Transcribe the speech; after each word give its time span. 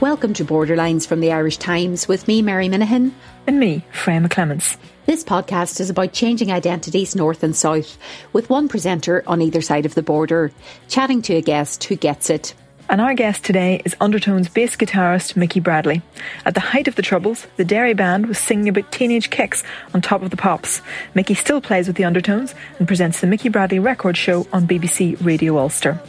Welcome 0.00 0.32
to 0.34 0.46
Borderlines 0.46 1.06
from 1.06 1.20
the 1.20 1.32
Irish 1.32 1.58
Times 1.58 2.08
with 2.08 2.26
me, 2.26 2.40
Mary 2.40 2.70
Minihan. 2.70 3.12
And 3.46 3.60
me, 3.60 3.84
Freya 3.92 4.20
McClements. 4.20 4.78
This 5.04 5.22
podcast 5.22 5.78
is 5.78 5.90
about 5.90 6.14
changing 6.14 6.50
identities 6.50 7.14
north 7.14 7.42
and 7.42 7.54
south, 7.54 7.98
with 8.32 8.48
one 8.48 8.66
presenter 8.66 9.22
on 9.26 9.42
either 9.42 9.60
side 9.60 9.84
of 9.84 9.94
the 9.94 10.02
border, 10.02 10.52
chatting 10.88 11.20
to 11.20 11.34
a 11.34 11.42
guest 11.42 11.84
who 11.84 11.96
gets 11.96 12.30
it. 12.30 12.54
And 12.88 13.02
our 13.02 13.12
guest 13.12 13.44
today 13.44 13.82
is 13.84 13.94
Undertone's 14.00 14.48
bass 14.48 14.74
guitarist 14.74 15.36
Mickey 15.36 15.60
Bradley. 15.60 16.00
At 16.46 16.54
the 16.54 16.60
height 16.60 16.88
of 16.88 16.94
the 16.94 17.02
Troubles, 17.02 17.46
the 17.58 17.64
Derry 17.66 17.92
band 17.92 18.24
was 18.24 18.38
singing 18.38 18.70
about 18.70 18.90
teenage 18.90 19.28
kicks 19.28 19.62
on 19.92 20.00
top 20.00 20.22
of 20.22 20.30
the 20.30 20.36
pops. 20.38 20.80
Mickey 21.14 21.34
still 21.34 21.60
plays 21.60 21.86
with 21.86 21.96
the 21.96 22.04
Undertones 22.04 22.54
and 22.78 22.88
presents 22.88 23.20
the 23.20 23.26
Mickey 23.26 23.50
Bradley 23.50 23.78
Record 23.78 24.16
Show 24.16 24.46
on 24.50 24.66
BBC 24.66 25.22
Radio 25.22 25.58
Ulster. 25.58 26.00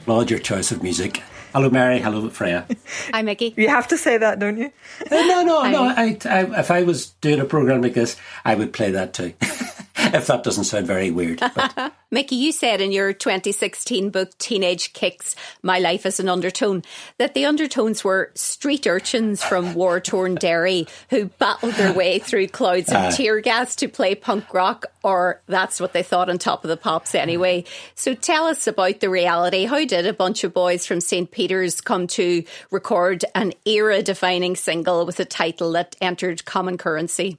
Applaud 0.00 0.28
your 0.28 0.40
choice 0.40 0.72
of 0.72 0.82
music. 0.82 1.22
Hello, 1.56 1.70
Mary. 1.70 2.00
Hello, 2.00 2.28
Freya. 2.28 2.66
Hi, 3.14 3.22
Mickey. 3.22 3.54
You 3.56 3.70
have 3.70 3.88
to 3.88 3.96
say 3.96 4.18
that, 4.18 4.38
don't 4.38 4.58
you? 4.58 4.70
Uh, 5.10 5.22
no, 5.22 5.42
no, 5.42 5.62
no. 5.62 5.84
I, 5.84 6.18
I, 6.26 6.60
if 6.60 6.70
I 6.70 6.82
was 6.82 7.06
doing 7.22 7.40
a 7.40 7.46
program 7.46 7.80
like 7.80 7.94
this, 7.94 8.14
I 8.44 8.54
would 8.54 8.74
play 8.74 8.90
that 8.90 9.14
too. 9.14 9.32
if 10.16 10.26
that 10.28 10.42
doesn't 10.42 10.64
sound 10.64 10.86
very 10.86 11.10
weird. 11.10 11.40
But. 11.40 11.92
Mickey, 12.10 12.36
you 12.36 12.52
said 12.52 12.80
in 12.80 12.92
your 12.92 13.12
2016 13.12 14.10
book, 14.10 14.36
Teenage 14.38 14.92
Kicks 14.92 15.34
My 15.62 15.78
Life 15.78 16.06
as 16.06 16.20
an 16.20 16.28
Undertone, 16.28 16.82
that 17.18 17.34
the 17.34 17.46
undertones 17.46 18.04
were 18.04 18.30
street 18.34 18.86
urchins 18.86 19.42
from 19.42 19.74
war 19.74 20.00
torn 20.00 20.36
Derry 20.36 20.86
who 21.10 21.26
battled 21.26 21.74
their 21.74 21.92
way 21.92 22.18
through 22.18 22.48
clouds 22.48 22.90
of 22.90 22.96
uh, 22.96 23.10
tear 23.10 23.40
gas 23.40 23.76
to 23.76 23.88
play 23.88 24.14
punk 24.14 24.54
rock, 24.54 24.86
or 25.02 25.42
that's 25.46 25.80
what 25.80 25.92
they 25.92 26.02
thought 26.02 26.30
on 26.30 26.38
top 26.38 26.64
of 26.64 26.68
the 26.68 26.76
pops 26.76 27.14
anyway. 27.14 27.64
So 27.94 28.14
tell 28.14 28.46
us 28.46 28.66
about 28.66 29.00
the 29.00 29.10
reality. 29.10 29.64
How 29.64 29.84
did 29.84 30.06
a 30.06 30.12
bunch 30.12 30.44
of 30.44 30.54
boys 30.54 30.86
from 30.86 31.00
St. 31.00 31.30
Peter's 31.30 31.80
come 31.80 32.06
to 32.08 32.44
record 32.70 33.24
an 33.34 33.52
era 33.64 34.02
defining 34.02 34.54
single 34.54 35.04
with 35.06 35.18
a 35.18 35.24
title 35.24 35.72
that 35.72 35.96
entered 36.00 36.44
common 36.44 36.78
currency? 36.78 37.38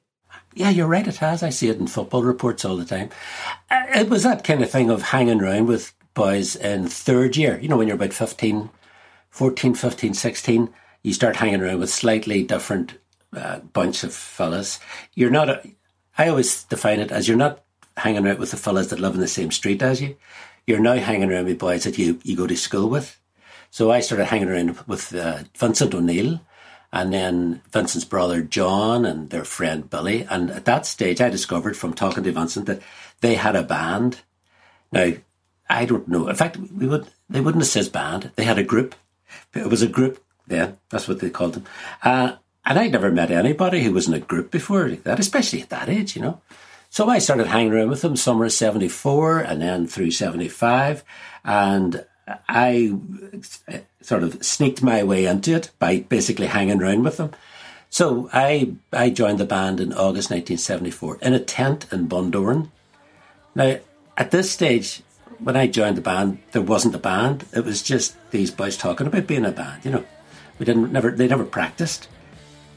Yeah, 0.57 0.71
you're 0.71 0.87
right. 0.87 1.07
It 1.07 1.17
has. 1.17 1.43
I 1.43 1.49
see 1.51 1.69
it 1.69 1.77
in 1.77 1.85
football 1.85 2.23
reports 2.23 2.65
all 2.65 2.77
the 2.77 2.85
time. 2.85 3.09
Uh, 3.69 3.85
it 3.93 4.09
was 4.09 4.23
that 4.23 4.43
kind 4.43 4.63
of 4.63 4.71
thing 4.71 4.89
of 4.89 5.03
hanging 5.03 5.39
around 5.39 5.67
with 5.67 5.93
boys 6.15 6.55
in 6.55 6.87
third 6.87 7.37
year. 7.37 7.59
You 7.59 7.69
know, 7.69 7.77
when 7.77 7.87
you're 7.87 7.95
about 7.95 8.11
15, 8.11 8.71
14, 9.29 9.75
15, 9.75 10.13
16, 10.15 10.73
you 11.03 11.13
start 11.13 11.35
hanging 11.35 11.61
around 11.61 11.79
with 11.79 11.91
slightly 11.91 12.41
different 12.41 12.95
uh, 13.33 13.59
bunch 13.59 14.03
of 14.03 14.15
fellas. 14.15 14.79
You're 15.13 15.29
not, 15.29 15.49
a, 15.49 15.61
I 16.17 16.27
always 16.27 16.63
define 16.63 17.01
it 17.01 17.11
as 17.11 17.27
you're 17.27 17.37
not 17.37 17.63
hanging 17.95 18.27
out 18.27 18.39
with 18.39 18.49
the 18.49 18.57
fellas 18.57 18.87
that 18.87 18.99
live 18.99 19.13
in 19.13 19.21
the 19.21 19.27
same 19.27 19.51
street 19.51 19.83
as 19.83 20.01
you. 20.01 20.17
You're 20.65 20.79
now 20.79 20.95
hanging 20.95 21.31
around 21.31 21.45
with 21.45 21.59
boys 21.59 21.83
that 21.83 21.99
you, 21.99 22.19
you 22.23 22.35
go 22.35 22.47
to 22.47 22.57
school 22.57 22.89
with. 22.89 23.19
So 23.69 23.91
I 23.91 23.99
started 23.99 24.25
hanging 24.25 24.49
around 24.49 24.75
with 24.87 25.13
uh, 25.13 25.43
Vincent 25.55 25.93
O'Neill, 25.93 26.41
and 26.91 27.13
then 27.13 27.61
Vincent's 27.71 28.05
brother 28.05 28.41
John 28.41 29.05
and 29.05 29.29
their 29.29 29.43
friend 29.43 29.89
Billy. 29.89 30.25
And 30.29 30.49
at 30.49 30.65
that 30.65 30.85
stage, 30.85 31.19
I 31.21 31.29
discovered 31.29 31.75
from 31.75 31.93
talking 31.93 32.23
to 32.23 32.31
Vincent 32.31 32.65
that 32.67 32.81
they 33.21 33.35
had 33.35 33.55
a 33.55 33.63
band. 33.63 34.21
Now, 34.91 35.13
I 35.69 35.85
don't 35.85 36.07
know. 36.07 36.27
In 36.27 36.35
fact, 36.35 36.57
we 36.57 36.87
would 36.87 37.07
they 37.29 37.41
wouldn't 37.41 37.63
have 37.63 37.69
said 37.69 37.91
band. 37.91 38.31
They 38.35 38.45
had 38.45 38.57
a 38.57 38.63
group. 38.63 38.95
It 39.53 39.69
was 39.69 39.81
a 39.81 39.87
group 39.87 40.23
then. 40.47 40.77
That's 40.89 41.07
what 41.07 41.19
they 41.19 41.29
called 41.29 41.53
them. 41.53 41.65
Uh, 42.03 42.35
and 42.65 42.79
I'd 42.79 42.91
never 42.91 43.11
met 43.11 43.31
anybody 43.31 43.83
who 43.83 43.91
was 43.91 44.07
in 44.07 44.13
a 44.13 44.19
group 44.19 44.51
before 44.51 44.87
like 44.87 45.03
that, 45.03 45.19
especially 45.19 45.61
at 45.61 45.69
that 45.69 45.89
age, 45.89 46.15
you 46.15 46.21
know. 46.21 46.41
So 46.89 47.09
I 47.09 47.19
started 47.19 47.47
hanging 47.47 47.73
around 47.73 47.89
with 47.89 48.01
them 48.01 48.15
summer 48.15 48.49
74 48.49 49.39
and 49.39 49.61
then 49.61 49.87
through 49.87 50.11
75. 50.11 51.03
And 51.43 52.05
I 52.49 52.93
sort 54.01 54.23
of 54.23 54.43
sneaked 54.43 54.83
my 54.83 55.03
way 55.03 55.25
into 55.25 55.55
it 55.55 55.71
by 55.79 55.99
basically 55.99 56.47
hanging 56.47 56.81
around 56.81 57.03
with 57.03 57.17
them. 57.17 57.31
So 57.89 58.29
I 58.33 58.73
I 58.91 59.09
joined 59.09 59.39
the 59.39 59.45
band 59.45 59.79
in 59.79 59.93
August 59.93 60.29
1974 60.29 61.19
in 61.21 61.33
a 61.33 61.39
tent 61.39 61.87
in 61.91 62.07
Bundoran. 62.09 62.69
Now, 63.55 63.77
at 64.17 64.31
this 64.31 64.51
stage, 64.51 65.01
when 65.39 65.55
I 65.55 65.67
joined 65.67 65.97
the 65.97 66.01
band, 66.01 66.39
there 66.51 66.61
wasn't 66.61 66.95
a 66.95 66.99
band. 66.99 67.45
It 67.53 67.63
was 67.63 67.81
just 67.81 68.17
these 68.31 68.51
boys 68.51 68.77
talking 68.77 69.07
about 69.07 69.27
being 69.27 69.45
a 69.45 69.51
band. 69.51 69.85
You 69.85 69.91
know, 69.91 70.05
we 70.59 70.65
didn't 70.65 70.91
never 70.91 71.11
they 71.11 71.27
never 71.27 71.45
practiced. 71.45 72.09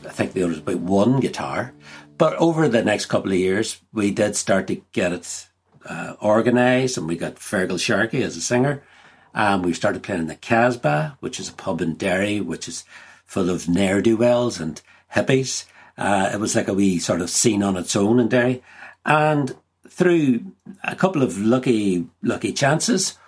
I 0.06 0.10
think 0.10 0.32
there 0.32 0.46
was 0.46 0.58
about 0.58 0.78
one 0.78 1.20
guitar, 1.20 1.72
but 2.16 2.34
over 2.36 2.68
the 2.68 2.82
next 2.82 3.06
couple 3.06 3.32
of 3.32 3.38
years, 3.38 3.80
we 3.92 4.10
did 4.10 4.36
start 4.36 4.66
to 4.68 4.82
get 4.92 5.12
it 5.12 5.48
uh, 5.84 6.14
organised, 6.22 6.96
and 6.96 7.06
we 7.06 7.16
got 7.16 7.36
Fergal 7.36 7.78
Sharkey 7.78 8.22
as 8.22 8.36
a 8.36 8.40
singer, 8.40 8.82
um, 9.34 9.62
we 9.62 9.72
started 9.72 10.02
playing 10.02 10.22
in 10.22 10.26
the 10.26 10.34
Casbah, 10.34 11.16
which 11.20 11.38
is 11.38 11.48
a 11.48 11.52
pub 11.52 11.80
in 11.80 11.94
Derry, 11.94 12.40
which 12.40 12.68
is 12.68 12.84
full 13.24 13.50
of 13.50 13.68
ne'er 13.68 14.00
do 14.00 14.16
wells 14.16 14.60
and 14.60 14.80
hippies. 15.14 15.66
Uh, 15.96 16.30
it 16.32 16.40
was 16.40 16.56
like 16.56 16.68
a 16.68 16.74
wee 16.74 16.98
sort 16.98 17.20
of 17.20 17.30
scene 17.30 17.62
on 17.62 17.76
its 17.76 17.94
own 17.94 18.18
in 18.18 18.28
Derry. 18.28 18.62
And 19.04 19.54
through 19.88 20.44
a 20.82 20.96
couple 20.96 21.22
of 21.22 21.38
lucky, 21.38 22.06
lucky 22.22 22.52
chances, 22.52 23.18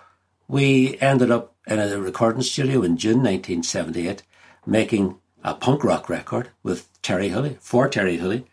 we 0.48 0.98
ended 1.00 1.30
up 1.30 1.54
in 1.66 1.78
a 1.78 2.00
recording 2.00 2.42
studio 2.42 2.82
in 2.82 2.96
June 2.96 3.18
1978 3.18 4.22
making 4.66 5.18
a 5.44 5.54
punk 5.54 5.84
rock 5.84 6.08
record 6.08 6.50
with 6.62 6.88
Terry 7.02 7.28
Hooley, 7.30 7.58
for 7.60 7.88
Terry 7.88 8.16
Hooley. 8.16 8.46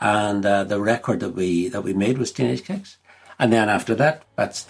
And 0.00 0.44
uh, 0.44 0.64
the 0.64 0.80
record 0.80 1.20
that 1.20 1.34
we 1.34 1.68
that 1.68 1.82
we 1.82 1.92
made 1.92 2.18
was 2.18 2.32
Teenage 2.32 2.64
Kicks. 2.64 2.96
And 3.38 3.52
then 3.52 3.68
after 3.68 3.94
that, 3.96 4.22
that's 4.36 4.66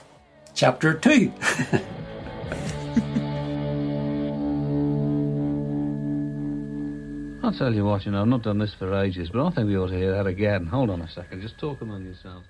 chapter 0.54 0.94
two. 0.94 1.32
I'll 7.42 7.52
tell 7.56 7.74
you 7.74 7.84
what, 7.84 8.04
you 8.06 8.12
know, 8.12 8.20
I've 8.20 8.28
not 8.28 8.42
done 8.42 8.58
this 8.58 8.74
for 8.74 8.94
ages, 8.94 9.30
but 9.30 9.44
I 9.44 9.50
think 9.50 9.66
we 9.66 9.76
ought 9.76 9.88
to 9.88 9.96
hear 9.96 10.12
that 10.12 10.26
again. 10.26 10.66
Hold 10.66 10.88
on 10.90 11.00
a 11.00 11.08
second, 11.10 11.42
just 11.42 11.58
talk 11.58 11.80
among 11.80 12.04
yourselves. 12.04 12.46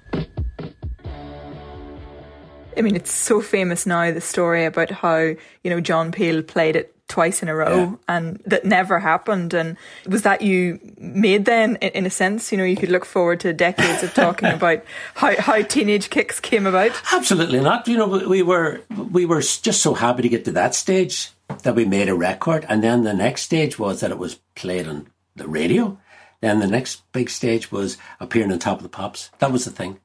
I 2.76 2.82
mean, 2.82 2.94
it's 2.96 3.10
so 3.10 3.40
famous 3.40 3.86
now, 3.86 4.10
the 4.10 4.20
story 4.20 4.64
about 4.64 4.90
how, 4.90 5.18
you 5.18 5.70
know, 5.70 5.80
John 5.80 6.12
Peel 6.12 6.42
played 6.42 6.76
it 6.76 6.94
twice 7.10 7.42
in 7.42 7.48
a 7.48 7.54
row 7.54 7.76
yeah. 7.76 7.94
and 8.08 8.40
that 8.46 8.64
never 8.64 8.98
happened. 9.00 9.52
And 9.52 9.76
was 10.06 10.22
that 10.22 10.40
you 10.40 10.80
made 10.98 11.44
then, 11.44 11.76
in 11.76 12.06
a 12.06 12.10
sense? 12.10 12.50
You 12.50 12.58
know, 12.58 12.64
you 12.64 12.76
could 12.76 12.88
look 12.88 13.04
forward 13.04 13.40
to 13.40 13.52
decades 13.52 14.02
of 14.02 14.14
talking 14.14 14.48
about 14.52 14.82
how, 15.14 15.38
how 15.38 15.60
teenage 15.62 16.08
kicks 16.08 16.40
came 16.40 16.66
about? 16.66 16.92
Absolutely 17.12 17.60
not. 17.60 17.86
You 17.86 17.98
know, 17.98 18.06
we 18.06 18.42
were, 18.42 18.80
we 18.88 19.26
were 19.26 19.42
just 19.42 19.82
so 19.82 19.92
happy 19.92 20.22
to 20.22 20.28
get 20.28 20.46
to 20.46 20.52
that 20.52 20.74
stage 20.74 21.32
that 21.62 21.74
we 21.74 21.84
made 21.84 22.08
a 22.08 22.14
record. 22.14 22.64
And 22.68 22.82
then 22.82 23.04
the 23.04 23.12
next 23.12 23.42
stage 23.42 23.78
was 23.78 24.00
that 24.00 24.10
it 24.10 24.18
was 24.18 24.36
played 24.54 24.88
on 24.88 25.08
the 25.36 25.48
radio. 25.48 25.98
Then 26.40 26.60
the 26.60 26.66
next 26.66 27.02
big 27.12 27.28
stage 27.28 27.70
was 27.70 27.98
appearing 28.18 28.52
on 28.52 28.58
top 28.58 28.78
of 28.78 28.82
the 28.82 28.88
pops. 28.88 29.30
That 29.40 29.52
was 29.52 29.66
the 29.66 29.70
thing. 29.70 30.00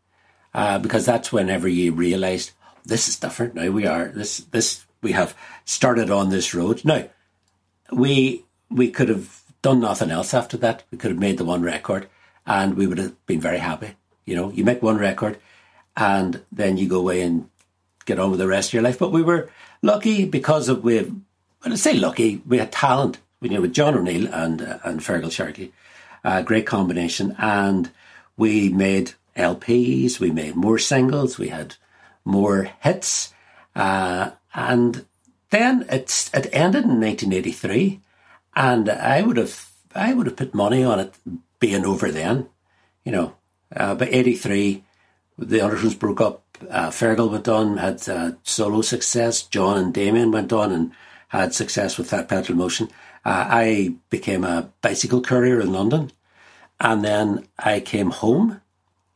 Uh, 0.53 0.79
because 0.79 1.05
that's 1.05 1.31
whenever 1.31 1.67
you 1.67 1.91
realised 1.91 2.51
this 2.85 3.09
is 3.09 3.17
different. 3.17 3.55
Now 3.55 3.69
we 3.71 3.85
are 3.85 4.07
this 4.07 4.37
this 4.51 4.85
we 5.05 5.11
have 5.11 5.37
started 5.65 6.09
on 6.09 6.29
this 6.29 6.55
road. 6.55 6.83
Now 6.83 7.03
we 7.91 8.43
we 8.71 8.89
could 8.89 9.09
have 9.09 9.43
done 9.61 9.79
nothing 9.79 10.09
else 10.09 10.33
after 10.33 10.57
that. 10.57 10.83
We 10.89 10.97
could 10.97 11.11
have 11.11 11.19
made 11.19 11.37
the 11.37 11.45
one 11.45 11.61
record, 11.61 12.07
and 12.45 12.73
we 12.73 12.87
would 12.87 12.97
have 12.97 13.13
been 13.27 13.39
very 13.39 13.59
happy. 13.59 13.91
You 14.25 14.35
know, 14.35 14.49
you 14.49 14.63
make 14.65 14.81
one 14.81 14.97
record, 14.97 15.37
and 15.95 16.41
then 16.51 16.77
you 16.77 16.89
go 16.89 16.99
away 16.99 17.21
and 17.21 17.47
get 18.05 18.19
on 18.19 18.31
with 18.31 18.39
the 18.39 18.47
rest 18.47 18.69
of 18.69 18.73
your 18.73 18.83
life. 18.83 18.97
But 18.97 19.11
we 19.11 19.21
were 19.21 19.47
lucky 19.83 20.25
because 20.25 20.69
of 20.69 20.83
we 20.83 20.97
when 21.61 21.71
I 21.71 21.75
say 21.75 21.93
lucky, 21.93 22.41
we 22.47 22.57
had 22.57 22.71
talent. 22.71 23.19
We 23.39 23.49
you 23.49 23.55
know 23.55 23.61
with 23.61 23.73
John 23.73 23.95
O'Neill 23.95 24.27
and 24.33 24.61
uh, 24.63 24.79
and 24.83 25.01
Fergal 25.01 25.31
Sharkey, 25.31 25.71
uh, 26.23 26.41
great 26.41 26.65
combination, 26.65 27.35
and 27.37 27.91
we 28.37 28.69
made 28.69 29.13
LPs, 29.37 30.19
we 30.19 30.31
made 30.31 30.55
more 30.55 30.79
singles, 30.79 31.37
we 31.37 31.49
had 31.49 31.75
more 32.23 32.71
hits, 32.81 33.33
uh, 33.75 34.31
and 34.55 35.05
then 35.51 35.85
it's 35.89 36.33
it 36.33 36.49
ended 36.51 36.85
in 36.85 37.01
1983, 37.01 38.01
and 38.55 38.89
I 38.89 39.21
would 39.21 39.37
have 39.37 39.71
I 39.93 40.13
would 40.13 40.25
have 40.25 40.37
put 40.37 40.55
money 40.55 40.83
on 40.83 40.99
it 40.99 41.13
being 41.59 41.85
over 41.85 42.11
then, 42.11 42.49
you 43.03 43.11
know. 43.11 43.35
Uh, 43.75 43.95
by 43.95 44.07
'83, 44.07 44.83
the 45.37 45.61
Undertones 45.61 45.95
broke 45.95 46.21
up. 46.21 46.43
uh, 46.69 46.89
Fergal 46.89 47.31
went 47.31 47.47
on, 47.47 47.77
had 47.77 48.07
uh, 48.07 48.31
solo 48.43 48.81
success. 48.81 49.43
John 49.43 49.77
and 49.77 49.93
Damien 49.93 50.31
went 50.31 50.53
on 50.53 50.71
and 50.71 50.91
had 51.29 51.53
success 51.53 51.97
with 51.97 52.09
That 52.09 52.29
Petrol 52.29 52.57
Emotion. 52.57 52.89
Uh, 53.25 53.45
I 53.49 53.95
became 54.09 54.43
a 54.43 54.69
bicycle 54.81 55.21
courier 55.21 55.59
in 55.59 55.73
London, 55.73 56.11
and 56.79 57.03
then 57.03 57.47
I 57.57 57.79
came 57.79 58.11
home, 58.11 58.61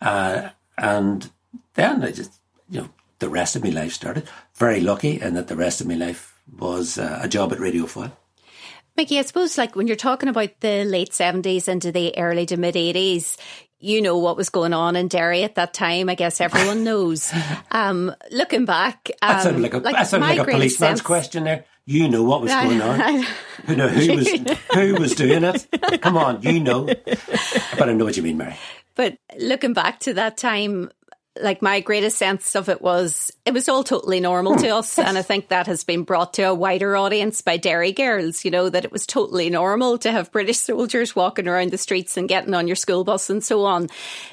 uh, 0.02 0.50
and 0.78 1.30
then 1.76 2.04
I 2.04 2.12
just, 2.12 2.34
you 2.70 2.82
know, 2.82 2.90
the 3.20 3.30
rest 3.30 3.56
of 3.56 3.64
my 3.64 3.70
life 3.70 3.94
started. 3.94 4.28
Very 4.56 4.82
lucky, 4.82 5.22
in 5.22 5.36
that 5.36 5.48
the 5.48 5.56
rest 5.56 5.82
of 5.82 5.88
my 5.88 5.96
life 5.96 6.40
was 6.58 6.98
uh, 6.98 7.20
a 7.22 7.28
job 7.28 7.52
at 7.54 7.60
Radio 7.60 7.86
Foyle. 7.86 8.12
Mickey, 8.98 9.20
I 9.20 9.22
suppose 9.22 9.58
like 9.58 9.76
when 9.76 9.88
you're 9.88 9.96
talking 9.96 10.28
about 10.28 10.60
the 10.60 10.84
late 10.84 11.12
70s 11.12 11.68
into 11.70 11.92
the 11.92 12.18
early 12.18 12.46
to 12.48 12.58
mid 12.58 12.76
80s, 12.76 13.38
you 13.80 14.02
know 14.02 14.18
what 14.18 14.36
was 14.36 14.50
going 14.50 14.74
on 14.74 14.96
in 14.96 15.08
Derry 15.08 15.44
at 15.44 15.56
that 15.56 15.74
time. 15.74 16.10
I 16.10 16.16
guess 16.16 16.42
everyone 16.42 16.84
knows. 16.84 17.32
Um, 17.72 18.14
looking 18.32 18.66
back, 18.66 19.10
um, 19.22 19.30
that 19.30 19.44
sounded 19.44 19.62
like 19.62 19.74
a, 19.74 19.78
like 19.78 19.96
that 19.96 20.08
sounded 20.08 20.28
like 20.28 20.40
a 20.40 20.44
policeman's 20.44 20.78
sense, 20.78 21.02
question 21.02 21.46
there. 21.46 21.66
You 21.86 22.10
know 22.10 22.24
what 22.24 22.42
was 22.42 22.52
going 22.52 22.82
on. 22.82 23.26
who 23.66 23.76
know 23.76 23.88
who 23.88 24.18
was 24.18 24.30
who 24.74 24.96
was 24.96 25.16
doing 25.16 25.44
it? 25.44 26.02
Come 26.02 26.18
on, 26.18 26.42
you 26.42 26.60
know. 26.60 26.86
But 27.78 27.88
I 27.88 27.94
know 27.94 28.04
what 28.04 28.18
you 28.18 28.24
mean, 28.24 28.38
Mary. 28.38 28.58
But 28.96 29.18
looking 29.40 29.72
back 29.72 30.02
to 30.02 30.14
that 30.16 30.36
time, 30.36 30.92
like 31.42 31.62
my 31.62 31.80
greatest 31.80 32.18
sense 32.18 32.56
of 32.56 32.70
it 32.70 32.82
was 32.82 33.32
it 33.46 33.54
was 33.54 33.70
all 33.70 33.84
totally 33.84 34.20
normal 34.20 34.56
to 34.56 34.70
us 34.70 35.00
and 35.00 35.18
i 35.18 35.22
think 35.22 35.48
that 35.48 35.68
has 35.68 35.84
been 35.84 36.04
brought 36.04 36.34
to 36.34 36.44
a 36.44 36.54
wider 36.54 36.96
audience 36.98 37.42
by 37.42 37.58
derry 37.58 37.92
girls 37.92 38.44
you 38.44 38.52
know 38.52 38.70
that 38.70 38.86
it 38.86 38.92
was 38.92 39.08
totally 39.08 39.50
normal 39.50 39.98
to 39.98 40.12
have 40.12 40.32
british 40.32 40.58
soldiers 40.58 41.16
walking 41.16 41.48
around 41.48 41.72
the 41.72 41.78
streets 41.78 42.18
and 42.18 42.30
getting 42.30 42.54
on 42.54 42.68
your 42.68 42.76
school 42.76 43.04
bus 43.04 43.30
and 43.30 43.44
so 43.44 43.66
on. 43.66 43.88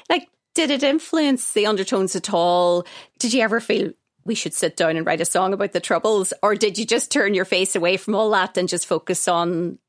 Like 0.09 0.29
did 0.55 0.71
it 0.71 0.81
influence 0.81 1.53
the 1.53 1.67
undertones 1.67 2.15
at 2.15 2.33
all? 2.33 2.87
Did 3.19 3.33
you 3.33 3.41
ever 3.41 3.59
feel 3.59 3.91
we 4.25 4.33
should 4.33 4.55
sit 4.55 4.75
down 4.75 4.97
and 4.97 5.05
write 5.05 5.21
a 5.21 5.25
song 5.25 5.53
about 5.53 5.71
the 5.71 5.79
troubles 5.79 6.33
or 6.41 6.55
did 6.55 6.77
you 6.77 6.85
just 6.85 7.11
turn 7.11 7.33
your 7.33 7.45
face 7.45 7.75
away 7.75 7.97
from 7.97 8.15
all 8.15 8.31
that 8.31 8.57
and 8.57 8.67
just 8.67 8.87
focus 8.87 9.27
on 9.27 9.79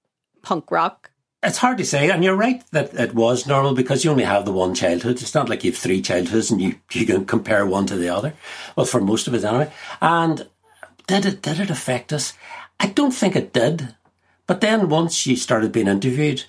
punk 0.43 0.71
rock 0.71 1.11
it's 1.43 1.59
hard 1.59 1.79
to 1.79 1.85
say, 1.85 2.11
and 2.11 2.25
you're 2.25 2.35
right 2.35 2.65
that 2.73 2.95
it 2.95 3.15
was 3.15 3.47
normal 3.47 3.75
because 3.75 4.05
you 4.05 4.11
only 4.11 4.25
have 4.25 4.45
the 4.45 4.53
one 4.53 4.75
childhood. 4.75 5.23
It's 5.23 5.35
not 5.35 5.49
like 5.49 5.63
you 5.63 5.71
have 5.71 5.79
three 5.79 6.03
childhoods 6.03 6.51
and 6.51 6.61
you, 6.61 6.77
you 6.93 7.07
can 7.07 7.25
compare 7.27 7.65
one 7.65 7.87
to 7.87 7.97
the 7.97 8.09
other. 8.09 8.35
Well, 8.75 8.87
for 8.87 9.01
most 9.01 9.29
of 9.29 9.35
us 9.35 9.45
anyway. 9.45 9.73
And 10.01 10.49
did 11.07 11.25
it 11.25 11.43
did 11.43 11.61
it 11.61 11.71
affect 11.71 12.13
us? 12.13 12.33
I 12.81 12.89
don't 12.89 13.13
think 13.13 13.37
it 13.37 13.53
did. 13.53 13.95
But 14.47 14.61
then 14.61 14.89
once 14.89 15.27
you 15.27 15.37
started 15.37 15.73
being 15.73 15.89
interviewed, 15.89 16.45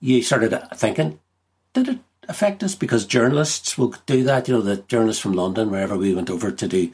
you 0.00 0.22
started 0.22 0.58
thinking, 0.74 1.20
did 1.72 1.88
it 1.88 1.98
affect 2.28 2.62
us? 2.62 2.74
Because 2.74 3.06
journalists 3.06 3.78
will 3.78 3.94
do 4.06 4.24
that. 4.24 4.48
You 4.48 4.54
know, 4.54 4.62
the 4.62 4.78
journalists 4.78 5.22
from 5.22 5.34
London, 5.34 5.70
wherever 5.70 5.96
we 5.96 6.14
went 6.14 6.30
over 6.30 6.50
to 6.50 6.68
do 6.68 6.90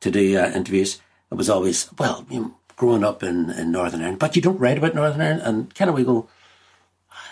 to 0.00 0.10
do 0.10 0.36
uh, 0.36 0.50
interviews, 0.50 1.00
it 1.30 1.36
was 1.36 1.48
always 1.48 1.88
well, 1.96 2.26
you 2.28 2.40
know, 2.40 2.54
growing 2.74 3.04
up 3.04 3.22
in, 3.22 3.50
in 3.50 3.70
Northern 3.70 4.00
Ireland, 4.00 4.18
but 4.18 4.34
you 4.34 4.42
don't 4.42 4.58
write 4.58 4.78
about 4.78 4.96
Northern 4.96 5.20
Ireland, 5.20 5.42
and 5.44 5.74
kind 5.74 5.88
of 5.88 5.94
we 5.94 6.02
go 6.02 6.28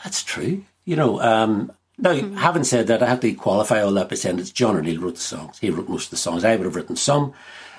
that's 0.03 0.23
true. 0.23 0.65
You 0.85 0.97
know, 0.97 1.21
um, 1.21 1.73
now, 1.99 2.13
mm-hmm. 2.13 2.37
having 2.37 2.65
said 2.65 2.87
that, 2.87 3.03
I 3.03 3.07
have 3.07 3.21
to 3.21 3.33
qualify 3.35 3.83
all 3.83 3.93
that 3.93 4.09
by 4.09 4.15
saying 4.15 4.39
it's 4.39 4.51
John 4.51 4.77
O'Neill 4.77 5.01
wrote 5.01 5.17
the 5.17 5.21
songs. 5.21 5.59
He 5.59 5.71
wrote 5.71 5.89
most 5.89 6.07
of 6.07 6.11
the 6.11 6.17
songs. 6.17 6.45
I 6.45 6.57
would 6.57 6.65
have 6.65 6.77
written 6.77 6.97
some 6.97 7.35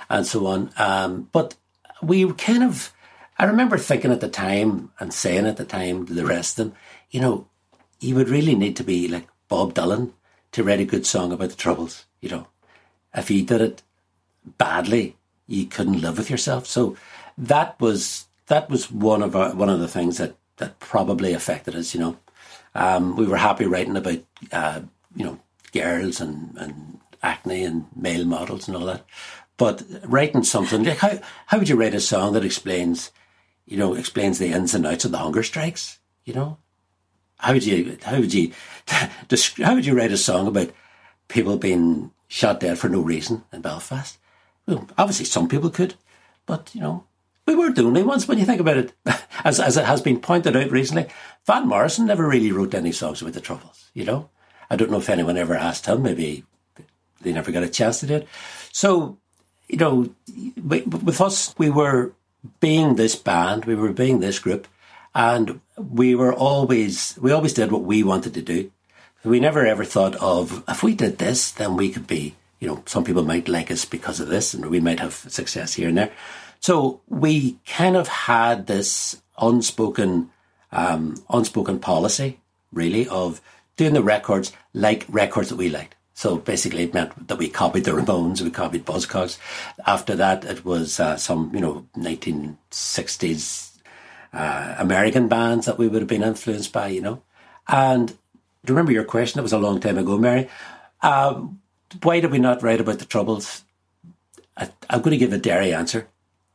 and 0.09 0.27
so 0.27 0.45
on. 0.45 0.71
Um, 0.77 1.29
but 1.31 1.55
we 2.01 2.31
kind 2.33 2.63
of, 2.63 2.93
I 3.39 3.45
remember 3.45 3.77
thinking 3.77 4.11
at 4.11 4.21
the 4.21 4.29
time 4.29 4.91
and 4.99 5.13
saying 5.13 5.47
at 5.47 5.57
the 5.57 5.65
time 5.65 6.05
to 6.05 6.13
the 6.13 6.25
rest 6.25 6.59
of 6.59 6.67
them, 6.67 6.75
you 7.09 7.19
know, 7.19 7.47
you 7.99 8.15
would 8.15 8.29
really 8.29 8.55
need 8.55 8.75
to 8.75 8.83
be 8.83 9.07
like 9.07 9.27
Bob 9.47 9.73
Dylan 9.73 10.11
to 10.51 10.63
write 10.63 10.79
a 10.79 10.85
good 10.85 11.05
song 11.05 11.31
about 11.31 11.49
the 11.49 11.55
Troubles, 11.55 12.05
you 12.19 12.29
know. 12.29 12.47
If 13.13 13.31
you 13.31 13.43
did 13.43 13.61
it 13.61 13.83
badly, 14.57 15.17
you 15.47 15.65
couldn't 15.65 16.01
live 16.01 16.17
with 16.17 16.29
yourself. 16.29 16.65
So 16.65 16.95
that 17.37 17.79
was 17.79 18.25
that 18.47 18.69
was 18.69 18.91
one 18.91 19.21
of 19.21 19.35
our, 19.35 19.53
one 19.55 19.69
of 19.69 19.79
the 19.79 19.87
things 19.87 20.17
that 20.17 20.35
that 20.61 20.79
probably 20.79 21.33
affected 21.33 21.75
us. 21.75 21.93
You 21.93 21.99
know, 21.99 22.17
um, 22.75 23.17
we 23.17 23.25
were 23.25 23.37
happy 23.37 23.65
writing 23.65 23.97
about 23.97 24.19
uh, 24.51 24.81
you 25.15 25.25
know 25.25 25.39
girls 25.73 26.21
and, 26.21 26.55
and 26.57 26.99
acne 27.21 27.63
and 27.63 27.85
male 27.95 28.25
models 28.25 28.67
and 28.67 28.77
all 28.77 28.85
that, 28.85 29.03
but 29.57 29.83
writing 30.05 30.43
something 30.43 30.83
like 30.83 30.99
how 30.99 31.19
how 31.47 31.57
would 31.57 31.67
you 31.67 31.75
write 31.75 31.95
a 31.95 31.99
song 31.99 32.33
that 32.33 32.45
explains 32.45 33.11
you 33.65 33.75
know 33.75 33.95
explains 33.95 34.37
the 34.37 34.51
ins 34.51 34.73
and 34.73 34.85
outs 34.85 35.03
of 35.03 35.11
the 35.11 35.17
hunger 35.17 35.43
strikes? 35.43 35.99
You 36.23 36.35
know, 36.35 36.57
how 37.37 37.53
would 37.53 37.65
you 37.65 37.97
how 38.03 38.19
would 38.19 38.33
you 38.33 38.51
how 38.87 39.73
would 39.73 39.85
you 39.85 39.97
write 39.97 40.11
a 40.11 40.17
song 40.17 40.47
about 40.47 40.69
people 41.27 41.57
being 41.57 42.11
shot 42.27 42.59
dead 42.59 42.77
for 42.77 42.87
no 42.87 43.01
reason 43.01 43.43
in 43.51 43.61
Belfast? 43.61 44.17
Well, 44.67 44.87
obviously 44.95 45.25
some 45.25 45.49
people 45.49 45.71
could, 45.71 45.95
but 46.45 46.69
you 46.75 46.81
know 46.81 47.05
we 47.45 47.55
weren't 47.55 47.75
the 47.75 47.83
only 47.83 48.03
ones 48.03 48.27
when 48.27 48.37
you 48.37 48.45
think 48.45 48.61
about 48.61 48.77
it. 48.77 48.93
As, 49.43 49.59
as 49.59 49.75
it 49.75 49.85
has 49.85 50.03
been 50.03 50.19
pointed 50.19 50.55
out 50.55 50.69
recently, 50.69 51.07
Van 51.47 51.67
Morrison 51.67 52.05
never 52.05 52.27
really 52.27 52.51
wrote 52.51 52.75
any 52.75 52.91
songs 52.91 53.23
about 53.23 53.33
the 53.33 53.41
Troubles, 53.41 53.89
you 53.95 54.05
know? 54.05 54.29
I 54.69 54.75
don't 54.75 54.91
know 54.91 54.99
if 54.99 55.09
anyone 55.09 55.35
ever 55.35 55.55
asked 55.55 55.87
him. 55.87 56.03
Maybe 56.03 56.43
they 57.21 57.33
never 57.33 57.51
got 57.51 57.63
a 57.63 57.69
chance 57.69 57.99
to 57.99 58.07
do 58.07 58.15
it. 58.17 58.27
So, 58.71 59.17
you 59.67 59.77
know, 59.77 60.15
with 60.63 61.19
us, 61.19 61.55
we 61.57 61.71
were 61.71 62.13
being 62.59 62.95
this 62.95 63.15
band, 63.15 63.65
we 63.65 63.75
were 63.75 63.93
being 63.93 64.19
this 64.19 64.39
group, 64.39 64.67
and 65.13 65.59
we 65.75 66.15
were 66.15 66.33
always, 66.33 67.17
we 67.19 67.31
always 67.31 67.53
did 67.53 67.71
what 67.71 67.83
we 67.83 68.03
wanted 68.03 68.33
to 68.35 68.41
do. 68.41 68.71
We 69.23 69.39
never 69.39 69.65
ever 69.65 69.83
thought 69.83 70.15
of, 70.15 70.63
if 70.67 70.83
we 70.83 70.95
did 70.95 71.17
this, 71.17 71.51
then 71.51 71.75
we 71.75 71.89
could 71.89 72.07
be, 72.07 72.35
you 72.59 72.67
know, 72.67 72.83
some 72.85 73.03
people 73.03 73.23
might 73.23 73.47
like 73.47 73.71
us 73.71 73.85
because 73.85 74.19
of 74.19 74.29
this, 74.29 74.53
and 74.53 74.67
we 74.67 74.79
might 74.79 74.99
have 74.99 75.13
success 75.13 75.73
here 75.73 75.89
and 75.89 75.97
there. 75.97 76.11
So 76.61 77.01
we 77.07 77.57
kind 77.65 77.97
of 77.97 78.07
had 78.07 78.67
this 78.67 79.19
unspoken, 79.39 80.29
um, 80.71 81.15
unspoken 81.27 81.79
policy, 81.79 82.39
really, 82.71 83.07
of 83.07 83.41
doing 83.77 83.93
the 83.93 84.03
records 84.03 84.53
like 84.73 85.05
records 85.09 85.49
that 85.49 85.55
we 85.55 85.69
liked. 85.69 85.95
So 86.13 86.37
basically, 86.37 86.83
it 86.83 86.93
meant 86.93 87.27
that 87.27 87.39
we 87.39 87.49
copied 87.49 87.85
the 87.85 87.91
Ramones, 87.91 88.41
we 88.41 88.51
copied 88.51 88.85
Buzzcocks. 88.85 89.39
After 89.87 90.15
that, 90.17 90.45
it 90.45 90.63
was 90.63 90.99
uh, 90.99 91.17
some, 91.17 91.49
you 91.51 91.61
know, 91.61 91.87
1960s 91.97 93.71
uh, 94.31 94.75
American 94.77 95.27
bands 95.27 95.65
that 95.65 95.79
we 95.79 95.87
would 95.87 96.03
have 96.03 96.07
been 96.07 96.21
influenced 96.21 96.71
by, 96.71 96.89
you 96.89 97.01
know. 97.01 97.23
And 97.67 98.09
do 98.09 98.13
you 98.67 98.75
remember 98.75 98.91
your 98.91 99.03
question? 99.03 99.39
It 99.39 99.43
was 99.43 99.53
a 99.53 99.57
long 99.57 99.79
time 99.79 99.97
ago, 99.97 100.15
Mary. 100.15 100.47
Um, 101.01 101.59
why 102.03 102.19
did 102.19 102.29
we 102.29 102.37
not 102.37 102.61
write 102.61 102.81
about 102.81 102.99
the 102.99 103.05
Troubles? 103.05 103.63
I, 104.55 104.69
I'm 104.91 105.01
going 105.01 105.11
to 105.11 105.17
give 105.17 105.33
a 105.33 105.39
Derry 105.39 105.73
answer 105.73 106.07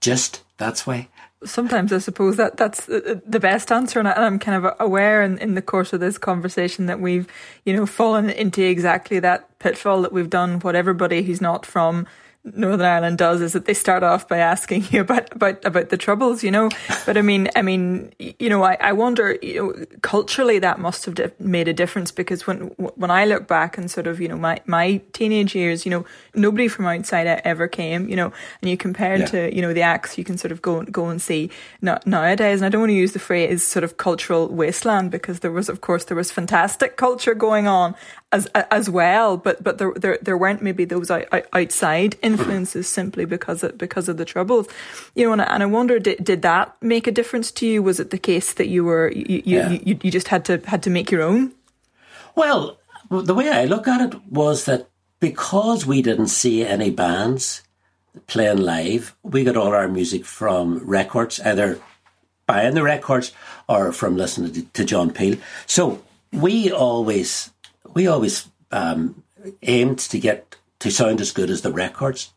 just 0.06 0.42
that's 0.56 0.86
why 0.86 1.08
sometimes 1.44 1.92
I 1.92 1.98
suppose 1.98 2.36
that 2.36 2.56
that's 2.56 2.88
uh, 2.88 3.00
uh, 3.06 3.14
the 3.26 3.40
best 3.40 3.70
answer, 3.70 3.98
and 3.98 4.08
I'm 4.08 4.38
kind 4.38 4.64
of 4.64 4.74
aware 4.80 5.22
in, 5.22 5.38
in 5.38 5.54
the 5.54 5.62
course 5.62 5.92
of 5.92 6.00
this 6.00 6.18
conversation 6.18 6.86
that 6.86 7.00
we've, 7.00 7.26
you 7.64 7.74
know, 7.74 7.86
fallen 7.86 8.30
into 8.30 8.62
exactly 8.62 9.20
that 9.20 9.58
pitfall 9.58 10.02
that 10.02 10.12
we've 10.12 10.30
done. 10.30 10.60
What 10.60 10.74
everybody 10.76 11.22
who's 11.22 11.40
not 11.40 11.66
from 11.66 12.06
Northern 12.54 12.86
Ireland 12.86 13.18
does 13.18 13.40
is 13.40 13.52
that 13.54 13.64
they 13.64 13.74
start 13.74 14.02
off 14.02 14.28
by 14.28 14.38
asking 14.38 14.84
you 14.90 15.00
about 15.00 15.34
about 15.34 15.64
about 15.64 15.88
the 15.88 15.96
troubles, 15.96 16.44
you 16.44 16.50
know. 16.50 16.68
But 17.04 17.16
I 17.16 17.22
mean, 17.22 17.48
I 17.56 17.62
mean, 17.62 18.12
you 18.18 18.48
know, 18.48 18.62
I, 18.62 18.76
I 18.80 18.92
wonder, 18.92 19.36
you 19.42 19.54
know, 19.54 19.86
culturally 20.02 20.58
that 20.60 20.78
must 20.78 21.04
have 21.06 21.14
di- 21.14 21.32
made 21.38 21.68
a 21.68 21.72
difference 21.72 22.12
because 22.12 22.46
when 22.46 22.68
when 22.76 23.10
I 23.10 23.24
look 23.24 23.48
back 23.48 23.76
and 23.76 23.90
sort 23.90 24.06
of, 24.06 24.20
you 24.20 24.28
know, 24.28 24.36
my 24.36 24.60
my 24.66 25.00
teenage 25.12 25.54
years, 25.54 25.84
you 25.84 25.90
know, 25.90 26.04
nobody 26.34 26.68
from 26.68 26.86
outside 26.86 27.26
ever 27.26 27.68
came, 27.68 28.08
you 28.08 28.16
know, 28.16 28.32
and 28.62 28.70
you 28.70 28.76
compare 28.76 29.18
yeah. 29.18 29.26
to, 29.26 29.54
you 29.54 29.62
know, 29.62 29.72
the 29.72 29.82
acts 29.82 30.16
you 30.16 30.24
can 30.24 30.38
sort 30.38 30.52
of 30.52 30.62
go 30.62 30.82
go 30.84 31.08
and 31.08 31.20
see 31.20 31.50
nowadays. 31.82 32.60
And 32.60 32.66
I 32.66 32.68
don't 32.68 32.82
want 32.82 32.90
to 32.90 32.94
use 32.94 33.12
the 33.12 33.18
phrase 33.18 33.66
sort 33.66 33.84
of 33.84 33.96
cultural 33.96 34.48
wasteland 34.48 35.10
because 35.10 35.40
there 35.40 35.52
was, 35.52 35.68
of 35.68 35.80
course, 35.80 36.04
there 36.04 36.16
was 36.16 36.30
fantastic 36.30 36.96
culture 36.96 37.34
going 37.34 37.66
on 37.66 37.94
as 38.36 38.46
as 38.70 38.90
well, 38.90 39.36
but 39.36 39.62
but 39.62 39.78
there 39.78 39.92
there, 39.96 40.18
there 40.20 40.36
weren't 40.36 40.62
maybe 40.62 40.84
those 40.84 41.10
outside 41.10 42.14
hmm. 42.14 42.26
influences 42.26 42.88
simply 42.88 43.24
because 43.24 43.62
of 43.62 43.78
because 43.78 44.08
of 44.08 44.16
the 44.16 44.24
troubles, 44.24 44.68
you 45.14 45.24
know. 45.24 45.32
And, 45.32 45.42
and 45.42 45.62
I 45.62 45.66
wonder, 45.66 45.98
did, 45.98 46.22
did 46.22 46.42
that 46.42 46.76
make 46.82 47.06
a 47.06 47.12
difference 47.12 47.50
to 47.52 47.66
you? 47.66 47.82
Was 47.82 47.98
it 48.00 48.10
the 48.10 48.18
case 48.18 48.52
that 48.54 48.68
you 48.68 48.84
were 48.84 49.10
you 49.10 49.42
you, 49.44 49.56
yeah. 49.58 49.70
you 49.70 49.98
you 50.02 50.10
just 50.10 50.28
had 50.28 50.44
to 50.46 50.58
had 50.66 50.82
to 50.82 50.90
make 50.90 51.10
your 51.10 51.22
own? 51.22 51.52
Well, 52.34 52.78
the 53.10 53.34
way 53.34 53.50
I 53.50 53.64
look 53.64 53.88
at 53.88 54.00
it 54.00 54.20
was 54.30 54.66
that 54.66 54.88
because 55.20 55.86
we 55.86 56.02
didn't 56.02 56.28
see 56.28 56.64
any 56.64 56.90
bands 56.90 57.62
playing 58.26 58.58
live, 58.58 59.16
we 59.22 59.44
got 59.44 59.56
all 59.56 59.74
our 59.74 59.88
music 59.88 60.24
from 60.24 60.78
records, 60.86 61.40
either 61.40 61.80
buying 62.46 62.74
the 62.74 62.82
records 62.82 63.32
or 63.68 63.92
from 63.92 64.16
listening 64.16 64.68
to 64.72 64.84
John 64.84 65.10
Peel. 65.10 65.36
So 65.66 66.02
we 66.32 66.70
always 66.70 67.50
we 67.96 68.06
always 68.06 68.46
um, 68.72 69.22
aimed 69.62 69.98
to 69.98 70.18
get 70.18 70.56
to 70.80 70.90
sound 70.90 71.22
as 71.22 71.32
good 71.32 71.48
as 71.48 71.62
the 71.62 71.72
records, 71.72 72.30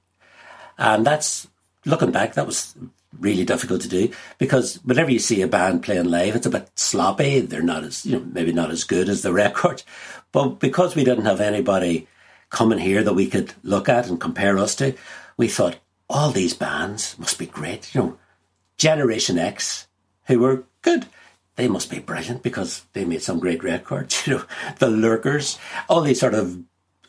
and 0.78 1.06
that's 1.06 1.50
looking 1.86 2.12
back, 2.12 2.36
that 2.36 2.48
was 2.48 2.75
really 3.20 3.44
difficult 3.44 3.82
to 3.82 3.89
do 3.89 4.10
because 4.38 4.75
whenever 4.86 5.12
you 5.12 5.20
see 5.20 5.42
a 5.42 5.48
band 5.48 5.84
playing 5.84 6.06
live, 6.06 6.36
it's 6.36 6.46
a 6.46 6.50
bit 6.50 6.70
sloppy. 6.75 7.42
They're 7.42 7.62
not 7.62 7.84
as 7.84 8.06
you 8.06 8.13
know 8.13 8.25
maybe 8.32 8.54
not 8.54 8.72
as 8.72 8.86
good 8.86 9.10
as 9.10 9.22
the 9.22 9.34
record. 9.46 9.84
but 10.32 10.60
because 10.60 10.96
we 10.96 11.04
didn't 11.04 11.25
have 11.25 11.42
anybody 11.42 12.08
coming 12.50 12.80
here 12.80 13.04
that 13.04 13.13
we 13.13 13.28
could 13.28 13.54
look 13.62 13.89
at 13.89 14.08
and 14.08 14.18
compare 14.22 14.58
us 14.58 14.75
to. 14.75 14.96
We 15.36 15.50
thought, 15.50 15.78
all 16.10 16.32
these 16.32 16.54
bands 16.54 17.20
must 17.20 17.38
be 17.38 17.46
great. 17.46 17.94
You 17.94 18.01
know, 18.01 18.18
Generation 18.78 19.38
X, 19.38 19.88
who 20.28 20.39
were 20.39 20.63
good. 20.84 21.06
They 21.60 21.68
must 21.68 21.89
be 21.89 22.00
brilliant 22.00 22.42
because 22.42 22.86
they 22.94 23.04
made 23.04 23.22
some 23.22 23.38
great 23.38 23.66
records. 23.66 24.24
You 24.25 24.36
know, 24.36 24.44
the 24.78 24.89
Lurkers, 24.89 25.60
all 25.89 26.00
these 26.00 26.22
sort 26.22 26.34
of 26.34 26.58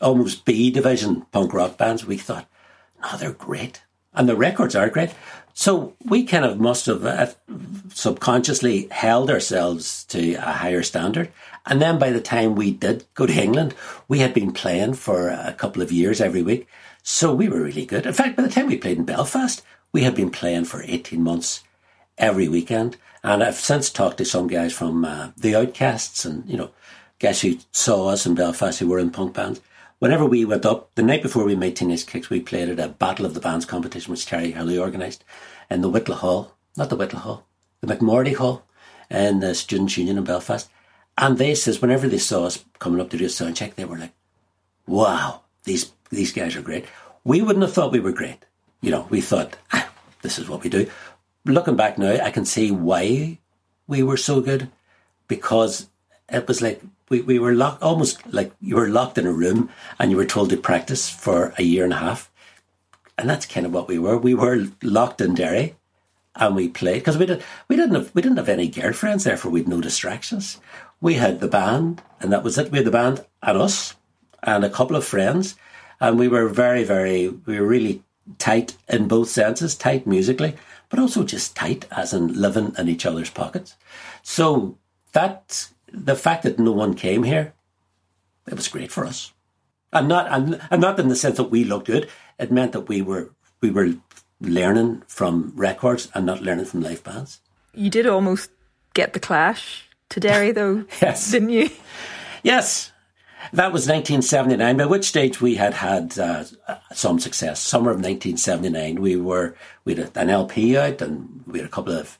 almost 0.01 0.43
B 0.43 0.69
division 0.69 1.21
punk 1.31 1.53
rock 1.53 1.77
bands. 1.77 2.05
We 2.05 2.17
thought, 2.17 2.49
no, 3.01 3.15
they're 3.15 3.31
great. 3.31 3.81
And 4.13 4.27
the 4.27 4.35
records 4.35 4.75
are 4.75 4.89
great. 4.89 5.11
So 5.53 5.95
we 6.03 6.25
kind 6.25 6.43
of 6.43 6.59
must 6.59 6.87
have 6.87 7.05
uh, 7.05 7.27
subconsciously 7.93 8.89
held 8.91 9.29
ourselves 9.29 10.03
to 10.05 10.33
a 10.33 10.51
higher 10.51 10.83
standard. 10.83 11.31
And 11.65 11.81
then 11.81 11.97
by 11.97 12.09
the 12.09 12.19
time 12.19 12.55
we 12.55 12.71
did 12.71 13.05
go 13.13 13.25
to 13.25 13.33
England, 13.33 13.73
we 14.09 14.19
had 14.19 14.33
been 14.33 14.51
playing 14.51 14.95
for 14.95 15.29
a 15.29 15.55
couple 15.57 15.81
of 15.81 15.93
years 15.93 16.19
every 16.19 16.41
week. 16.41 16.67
So 17.03 17.33
we 17.33 17.47
were 17.47 17.61
really 17.61 17.85
good. 17.85 18.05
In 18.05 18.11
fact, 18.11 18.35
by 18.35 18.43
the 18.43 18.49
time 18.49 18.67
we 18.67 18.75
played 18.75 18.97
in 18.97 19.05
Belfast, 19.05 19.63
we 19.93 20.03
had 20.03 20.13
been 20.13 20.29
playing 20.29 20.65
for 20.65 20.83
18 20.83 21.23
months 21.23 21.63
every 22.17 22.49
weekend. 22.49 22.97
And 23.23 23.43
I've 23.43 23.55
since 23.55 23.89
talked 23.89 24.17
to 24.17 24.25
some 24.25 24.47
guys 24.47 24.73
from 24.73 25.05
uh, 25.05 25.31
the 25.37 25.55
Outcasts 25.55 26.25
and, 26.25 26.47
you 26.49 26.57
know, 26.57 26.71
guys 27.19 27.41
who 27.41 27.57
saw 27.71 28.07
us 28.07 28.25
in 28.25 28.33
Belfast 28.33 28.79
who 28.79 28.87
were 28.87 28.99
in 28.99 29.11
punk 29.11 29.35
bands. 29.35 29.61
Whenever 29.99 30.25
we 30.25 30.43
went 30.43 30.65
up, 30.65 30.93
the 30.95 31.03
night 31.03 31.21
before 31.21 31.43
we 31.43 31.55
made 31.55 31.75
Teenage 31.75 32.07
Kicks, 32.07 32.31
we 32.31 32.39
played 32.39 32.69
at 32.69 32.79
a 32.79 32.89
Battle 32.89 33.25
of 33.25 33.35
the 33.35 33.39
Bands 33.39 33.65
competition, 33.65 34.11
which 34.11 34.25
Terry 34.25 34.51
Hooley 34.51 34.79
organised 34.79 35.23
in 35.69 35.81
the 35.81 35.91
Whitla 35.91 36.15
Hall, 36.15 36.55
not 36.75 36.89
the 36.89 36.97
Whitla 36.97 37.19
Hall, 37.19 37.45
the 37.81 37.95
McMordie 37.95 38.35
Hall 38.35 38.63
in 39.11 39.39
the 39.39 39.53
Students' 39.53 39.97
Union 39.97 40.17
in 40.17 40.23
Belfast. 40.23 40.67
And 41.17 41.37
they 41.37 41.53
says 41.53 41.81
whenever 41.81 42.07
they 42.07 42.17
saw 42.17 42.45
us 42.45 42.65
coming 42.79 42.99
up 42.99 43.11
to 43.11 43.17
do 43.17 43.25
a 43.25 43.29
sound 43.29 43.55
check, 43.55 43.75
they 43.75 43.85
were 43.85 43.97
like, 43.97 44.13
"Wow, 44.87 45.41
these 45.65 45.91
these 46.09 46.31
guys 46.31 46.55
are 46.55 46.61
great." 46.61 46.85
We 47.23 47.41
wouldn't 47.41 47.63
have 47.63 47.73
thought 47.73 47.91
we 47.91 47.99
were 47.99 48.11
great. 48.11 48.45
You 48.81 48.89
know, 48.89 49.05
we 49.11 49.21
thought 49.21 49.57
ah, 49.73 49.91
this 50.23 50.39
is 50.39 50.49
what 50.49 50.63
we 50.63 50.69
do. 50.69 50.89
Looking 51.45 51.75
back 51.75 51.97
now, 51.97 52.23
I 52.23 52.31
can 52.31 52.45
see 52.45 52.71
why 52.71 53.39
we 53.87 54.03
were 54.03 54.17
so 54.17 54.41
good 54.41 54.69
because 55.27 55.89
it 56.29 56.47
was 56.47 56.61
like 56.61 56.81
we, 57.09 57.21
we 57.21 57.39
were 57.39 57.53
locked 57.53 57.81
almost 57.81 58.25
like 58.31 58.53
you 58.61 58.75
were 58.75 58.87
locked 58.87 59.17
in 59.17 59.27
a 59.27 59.33
room 59.33 59.69
and 59.99 60.11
you 60.11 60.17
were 60.17 60.25
told 60.25 60.49
to 60.49 60.57
practice 60.57 61.09
for 61.09 61.53
a 61.57 61.63
year 61.63 61.83
and 61.83 61.93
a 61.93 61.97
half. 61.97 62.31
And 63.17 63.29
that's 63.29 63.45
kind 63.45 63.65
of 63.65 63.73
what 63.73 63.87
we 63.87 63.99
were. 63.99 64.17
We 64.17 64.33
were 64.33 64.67
locked 64.81 65.19
in 65.19 65.35
Derry 65.35 65.75
and 66.35 66.55
we 66.55 66.69
played 66.69 66.99
because 66.99 67.17
we 67.17 67.25
did 67.25 67.43
we 67.67 67.75
didn't 67.75 67.95
have 67.95 68.11
we 68.15 68.21
didn't 68.21 68.37
have 68.37 68.49
any 68.49 68.69
girlfriends 68.69 69.25
therefore 69.25 69.51
we'd 69.51 69.67
no 69.67 69.81
distractions. 69.81 70.59
We 71.01 71.15
had 71.15 71.39
the 71.39 71.47
band 71.47 72.01
and 72.19 72.31
that 72.31 72.43
was 72.43 72.57
it. 72.57 72.71
We 72.71 72.77
had 72.77 72.85
the 72.85 72.91
band 72.91 73.25
and 73.43 73.57
us 73.57 73.95
and 74.43 74.63
a 74.63 74.69
couple 74.69 74.95
of 74.95 75.03
friends 75.03 75.55
and 75.99 76.17
we 76.17 76.27
were 76.27 76.47
very, 76.47 76.83
very 76.83 77.27
we 77.29 77.59
were 77.59 77.67
really 77.67 78.03
tight 78.37 78.77
in 78.87 79.07
both 79.07 79.29
senses, 79.29 79.75
tight 79.75 80.07
musically, 80.07 80.55
but 80.91 80.99
also 80.99 81.23
just 81.23 81.55
tight 81.55 81.85
as 81.89 82.13
in 82.13 82.39
living 82.39 82.75
in 82.77 82.87
each 82.87 83.05
other's 83.05 83.31
pockets. 83.31 83.75
So 84.21 84.77
that 85.13 85.69
the 85.91 86.15
fact 86.15 86.43
that 86.43 86.59
no 86.59 86.71
one 86.71 86.93
came 86.93 87.23
here, 87.23 87.53
it 88.45 88.53
was 88.53 88.67
great 88.67 88.91
for 88.91 89.05
us. 89.05 89.33
And 89.91 90.07
not 90.07 90.27
and, 90.29 90.61
and 90.69 90.81
not 90.81 90.99
in 90.99 91.07
the 91.07 91.15
sense 91.15 91.37
that 91.37 91.49
we 91.49 91.63
looked 91.63 91.87
good. 91.87 92.07
It 92.37 92.51
meant 92.51 92.73
that 92.73 92.87
we 92.87 93.01
were 93.01 93.31
we 93.61 93.71
were 93.71 93.93
learning 94.39 95.03
from 95.07 95.53
records 95.55 96.09
and 96.13 96.25
not 96.25 96.41
learning 96.41 96.65
from 96.65 96.81
live 96.81 97.03
bands. 97.03 97.39
You 97.73 97.89
did 97.89 98.05
almost 98.05 98.51
get 98.93 99.13
the 99.13 99.19
clash 99.19 99.89
to 100.09 100.19
Derry 100.19 100.51
though, 100.51 100.85
yes. 101.01 101.31
didn't 101.31 101.49
you? 101.49 101.69
Yes. 102.43 102.90
That 103.53 103.73
was 103.73 103.87
1979, 103.87 104.77
by 104.77 104.85
which 104.85 105.05
stage 105.05 105.41
we 105.41 105.55
had 105.55 105.73
had 105.73 106.17
uh, 106.17 106.45
some 106.93 107.19
success. 107.19 107.59
Summer 107.59 107.91
of 107.91 107.97
1979, 107.97 109.01
we 109.01 109.15
were 109.15 109.55
we 109.83 109.95
had 109.95 110.15
an 110.15 110.29
LP 110.29 110.77
out 110.77 111.01
and 111.01 111.43
we 111.45 111.59
had 111.59 111.67
a 111.67 111.71
couple 111.71 111.93
of 111.93 112.17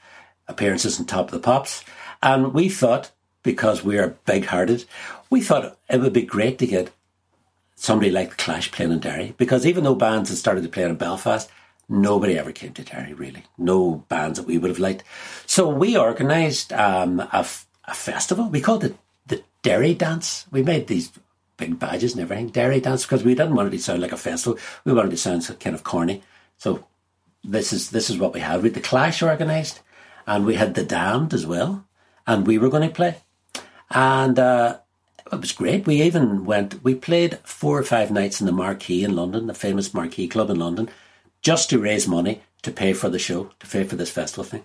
appearances 0.48 1.00
on 1.00 1.06
Top 1.06 1.28
of 1.28 1.32
the 1.32 1.40
Pops, 1.40 1.84
and 2.22 2.54
we 2.54 2.70
thought 2.70 3.12
because 3.44 3.84
we 3.84 3.98
are 3.98 4.18
big 4.26 4.46
hearted, 4.46 4.86
we 5.30 5.42
thought 5.42 5.78
it 5.90 6.02
would 6.02 6.14
be 6.14 6.24
great 6.24 6.60
to 6.60 6.68
get 6.68 6.92
somebody 7.76 8.12
like 8.12 8.30
the 8.32 8.36
Clash 8.36 8.72
playing 8.72 8.92
in 8.92 9.00
Derry. 9.00 9.34
Because 9.38 9.66
even 9.66 9.84
though 9.84 9.96
bands 9.96 10.30
had 10.30 10.38
started 10.38 10.62
to 10.64 10.70
play 10.70 10.84
in 10.84 10.96
Belfast, 10.96 11.50
nobody 11.90 12.38
ever 12.38 12.52
came 12.52 12.74
to 12.74 12.84
Derry, 12.84 13.14
really. 13.14 13.44
No 13.58 14.06
bands 14.10 14.38
that 14.38 14.48
we 14.48 14.58
would 14.58 14.70
have 14.70 14.80
liked. 14.80 15.04
So 15.48 15.68
we 15.68 15.98
organised 15.98 16.72
um, 16.74 17.20
a, 17.20 17.30
f- 17.40 17.66
a 17.86 17.96
festival. 17.96 18.50
We 18.50 18.62
called 18.62 18.84
it 18.84 18.96
Derry 19.62 19.94
Dance. 19.94 20.46
We 20.52 20.64
made 20.64 20.88
these 20.88 21.12
big 21.58 21.80
badges 21.80 22.14
and 22.14 22.22
everything, 22.22 22.50
Derry 22.50 22.80
Dance, 22.80 23.04
because 23.04 23.24
we 23.24 23.36
didn't 23.36 23.56
want 23.56 23.68
it 23.68 23.72
to 23.72 23.80
sound 23.80 24.02
like 24.02 24.12
a 24.12 24.18
festival. 24.18 24.60
We 24.86 24.94
wanted 24.94 25.10
it 25.14 25.18
to 25.18 25.18
sound 25.18 25.60
kind 25.60 25.76
of 25.76 25.84
corny. 25.84 26.24
So 26.58 26.86
this 27.44 27.74
is 27.74 27.92
this 27.92 28.10
is 28.10 28.18
what 28.18 28.34
we 28.34 28.40
had. 28.40 28.62
We 28.62 28.70
had 28.70 28.76
the 28.76 28.82
Clash 28.82 29.22
organised, 29.22 29.82
and 30.26 30.46
we 30.46 30.56
had 30.56 30.74
the 30.74 30.84
Damned 30.84 31.34
as 31.34 31.46
well, 31.46 31.86
and 32.26 32.48
we 32.48 32.58
were 32.58 32.70
going 32.70 32.88
to 32.88 32.94
play. 32.94 33.18
And 33.90 34.40
uh, 34.40 34.80
it 35.32 35.40
was 35.40 35.52
great. 35.52 35.86
We 35.86 36.02
even 36.02 36.46
went, 36.46 36.84
we 36.84 36.96
played 36.96 37.40
four 37.44 37.78
or 37.78 37.84
five 37.84 38.12
nights 38.12 38.42
in 38.42 38.48
the 38.48 38.54
Marquee 38.54 39.04
in 39.04 39.16
London, 39.16 39.48
the 39.48 39.54
famous 39.54 39.94
Marquee 39.94 40.28
Club 40.28 40.50
in 40.50 40.60
London, 40.60 40.90
just 41.42 41.70
to 41.70 41.80
raise 41.80 42.08
money 42.08 42.42
to 42.64 42.72
pay 42.72 42.94
for 42.94 43.10
the 43.10 43.20
show, 43.20 43.52
to 43.60 43.68
pay 43.68 43.84
for 43.84 43.96
this 43.96 44.12
festival 44.12 44.44
thing. 44.44 44.64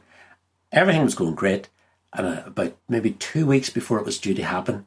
Everything 0.72 1.04
was 1.04 1.14
going 1.14 1.34
great. 1.34 1.68
And 2.16 2.26
uh, 2.26 2.42
about 2.46 2.76
maybe 2.88 3.12
two 3.12 3.46
weeks 3.46 3.70
before 3.70 3.98
it 3.98 4.06
was 4.06 4.18
due 4.18 4.34
to 4.34 4.42
happen, 4.42 4.86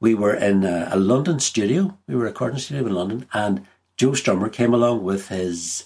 we 0.00 0.14
were 0.14 0.34
in 0.34 0.64
a, 0.64 0.88
a 0.92 0.98
London 0.98 1.40
studio. 1.40 1.96
We 2.06 2.16
were 2.16 2.24
recording 2.24 2.58
studio 2.58 2.86
in 2.86 2.94
London, 2.94 3.26
and 3.32 3.66
Joe 3.96 4.10
Strummer 4.10 4.52
came 4.52 4.74
along 4.74 5.04
with 5.04 5.28
his, 5.28 5.84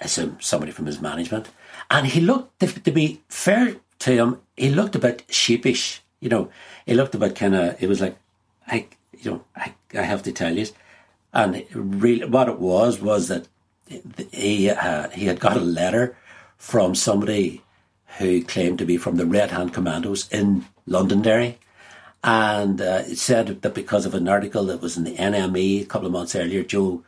assume 0.00 0.38
somebody 0.40 0.72
from 0.72 0.86
his 0.86 1.00
management, 1.00 1.48
and 1.90 2.06
he 2.06 2.20
looked, 2.20 2.58
to, 2.60 2.66
to 2.66 2.90
be 2.90 3.20
fair 3.28 3.76
to 4.00 4.12
him, 4.12 4.40
he 4.56 4.70
looked 4.70 4.96
a 4.96 4.98
bit 4.98 5.24
sheepish 5.28 6.02
you 6.20 6.28
know, 6.28 6.50
he 6.86 6.94
looked 6.94 7.14
a 7.14 7.18
bit 7.18 7.36
kind 7.36 7.54
of, 7.54 7.80
it 7.82 7.88
was 7.88 8.00
like, 8.00 8.16
I, 8.66 8.86
you 9.18 9.30
know, 9.30 9.44
I, 9.56 9.74
I 9.94 10.02
have 10.02 10.22
to 10.24 10.32
tell 10.32 10.56
you. 10.56 10.66
And 11.32 11.64
really, 11.72 12.24
what 12.26 12.48
it 12.48 12.58
was, 12.58 13.00
was 13.00 13.28
that 13.28 13.46
he, 14.32 14.70
uh, 14.70 15.08
he 15.10 15.26
had 15.26 15.40
got 15.40 15.56
a 15.56 15.60
letter 15.60 16.16
from 16.56 16.94
somebody 16.94 17.62
who 18.16 18.42
claimed 18.42 18.78
to 18.78 18.86
be 18.86 18.96
from 18.96 19.16
the 19.16 19.26
Red 19.26 19.50
Hand 19.50 19.74
Commandos 19.74 20.28
in 20.30 20.64
Londonderry. 20.86 21.58
And 22.24 22.80
uh, 22.80 23.02
it 23.06 23.18
said 23.18 23.62
that 23.62 23.74
because 23.74 24.06
of 24.06 24.14
an 24.14 24.28
article 24.28 24.64
that 24.66 24.80
was 24.80 24.96
in 24.96 25.04
the 25.04 25.16
NME 25.16 25.82
a 25.82 25.86
couple 25.86 26.06
of 26.06 26.12
months 26.12 26.34
earlier, 26.34 26.64
Joe, 26.64 27.04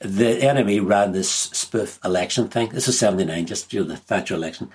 the 0.00 0.38
NME 0.38 0.86
ran 0.86 1.12
this 1.12 1.30
spoof 1.30 1.98
election 2.04 2.48
thing. 2.48 2.70
This 2.70 2.86
was 2.86 2.98
79, 2.98 3.46
just 3.46 3.72
know, 3.72 3.84
the 3.84 3.96
Thatcher 3.96 4.34
election. 4.34 4.70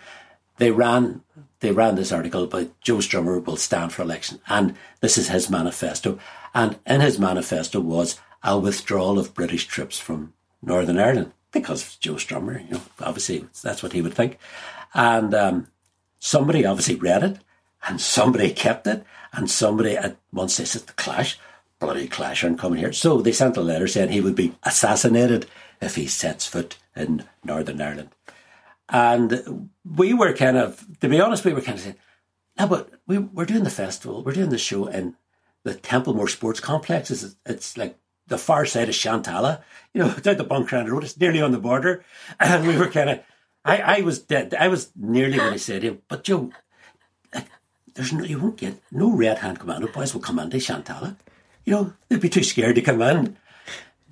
They 0.57 0.71
ran 0.71 1.21
they 1.59 1.71
ran 1.71 1.95
this 1.95 2.11
article 2.11 2.43
about 2.43 2.79
Joe 2.81 2.97
Strummer 2.97 3.43
will 3.43 3.57
stand 3.57 3.91
for 3.91 4.03
election, 4.03 4.39
and 4.47 4.75
this 5.01 5.17
is 5.17 5.29
his 5.29 5.49
manifesto. 5.49 6.19
And 6.53 6.77
in 6.85 7.01
his 7.01 7.17
manifesto 7.17 7.79
was 7.79 8.19
a 8.43 8.57
withdrawal 8.57 9.17
of 9.17 9.33
British 9.33 9.65
troops 9.65 9.97
from 9.97 10.33
Northern 10.61 10.99
Ireland 10.99 11.31
because 11.61 11.83
of 11.83 11.99
Joe 11.99 12.13
Strummer. 12.15 12.63
You 12.63 12.75
know, 12.75 12.81
obviously 12.99 13.47
that's 13.61 13.81
what 13.81 13.93
he 13.93 14.01
would 14.01 14.13
think. 14.13 14.37
And 14.93 15.33
um, 15.33 15.67
somebody 16.19 16.65
obviously 16.65 16.95
read 16.95 17.23
it, 17.23 17.39
and 17.87 17.99
somebody 17.99 18.51
kept 18.51 18.87
it, 18.87 19.03
and 19.33 19.49
somebody 19.49 19.97
at 19.97 20.17
once 20.31 20.55
said 20.55 20.67
the 20.81 20.93
Clash, 20.93 21.39
bloody 21.79 22.07
Clash 22.07 22.43
aren't 22.43 22.59
coming 22.59 22.79
here. 22.79 22.93
So 22.93 23.21
they 23.21 23.31
sent 23.31 23.57
a 23.57 23.61
letter 23.61 23.87
saying 23.87 24.09
he 24.09 24.21
would 24.21 24.35
be 24.35 24.55
assassinated 24.63 25.47
if 25.81 25.95
he 25.95 26.07
sets 26.07 26.47
foot 26.47 26.77
in 26.95 27.25
Northern 27.43 27.81
Ireland. 27.81 28.09
And 28.87 29.69
we 29.83 30.13
were 30.13 30.33
kind 30.33 30.57
of, 30.57 30.85
to 30.99 31.09
be 31.09 31.19
honest, 31.19 31.43
we 31.43 31.53
were 31.53 31.61
kind 31.61 31.77
of 31.77 31.83
saying, 31.83 31.95
no, 32.57 32.67
but 32.67 32.89
we, 33.07 33.17
we're 33.17 33.45
doing 33.45 33.63
the 33.63 33.69
festival, 33.69 34.23
we're 34.23 34.31
doing 34.31 34.49
the 34.49 34.57
show 34.57 34.87
in 34.87 35.15
the 35.63 35.73
Templemore 35.73 36.27
Sports 36.27 36.59
Complex. 36.59 37.11
It's, 37.11 37.35
it's 37.45 37.77
like 37.77 37.97
the 38.27 38.37
far 38.37 38.65
side 38.65 38.89
of 38.89 38.95
Shantallow, 38.95 39.61
you 39.93 40.01
know, 40.01 40.13
down 40.21 40.37
the 40.37 40.45
Buncrana 40.45 40.89
Road. 40.89 41.03
It's 41.03 41.19
nearly 41.19 41.41
on 41.41 41.51
the 41.51 41.59
border. 41.59 42.03
And 42.39 42.67
we 42.67 42.77
were 42.77 42.87
kind 42.87 43.09
of, 43.09 43.19
I, 43.63 43.77
I 43.97 44.01
was 44.01 44.19
dead. 44.19 44.53
I 44.57 44.67
was 44.67 44.91
nearly 44.95 45.37
when 45.37 45.53
I 45.53 45.57
said 45.57 45.81
to 45.81 45.87
him, 45.89 46.01
but 46.07 46.23
Joe, 46.23 46.51
like, 47.33 47.47
there's 47.93 48.13
no, 48.13 48.23
you 48.23 48.39
won't 48.39 48.57
get, 48.57 48.81
no 48.91 49.15
Red 49.15 49.39
Hand 49.39 49.59
Commando 49.59 49.87
boys 49.87 50.13
will 50.13 50.21
come 50.21 50.39
into 50.39 50.57
Shantallow. 50.57 51.15
You 51.65 51.73
know, 51.73 51.93
they'd 52.09 52.21
be 52.21 52.29
too 52.29 52.43
scared 52.43 52.75
to 52.75 52.81
come 52.81 53.01
in. 53.01 53.37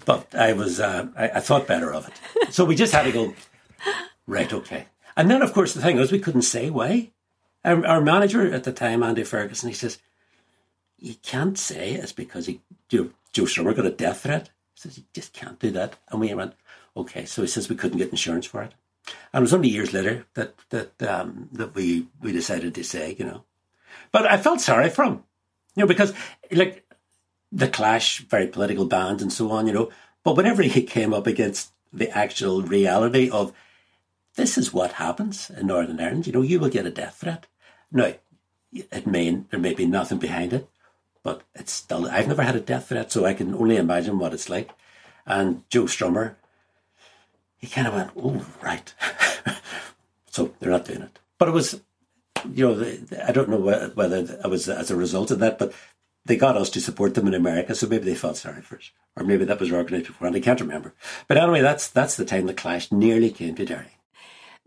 But 0.06 0.34
I 0.36 0.54
was, 0.54 0.80
uh, 0.80 1.08
I, 1.16 1.30
I 1.30 1.40
thought 1.40 1.68
better 1.68 1.94
of 1.94 2.08
it. 2.08 2.54
So 2.54 2.66
we 2.66 2.76
just 2.76 2.94
had 2.94 3.04
to 3.04 3.12
go, 3.12 3.34
Right, 4.26 4.52
okay. 4.52 4.88
And 5.16 5.30
then, 5.30 5.42
of 5.42 5.54
course, 5.54 5.74
the 5.74 5.82
thing 5.82 5.98
was, 5.98 6.12
we 6.12 6.20
couldn't 6.20 6.44
say 6.44 6.70
why. 6.70 7.12
Our, 7.66 7.86
our 7.86 8.02
manager 8.02 8.52
at 8.52 8.64
the 8.64 8.74
time, 8.74 9.04
Andy 9.04 9.24
Ferguson, 9.24 9.70
he 9.70 9.76
says, 9.76 10.00
You 10.98 11.16
can't 11.16 11.58
say 11.58 11.94
it's 11.94 12.14
because 12.14 12.48
he, 12.48 12.62
you 12.90 13.04
know, 13.04 13.10
Joe 13.34 13.44
Strummer 13.44 13.76
got 13.76 13.86
a 13.86 13.92
death 13.92 14.22
threat. 14.22 14.52
He 14.76 14.82
says, 14.82 14.98
You 14.98 15.04
just 15.14 15.34
can't 15.34 15.60
do 15.60 15.72
that. 15.72 15.98
And 16.10 16.22
we 16.22 16.34
went, 16.34 16.54
Okay. 16.96 17.26
So 17.26 17.42
he 17.42 17.48
says 17.48 17.70
we 17.70 17.76
couldn't 17.76 17.98
get 17.98 18.12
insurance 18.12 18.46
for 18.46 18.62
it. 18.62 18.74
And 19.34 19.42
it 19.42 19.46
was 19.46 19.54
only 19.54 19.70
years 19.70 19.94
later 19.94 20.26
that 20.36 20.56
that 20.70 21.02
um, 21.04 21.50
that 21.52 21.76
we, 21.76 22.08
we 22.22 22.32
decided 22.32 22.74
to 22.76 22.84
say, 22.84 23.16
you 23.18 23.26
know. 23.26 23.44
But 24.12 24.32
I 24.32 24.38
felt 24.38 24.62
sorry 24.62 24.90
for 24.90 25.04
him, 25.04 25.24
you 25.76 25.84
know, 25.84 25.88
because 25.88 26.14
like 26.52 26.86
the 27.52 27.68
Clash, 27.68 28.20
very 28.20 28.48
political 28.48 28.86
band 28.86 29.22
and 29.22 29.34
so 29.34 29.52
on, 29.52 29.68
you 29.68 29.74
know. 29.74 29.92
But 30.24 30.38
whenever 30.38 30.62
he 30.62 30.84
came 30.84 31.14
up 31.14 31.28
against 31.28 31.72
the 31.92 32.10
actual 32.16 32.62
reality 32.62 33.30
of 33.30 33.54
this 34.36 34.58
is 34.58 34.74
what 34.74 34.94
happens 34.94 35.50
in 35.50 35.68
Northern 35.68 36.00
Ireland, 36.00 36.26
you 36.26 36.34
know, 36.34 36.42
you 36.42 36.60
will 36.60 36.70
get 36.70 36.86
a 36.86 36.92
death 36.92 37.18
threat. 37.18 37.48
Now, 37.92 38.14
it 38.72 39.06
may 39.06 39.30
there 39.50 39.60
may 39.60 39.74
be 39.74 39.86
nothing 39.86 40.18
behind 40.18 40.54
it, 40.54 40.70
but 41.24 41.42
it's 41.56 41.72
still 41.72 42.08
I've 42.08 42.28
never 42.28 42.44
had 42.44 42.56
a 42.56 42.62
death 42.62 42.90
threat, 42.90 43.12
so 43.12 43.26
I 43.26 43.34
can 43.34 43.56
only 43.56 43.78
imagine 43.78 44.20
what 44.20 44.34
it's 44.34 44.50
like. 44.50 44.72
And 45.26 45.64
Joe 45.70 45.84
Strummer, 45.84 46.36
he 47.58 47.68
kind 47.68 47.88
of 47.88 47.94
went, 47.94 48.12
"Oh, 48.16 48.46
right." 48.62 48.94
so 50.30 50.54
they're 50.60 50.72
not 50.72 50.86
doing 50.86 51.02
it, 51.02 51.20
but 51.38 51.48
it 51.48 51.52
was, 51.52 51.82
you 52.54 52.76
know, 52.76 52.98
I 53.26 53.32
don't 53.32 53.50
know 53.50 53.92
whether 53.96 54.18
it 54.18 54.50
was 54.50 54.68
as 54.70 54.92
a 54.92 54.96
result 54.96 55.32
of 55.32 55.40
that, 55.40 55.58
but 55.58 55.74
they 56.26 56.36
got 56.36 56.58
us 56.58 56.70
to 56.72 56.82
support 56.82 57.16
them 57.16 57.28
in 57.28 57.34
America, 57.34 57.76
so 57.76 57.88
maybe 57.88 58.06
they 58.06 58.16
felt 58.16 58.38
sorry 58.38 58.62
for 58.62 58.78
us, 58.78 58.92
or 59.16 59.24
maybe 59.24 59.46
that 59.46 59.60
was 59.60 59.72
organised 59.72 60.08
before, 60.08 60.28
and 60.28 60.36
I 60.36 60.40
can't 60.40 60.62
remember. 60.62 60.94
But 61.28 61.38
anyway, 61.38 61.62
that's 61.62 61.88
that's 61.88 62.16
the 62.16 62.26
time 62.26 62.46
the 62.46 62.54
clash 62.54 62.92
nearly 62.92 63.32
came 63.32 63.56
to 63.56 63.66
Derry. 63.66 63.98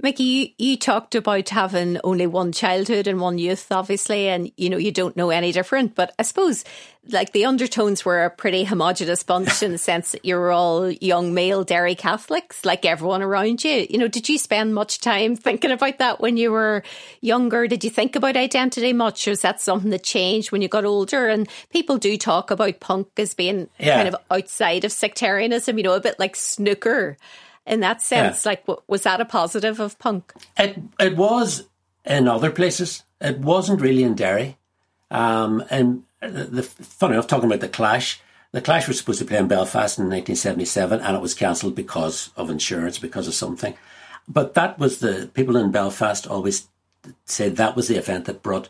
Mickey, 0.02 0.24
you, 0.24 0.48
you 0.58 0.76
talked 0.76 1.14
about 1.14 1.48
having 1.48 1.98
only 2.04 2.26
one 2.26 2.52
childhood 2.52 3.06
and 3.06 3.18
one 3.18 3.38
youth, 3.38 3.72
obviously, 3.72 4.28
and 4.28 4.52
you 4.58 4.68
know 4.68 4.76
you 4.76 4.92
don't 4.92 5.16
know 5.16 5.30
any 5.30 5.52
different. 5.52 5.94
But 5.94 6.14
I 6.18 6.22
suppose, 6.22 6.64
like 7.08 7.32
the 7.32 7.46
undertones 7.46 8.04
were 8.04 8.24
a 8.24 8.30
pretty 8.30 8.64
homogenous 8.64 9.22
bunch 9.22 9.62
in 9.62 9.72
the 9.72 9.78
sense 9.88 10.12
that 10.12 10.22
you 10.22 10.36
were 10.36 10.52
all 10.52 10.90
young 10.90 11.32
male 11.32 11.64
Derry 11.64 11.94
Catholics, 11.94 12.62
like 12.62 12.84
everyone 12.84 13.22
around 13.22 13.64
you. 13.64 13.86
You 13.88 13.96
know, 13.96 14.08
did 14.08 14.28
you 14.28 14.36
spend 14.36 14.74
much 14.74 15.00
time 15.00 15.34
thinking 15.34 15.70
about 15.70 15.96
that 15.96 16.20
when 16.20 16.36
you 16.36 16.52
were 16.52 16.82
younger? 17.22 17.66
Did 17.66 17.82
you 17.82 17.88
think 17.88 18.16
about 18.16 18.36
identity 18.36 18.92
much, 18.92 19.26
or 19.26 19.30
is 19.30 19.40
that 19.40 19.62
something 19.62 19.90
that 19.92 20.02
changed 20.02 20.52
when 20.52 20.60
you 20.60 20.68
got 20.68 20.84
older? 20.84 21.26
And 21.26 21.48
people 21.70 21.96
do 21.96 22.18
talk 22.18 22.50
about 22.50 22.80
punk 22.80 23.08
as 23.16 23.32
being 23.32 23.70
yeah. 23.78 23.96
kind 23.96 24.08
of 24.08 24.16
outside 24.30 24.84
of 24.84 24.92
sectarianism, 24.92 25.78
you 25.78 25.84
know, 25.84 25.94
a 25.94 26.00
bit 26.00 26.18
like 26.18 26.36
snooker 26.36 27.16
in 27.66 27.80
that 27.80 28.02
sense? 28.02 28.44
Yeah. 28.44 28.50
Like, 28.50 28.64
was 28.86 29.02
that 29.02 29.20
a 29.20 29.24
positive 29.24 29.80
of 29.80 29.98
punk? 29.98 30.32
It 30.56 30.78
it 30.98 31.16
was 31.16 31.64
in 32.04 32.28
other 32.28 32.50
places. 32.50 33.02
It 33.20 33.38
wasn't 33.38 33.80
really 33.80 34.02
in 34.02 34.14
Derry. 34.14 34.56
Um, 35.10 35.64
and 35.70 36.04
the, 36.20 36.44
the 36.44 36.62
funny 36.62 37.14
enough, 37.14 37.26
talking 37.26 37.46
about 37.46 37.60
the 37.60 37.68
Clash, 37.68 38.20
the 38.52 38.60
Clash 38.60 38.88
was 38.88 38.98
supposed 38.98 39.18
to 39.18 39.24
play 39.24 39.38
in 39.38 39.48
Belfast 39.48 39.98
in 39.98 40.04
1977, 40.04 41.00
and 41.00 41.16
it 41.16 41.22
was 41.22 41.34
cancelled 41.34 41.74
because 41.74 42.30
of 42.36 42.50
insurance, 42.50 42.98
because 42.98 43.28
of 43.28 43.34
something. 43.34 43.74
But 44.28 44.54
that 44.54 44.78
was 44.78 44.98
the 44.98 45.30
people 45.34 45.56
in 45.56 45.70
Belfast 45.70 46.26
always 46.26 46.68
said 47.24 47.56
that 47.56 47.76
was 47.76 47.88
the 47.88 47.96
event 47.96 48.24
that 48.24 48.42
brought 48.42 48.68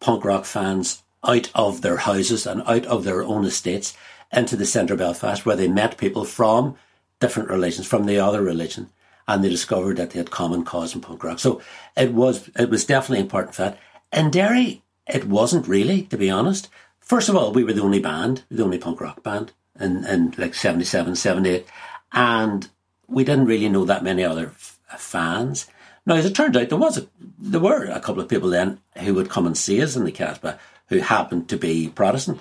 punk 0.00 0.24
rock 0.24 0.44
fans 0.44 1.02
out 1.22 1.50
of 1.54 1.82
their 1.82 1.98
houses 1.98 2.46
and 2.46 2.62
out 2.66 2.84
of 2.86 3.04
their 3.04 3.22
own 3.22 3.44
estates 3.44 3.96
into 4.32 4.56
the 4.56 4.66
centre 4.66 4.94
of 4.94 4.98
Belfast, 4.98 5.46
where 5.46 5.56
they 5.56 5.68
met 5.68 5.98
people 5.98 6.24
from 6.24 6.76
different 7.20 7.50
religions 7.50 7.86
from 7.86 8.06
the 8.06 8.18
other 8.18 8.42
religion, 8.42 8.90
and 9.28 9.42
they 9.42 9.48
discovered 9.48 9.96
that 9.96 10.10
they 10.10 10.18
had 10.18 10.30
common 10.30 10.64
cause 10.64 10.94
in 10.94 11.00
punk 11.00 11.24
rock. 11.24 11.38
So 11.38 11.60
it 11.96 12.12
was 12.12 12.50
it 12.58 12.70
was 12.70 12.84
definitely 12.84 13.20
important 13.20 13.54
for 13.54 13.62
that. 13.62 13.78
In 14.12 14.30
Derry, 14.30 14.82
it 15.06 15.26
wasn't 15.26 15.68
really, 15.68 16.02
to 16.02 16.16
be 16.16 16.30
honest. 16.30 16.68
First 17.00 17.28
of 17.28 17.36
all, 17.36 17.52
we 17.52 17.64
were 17.64 17.72
the 17.72 17.82
only 17.82 18.00
band, 18.00 18.42
the 18.50 18.64
only 18.64 18.78
punk 18.78 19.00
rock 19.00 19.22
band 19.22 19.52
in, 19.78 20.04
in 20.04 20.34
like 20.38 20.54
77, 20.54 21.14
78, 21.14 21.66
and 22.12 22.68
we 23.06 23.24
didn't 23.24 23.46
really 23.46 23.68
know 23.68 23.84
that 23.84 24.02
many 24.02 24.24
other 24.24 24.46
f- 24.46 24.78
fans. 24.98 25.66
Now, 26.04 26.16
as 26.16 26.24
it 26.24 26.34
turned 26.34 26.56
out, 26.56 26.68
there 26.68 26.78
was 26.78 26.98
a, 26.98 27.06
there 27.38 27.60
were 27.60 27.84
a 27.84 28.00
couple 28.00 28.22
of 28.22 28.28
people 28.28 28.48
then 28.48 28.80
who 28.98 29.14
would 29.14 29.30
come 29.30 29.46
and 29.46 29.56
see 29.56 29.82
us 29.82 29.96
in 29.96 30.04
the 30.04 30.12
Casbah 30.12 30.58
who 30.88 30.98
happened 30.98 31.48
to 31.48 31.56
be 31.56 31.88
Protestant 31.88 32.40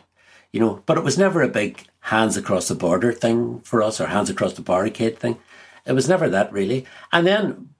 you 0.55 0.61
know, 0.61 0.81
but 0.85 0.97
it 0.97 1.03
was 1.03 1.17
never 1.17 1.41
a 1.41 1.49
big 1.49 1.85
hands 1.99 2.37
across 2.37 2.69
the 2.69 2.75
border 2.75 3.11
thing 3.11 3.59
for 3.65 3.83
us 3.83 3.99
or 3.99 4.07
hands 4.07 4.29
across 4.29 4.53
the 4.53 4.61
barricade 4.61 5.19
thing. 5.19 5.37
It 5.85 5.91
was 5.91 6.07
never 6.07 6.29
that 6.29 6.53
really. 6.53 6.85
And 7.11 7.27
then 7.27 7.71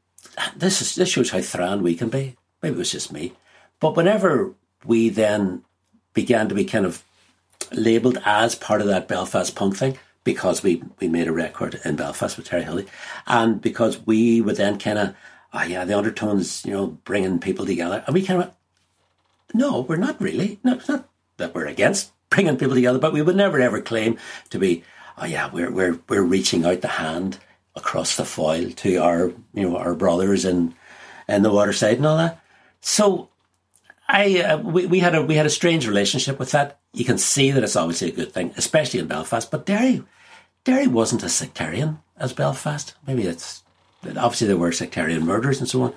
this 0.58 0.82
is 0.82 0.94
this 0.96 1.08
shows 1.08 1.29
how 1.29 1.39
thran 1.39 1.84
we 1.84 1.96
can 1.96 2.10
be. 2.10 2.36
Maybe 2.62 2.75
it 2.75 2.77
was 2.77 2.91
just 2.91 3.13
me. 3.13 3.32
But 3.79 3.96
whenever 3.96 4.54
we 4.84 5.08
then 5.08 5.63
began 6.13 6.50
to 6.50 6.56
be 6.56 6.65
kind 6.65 6.86
of 6.86 7.02
labelled 7.71 8.21
as 8.26 8.56
part 8.56 8.82
of 8.82 8.88
that 8.88 9.08
Belfast 9.08 9.56
punk 9.56 9.78
thing, 9.78 9.97
because 10.26 10.62
we, 10.62 10.84
we 11.00 11.08
made 11.08 11.30
a 11.30 11.32
record 11.32 11.80
in 11.86 11.95
Belfast 11.95 12.36
with 12.36 12.47
Terry 12.47 12.63
Hooley, 12.63 12.88
and 13.26 13.62
because 13.62 14.06
we 14.06 14.41
were 14.41 14.54
then 14.54 14.80
kind 14.80 15.00
of, 15.00 15.15
oh 15.54 15.63
yeah, 15.63 15.86
the 15.86 15.97
undertones, 15.97 16.65
you 16.65 16.73
know, 16.73 16.88
bringing 16.88 17.39
people 17.39 17.65
together. 17.65 18.04
And 18.06 18.13
we 18.13 18.26
kind 18.26 18.43
of 18.43 18.52
no, 19.54 19.80
we're 19.80 19.95
not 19.95 20.19
really. 20.19 20.60
No, 20.62 20.73
it's 20.73 20.89
not 20.89 21.08
that 21.38 21.56
we're 21.56 21.67
against 21.67 22.12
bringing 22.36 22.58
people 22.58 22.76
together, 22.76 23.00
but 23.00 23.13
we 23.13 23.21
would 23.21 23.36
never 23.36 23.60
ever 23.60 23.82
claim 23.82 24.17
to 24.50 24.60
be, 24.60 24.84
oh 25.17 25.26
yeah, 25.26 25.50
we're 25.52 25.71
we're 25.71 26.00
we're 26.10 26.21
reaching 26.21 26.65
out 26.65 26.82
the 26.82 26.88
hand 26.88 27.39
across 27.76 28.15
the 28.15 28.26
Foyle 28.26 28.71
to 28.71 28.98
our 28.98 29.32
you 29.54 29.69
know 29.69 29.78
our 29.78 29.95
brothers 29.95 30.45
in 30.45 30.76
in 31.28 31.41
the 31.41 31.52
waterside 31.52 31.98
and 31.98 32.06
all 32.06 32.17
that. 32.17 32.39
So 32.82 33.30
I 34.08 34.41
uh, 34.41 34.58
we, 34.58 34.86
we 34.86 35.00
had 35.00 35.15
a 35.15 35.21
we 35.21 35.36
had 35.36 35.45
a 35.45 35.52
strange 35.52 35.88
relationship 35.88 36.38
with 36.38 36.52
that. 36.52 36.80
You 36.93 37.06
can 37.06 37.17
see 37.17 37.52
that 37.52 37.63
it's 37.63 37.76
obviously 37.76 38.10
a 38.10 38.15
good 38.15 38.32
thing, 38.32 38.54
especially 38.58 39.00
in 39.00 39.08
Belfast. 39.08 39.50
But 39.50 39.65
Derry, 39.65 40.04
Derry 40.63 40.88
wasn't 40.88 41.24
as 41.24 41.34
sectarian 41.34 42.00
as 42.17 42.34
Belfast. 42.34 42.93
Maybe 43.08 43.24
it's 43.24 43.63
obviously 44.06 44.48
there 44.48 44.58
were 44.58 44.71
sectarian 44.71 45.26
murders 45.26 45.60
and 45.60 45.69
so 45.69 45.82
on, 45.84 45.93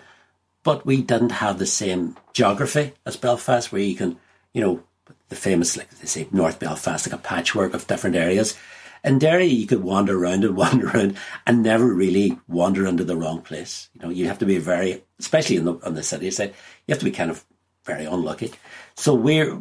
but 0.62 0.86
we 0.86 1.02
didn't 1.02 1.32
have 1.32 1.58
the 1.58 1.66
same 1.66 2.16
geography 2.32 2.94
as 3.04 3.16
Belfast, 3.16 3.70
where 3.70 3.82
you 3.82 3.94
can 3.94 4.18
you 4.54 4.62
know 4.62 4.82
the 5.28 5.36
famous, 5.36 5.76
like 5.76 5.90
they 5.98 6.06
say, 6.06 6.28
North 6.32 6.58
Belfast, 6.58 7.06
like 7.06 7.18
a 7.18 7.22
patchwork 7.22 7.74
of 7.74 7.86
different 7.86 8.16
areas. 8.16 8.56
In 9.04 9.18
Derry, 9.18 9.46
you 9.46 9.66
could 9.66 9.82
wander 9.82 10.18
around 10.18 10.44
and 10.44 10.56
wander 10.62 10.88
around 10.88 11.16
and 11.46 11.62
never 11.62 11.92
really 11.92 12.38
wander 12.48 12.86
into 12.86 13.04
the 13.04 13.16
wrong 13.16 13.42
place. 13.42 13.88
You 13.94 14.02
know, 14.02 14.10
you 14.10 14.26
have 14.26 14.38
to 14.38 14.46
be 14.46 14.58
very, 14.58 15.04
especially 15.18 15.56
in 15.56 15.64
the 15.64 15.74
on 15.84 15.94
the 15.94 16.02
city 16.02 16.30
side, 16.30 16.54
you 16.86 16.92
have 16.92 16.98
to 16.98 17.04
be 17.04 17.10
kind 17.10 17.30
of 17.30 17.44
very 17.84 18.04
unlucky. 18.04 18.52
So 18.96 19.14
we're 19.14 19.60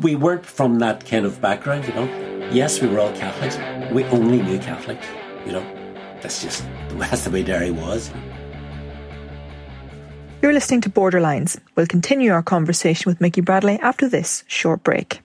we 0.00 0.16
weren't 0.16 0.46
from 0.46 0.78
that 0.78 1.06
kind 1.06 1.24
of 1.26 1.40
background. 1.40 1.86
You 1.86 1.94
know, 1.94 2.48
yes, 2.52 2.80
we 2.80 2.88
were 2.88 3.00
all 3.00 3.12
Catholics. 3.12 3.56
We 3.92 4.04
only 4.04 4.42
knew 4.42 4.58
Catholics. 4.58 5.06
You 5.46 5.52
know, 5.52 5.62
that's 6.20 6.42
just 6.42 6.64
that's 6.90 7.24
the 7.24 7.30
way 7.34 7.42
Derry 7.42 7.70
was. 7.70 8.10
You're 10.42 10.54
listening 10.54 10.80
to 10.82 10.90
Borderlines. 10.90 11.60
We'll 11.76 11.86
continue 11.86 12.32
our 12.32 12.42
conversation 12.42 13.10
with 13.10 13.20
Mickey 13.20 13.42
Bradley 13.42 13.78
after 13.78 14.08
this 14.08 14.42
short 14.48 14.82
break. 14.82 15.20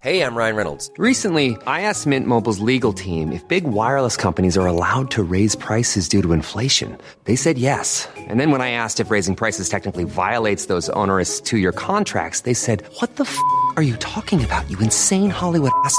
Hey, 0.00 0.22
I'm 0.22 0.36
Ryan 0.36 0.54
Reynolds. 0.54 0.90
Recently, 0.96 1.56
I 1.66 1.80
asked 1.80 2.06
Mint 2.06 2.28
Mobile's 2.28 2.60
legal 2.60 2.92
team 2.92 3.32
if 3.32 3.48
big 3.48 3.64
wireless 3.64 4.16
companies 4.16 4.56
are 4.56 4.66
allowed 4.66 5.10
to 5.10 5.24
raise 5.24 5.56
prices 5.56 6.08
due 6.08 6.22
to 6.22 6.32
inflation. 6.32 6.96
They 7.24 7.34
said 7.34 7.58
yes. 7.58 8.06
And 8.16 8.38
then 8.38 8.52
when 8.52 8.60
I 8.60 8.70
asked 8.70 9.00
if 9.00 9.10
raising 9.10 9.34
prices 9.34 9.68
technically 9.68 10.04
violates 10.04 10.66
those 10.66 10.88
onerous 10.90 11.40
two 11.40 11.58
year 11.58 11.72
contracts, 11.72 12.42
they 12.42 12.54
said, 12.54 12.84
What 13.00 13.16
the 13.16 13.24
f 13.24 13.36
are 13.74 13.82
you 13.82 13.96
talking 13.96 14.44
about, 14.44 14.70
you 14.70 14.78
insane 14.78 15.30
Hollywood 15.30 15.72
ass? 15.84 15.98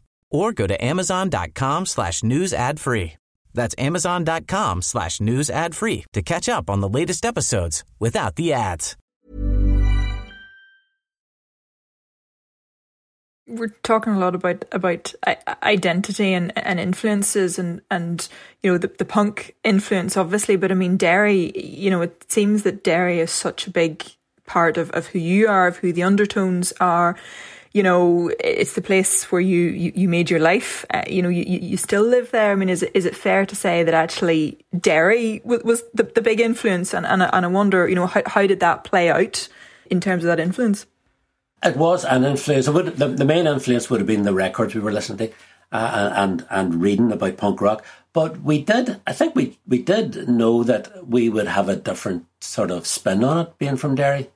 or 0.31 0.53
go 0.53 0.65
to 0.65 0.83
amazon.com 0.83 1.85
slash 1.85 2.23
news 2.23 2.53
ad 2.53 2.79
free. 2.79 3.13
That's 3.53 3.75
amazon.com 3.77 4.81
slash 4.81 5.19
news 5.19 5.49
ad 5.49 5.75
free 5.75 6.05
to 6.13 6.21
catch 6.21 6.49
up 6.49 6.69
on 6.69 6.79
the 6.79 6.89
latest 6.89 7.25
episodes 7.25 7.83
without 7.99 8.35
the 8.35 8.53
ads. 8.53 8.95
We're 13.47 13.75
talking 13.83 14.13
a 14.13 14.19
lot 14.19 14.33
about 14.33 14.63
about 14.71 15.13
identity 15.61 16.31
and, 16.31 16.53
and 16.57 16.79
influences 16.79 17.59
and, 17.59 17.81
and 17.91 18.29
you 18.61 18.71
know 18.71 18.77
the, 18.77 18.87
the 18.87 19.03
punk 19.03 19.55
influence 19.63 20.15
obviously 20.15 20.55
but 20.55 20.71
I 20.71 20.75
mean 20.75 20.95
Derry 20.95 21.51
you 21.59 21.89
know 21.89 22.01
it 22.01 22.31
seems 22.31 22.63
that 22.63 22.83
Derry 22.83 23.19
is 23.19 23.31
such 23.31 23.67
a 23.67 23.71
big 23.71 24.05
part 24.45 24.77
of, 24.77 24.89
of 24.91 25.07
who 25.07 25.19
you 25.19 25.49
are 25.49 25.67
of 25.67 25.77
who 25.77 25.91
the 25.91 26.03
undertones 26.03 26.71
are 26.79 27.17
you 27.73 27.83
know, 27.83 28.31
it's 28.39 28.73
the 28.73 28.81
place 28.81 29.31
where 29.31 29.41
you, 29.41 29.69
you, 29.69 29.91
you 29.95 30.09
made 30.09 30.29
your 30.29 30.39
life. 30.39 30.85
Uh, 30.93 31.03
you 31.07 31.21
know, 31.21 31.29
you, 31.29 31.43
you 31.45 31.77
still 31.77 32.03
live 32.03 32.31
there. 32.31 32.51
I 32.51 32.55
mean, 32.55 32.69
is 32.69 32.83
it, 32.83 32.91
is 32.93 33.05
it 33.05 33.15
fair 33.15 33.45
to 33.45 33.55
say 33.55 33.83
that 33.83 33.93
actually 33.93 34.57
Derry 34.77 35.41
was, 35.45 35.63
was 35.63 35.83
the, 35.93 36.03
the 36.03 36.21
big 36.21 36.39
influence? 36.39 36.93
And, 36.93 37.05
and, 37.05 37.23
and 37.23 37.45
I 37.45 37.47
wonder, 37.47 37.87
you 37.87 37.95
know, 37.95 38.07
how, 38.07 38.23
how 38.25 38.45
did 38.45 38.59
that 38.59 38.83
play 38.83 39.09
out 39.09 39.47
in 39.89 40.01
terms 40.01 40.23
of 40.23 40.27
that 40.27 40.39
influence? 40.39 40.85
It 41.63 41.77
was 41.77 42.03
an 42.03 42.23
influence. 42.25 42.67
Would, 42.67 42.97
the, 42.97 43.07
the 43.07 43.25
main 43.25 43.47
influence 43.47 43.89
would 43.89 43.99
have 43.99 44.07
been 44.07 44.23
the 44.23 44.33
records 44.33 44.75
we 44.75 44.81
were 44.81 44.91
listening 44.91 45.29
to 45.29 45.33
uh, 45.71 46.11
and 46.15 46.45
and 46.49 46.81
reading 46.81 47.11
about 47.11 47.37
punk 47.37 47.61
rock. 47.61 47.85
But 48.13 48.41
we 48.41 48.61
did, 48.61 48.99
I 49.07 49.13
think 49.13 49.35
we, 49.35 49.57
we 49.65 49.81
did 49.81 50.27
know 50.27 50.63
that 50.63 51.07
we 51.07 51.29
would 51.29 51.47
have 51.47 51.69
a 51.69 51.77
different 51.77 52.25
sort 52.41 52.69
of 52.69 52.85
spin 52.85 53.23
on 53.23 53.45
it 53.45 53.57
being 53.57 53.77
from 53.77 53.95
Derry. 53.95 54.29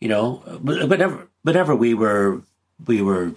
You 0.00 0.08
know, 0.08 0.36
whenever, 0.62 1.28
whenever 1.42 1.76
we 1.76 1.92
were, 1.92 2.40
we 2.86 3.02
were 3.02 3.34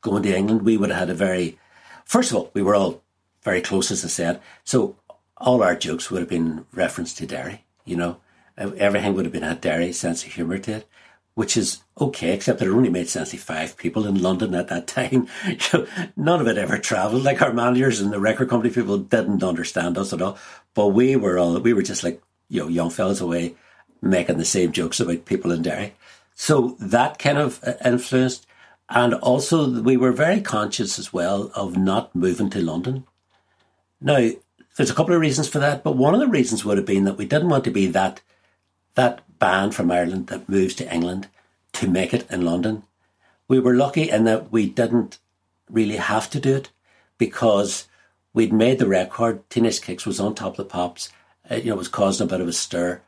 going 0.00 0.22
to 0.24 0.36
England, 0.36 0.62
we 0.62 0.76
would 0.76 0.90
have 0.90 0.98
had 0.98 1.10
a 1.10 1.14
very, 1.14 1.58
first 2.04 2.30
of 2.30 2.36
all, 2.36 2.50
we 2.54 2.62
were 2.62 2.74
all 2.74 3.02
very 3.42 3.60
close, 3.60 3.90
as 3.90 4.04
I 4.04 4.08
said. 4.08 4.40
So 4.64 4.96
all 5.36 5.62
our 5.62 5.76
jokes 5.76 6.10
would 6.10 6.20
have 6.20 6.28
been 6.28 6.66
reference 6.72 7.14
to 7.14 7.26
Derry, 7.26 7.64
you 7.84 7.96
know. 7.96 8.18
Everything 8.56 9.14
would 9.14 9.24
have 9.24 9.32
been 9.32 9.42
had 9.42 9.62
Derry 9.62 9.92
sense 9.92 10.24
of 10.24 10.32
humour 10.32 10.58
to 10.58 10.72
it 10.72 10.88
which 11.34 11.56
is 11.56 11.82
okay, 12.00 12.34
except 12.34 12.58
that 12.58 12.68
it 12.68 12.72
only 12.72 12.90
made 12.90 13.08
sense 13.08 13.30
to 13.30 13.38
five 13.38 13.76
people 13.76 14.06
in 14.06 14.20
London 14.20 14.54
at 14.54 14.68
that 14.68 14.86
time. 14.86 15.28
None 16.16 16.40
of 16.40 16.46
it 16.46 16.58
ever 16.58 16.78
travelled. 16.78 17.24
Like 17.24 17.40
our 17.40 17.52
managers 17.52 18.00
and 18.00 18.12
the 18.12 18.20
record 18.20 18.50
company 18.50 18.72
people 18.72 18.98
didn't 18.98 19.42
understand 19.42 19.96
us 19.96 20.12
at 20.12 20.20
all. 20.20 20.38
But 20.74 20.88
we 20.88 21.16
were 21.16 21.38
all, 21.38 21.58
we 21.58 21.72
were 21.72 21.82
just 21.82 22.04
like, 22.04 22.22
you 22.48 22.60
know, 22.60 22.68
young 22.68 22.90
fellas 22.90 23.20
away 23.20 23.54
making 24.02 24.36
the 24.36 24.44
same 24.44 24.72
jokes 24.72 25.00
about 25.00 25.24
people 25.24 25.52
in 25.52 25.62
Derry. 25.62 25.94
So 26.34 26.76
that 26.80 27.18
kind 27.18 27.38
of 27.38 27.62
uh, 27.64 27.74
influenced. 27.84 28.46
And 28.94 29.14
also 29.14 29.80
we 29.80 29.96
were 29.96 30.12
very 30.12 30.42
conscious 30.42 30.98
as 30.98 31.12
well 31.12 31.50
of 31.54 31.78
not 31.78 32.14
moving 32.14 32.50
to 32.50 32.60
London. 32.60 33.04
Now, 34.02 34.30
there's 34.76 34.90
a 34.90 34.94
couple 34.94 35.14
of 35.14 35.20
reasons 35.20 35.48
for 35.48 35.58
that, 35.60 35.82
but 35.82 35.96
one 35.96 36.12
of 36.12 36.20
the 36.20 36.26
reasons 36.26 36.62
would 36.64 36.76
have 36.76 36.86
been 36.86 37.04
that 37.04 37.16
we 37.16 37.24
didn't 37.24 37.48
want 37.48 37.64
to 37.64 37.70
be 37.70 37.86
that 37.86 38.20
that 38.94 39.22
band 39.38 39.74
from 39.74 39.90
Ireland 39.90 40.26
that 40.26 40.48
moves 40.48 40.74
to 40.74 40.94
England 40.94 41.28
to 41.72 41.88
make 41.88 42.12
it 42.12 42.30
in 42.30 42.42
London. 42.42 42.82
We 43.48 43.58
were 43.58 43.74
lucky 43.74 44.10
in 44.10 44.24
that 44.24 44.52
we 44.52 44.68
didn't 44.68 45.18
really 45.70 45.96
have 45.96 46.28
to 46.30 46.40
do 46.40 46.56
it 46.56 46.70
because 47.16 47.88
we'd 48.34 48.52
made 48.52 48.78
the 48.78 48.86
record. 48.86 49.48
Teenage 49.48 49.80
Kicks 49.80 50.04
was 50.04 50.20
on 50.20 50.34
top 50.34 50.52
of 50.52 50.56
the 50.58 50.64
pops. 50.66 51.08
It, 51.48 51.64
you 51.64 51.70
know, 51.70 51.76
was 51.76 51.88
causing 51.88 52.26
a 52.26 52.30
bit 52.30 52.42
of 52.42 52.48
a 52.48 52.52
stir. 52.52 53.00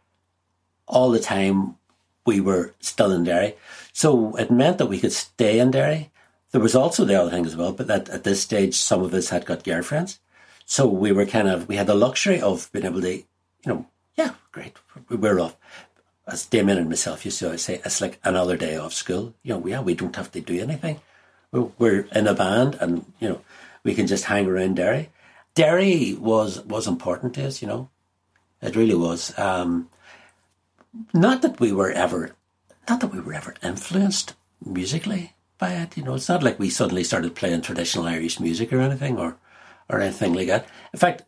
All 0.86 1.10
the 1.10 1.20
time 1.20 1.76
we 2.26 2.40
were 2.40 2.74
still 2.80 3.12
in 3.12 3.24
Derry. 3.24 3.54
So 3.92 4.34
it 4.36 4.50
meant 4.50 4.78
that 4.78 4.86
we 4.86 5.00
could 5.00 5.12
stay 5.12 5.58
in 5.58 5.70
Derry. 5.70 6.10
There 6.50 6.60
was 6.60 6.74
also 6.74 7.04
the 7.04 7.20
other 7.20 7.30
thing 7.30 7.46
as 7.46 7.56
well, 7.56 7.72
but 7.72 7.86
that 7.88 8.08
at 8.08 8.24
this 8.24 8.40
stage, 8.40 8.74
some 8.76 9.02
of 9.02 9.12
us 9.12 9.28
had 9.28 9.46
got 9.46 9.64
girlfriends. 9.64 10.20
So 10.66 10.86
we 10.86 11.12
were 11.12 11.26
kind 11.26 11.48
of, 11.48 11.68
we 11.68 11.76
had 11.76 11.86
the 11.86 11.94
luxury 11.94 12.40
of 12.40 12.70
being 12.72 12.86
able 12.86 13.02
to, 13.02 13.16
you 13.16 13.24
know, 13.66 13.86
yeah, 14.16 14.34
great. 14.52 14.76
We're 15.08 15.40
off. 15.40 15.56
As 16.26 16.46
Damien 16.46 16.78
and 16.78 16.88
myself 16.88 17.24
used 17.24 17.38
to 17.40 17.46
always 17.46 17.62
say, 17.62 17.82
it's 17.84 18.00
like 18.00 18.18
another 18.24 18.56
day 18.56 18.76
off 18.76 18.94
school. 18.94 19.34
You 19.42 19.54
know, 19.54 19.66
yeah, 19.66 19.80
we 19.80 19.94
don't 19.94 20.16
have 20.16 20.32
to 20.32 20.40
do 20.40 20.60
anything. 20.60 21.00
We're 21.52 22.08
in 22.12 22.26
a 22.26 22.34
band 22.34 22.76
and, 22.80 23.04
you 23.20 23.28
know, 23.28 23.40
we 23.82 23.94
can 23.94 24.06
just 24.06 24.24
hang 24.24 24.46
around 24.46 24.76
Derry. 24.76 25.10
Derry 25.54 26.14
was, 26.14 26.60
was 26.62 26.86
important 26.86 27.34
to 27.34 27.46
us, 27.46 27.60
you 27.60 27.68
know. 27.68 27.90
It 28.62 28.76
really 28.76 28.94
was. 28.94 29.38
Um, 29.38 29.90
not 31.12 31.42
that 31.42 31.60
we 31.60 31.72
were 31.72 31.90
ever, 31.90 32.34
not 32.88 33.00
that 33.00 33.12
we 33.12 33.20
were 33.20 33.34
ever 33.34 33.54
influenced 33.62 34.34
musically 34.64 35.34
by 35.58 35.72
it. 35.72 35.96
You 35.96 36.04
know, 36.04 36.14
it's 36.14 36.28
not 36.28 36.42
like 36.42 36.58
we 36.58 36.70
suddenly 36.70 37.04
started 37.04 37.34
playing 37.34 37.62
traditional 37.62 38.06
Irish 38.06 38.40
music 38.40 38.72
or 38.72 38.80
anything 38.80 39.18
or, 39.18 39.36
or 39.88 40.00
anything 40.00 40.34
like 40.34 40.48
that. 40.48 40.66
In 40.92 40.98
fact, 40.98 41.22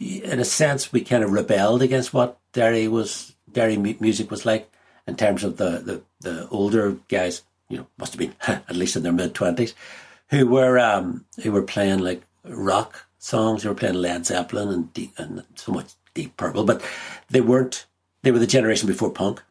in 0.00 0.40
a 0.40 0.44
sense, 0.44 0.92
we 0.92 1.00
kind 1.02 1.24
of 1.24 1.32
rebelled 1.32 1.82
against 1.82 2.14
what 2.14 2.38
Derry 2.52 2.88
was, 2.88 3.34
Derry 3.50 3.76
music 3.76 4.30
was 4.30 4.46
like 4.46 4.70
in 5.06 5.16
terms 5.16 5.44
of 5.44 5.56
the, 5.56 5.70
the, 5.78 6.02
the 6.20 6.48
older 6.48 6.96
guys, 7.08 7.42
you 7.68 7.78
know, 7.78 7.86
must 7.98 8.12
have 8.12 8.18
been 8.18 8.34
at 8.46 8.76
least 8.76 8.96
in 8.96 9.02
their 9.02 9.12
mid 9.12 9.34
twenties, 9.34 9.74
who 10.30 10.46
were, 10.46 10.78
um, 10.78 11.24
who 11.42 11.52
were 11.52 11.62
playing 11.62 11.98
like 11.98 12.22
rock 12.44 13.06
songs. 13.18 13.62
They 13.62 13.68
were 13.68 13.74
playing 13.74 13.96
Led 13.96 14.26
Zeppelin 14.26 14.68
and 14.68 14.92
deep, 14.92 15.18
and 15.18 15.44
so 15.56 15.72
much 15.72 15.92
Deep 16.14 16.36
Purple, 16.36 16.64
but 16.64 16.82
they 17.28 17.40
weren't, 17.40 17.86
they 18.22 18.32
were 18.32 18.38
the 18.38 18.46
generation 18.46 18.86
before 18.86 19.10
punk. 19.10 19.42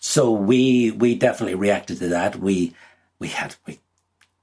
So 0.00 0.30
we, 0.32 0.90
we 0.90 1.14
definitely 1.14 1.54
reacted 1.54 1.98
to 1.98 2.08
that. 2.08 2.36
We, 2.36 2.74
we 3.18 3.28
had, 3.28 3.56
we 3.66 3.80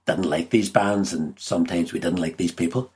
didn't 0.06 0.30
like 0.30 0.50
these 0.50 0.70
bands 0.70 1.14
and 1.14 1.40
sometimes 1.40 1.94
we 1.94 2.00
didn't 2.00 2.20
like 2.22 2.38
these 2.38 2.52
people 2.52 2.92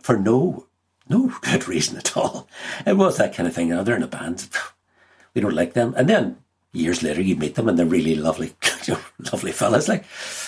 for 0.00 0.16
no 0.16 0.66
no 1.08 1.32
good 1.42 1.68
reason 1.68 1.96
at 1.96 2.16
all. 2.16 2.48
It 2.84 2.96
was 2.96 3.16
that 3.16 3.34
kind 3.34 3.48
of 3.48 3.54
thing. 3.54 3.68
Know, 3.68 3.82
they're 3.82 3.96
in 3.96 4.02
a 4.02 4.08
band. 4.08 4.48
We 5.34 5.42
don't 5.42 5.54
like 5.54 5.74
them. 5.74 5.92
And 5.98 6.08
then 6.08 6.38
years 6.72 7.02
later 7.02 7.20
you 7.20 7.36
meet 7.36 7.56
them 7.56 7.68
and 7.68 7.78
they're 7.78 7.84
really 7.84 8.14
lovely, 8.14 8.54
lovely 9.30 9.52
fellas. 9.52 9.86
Like, 9.86 10.06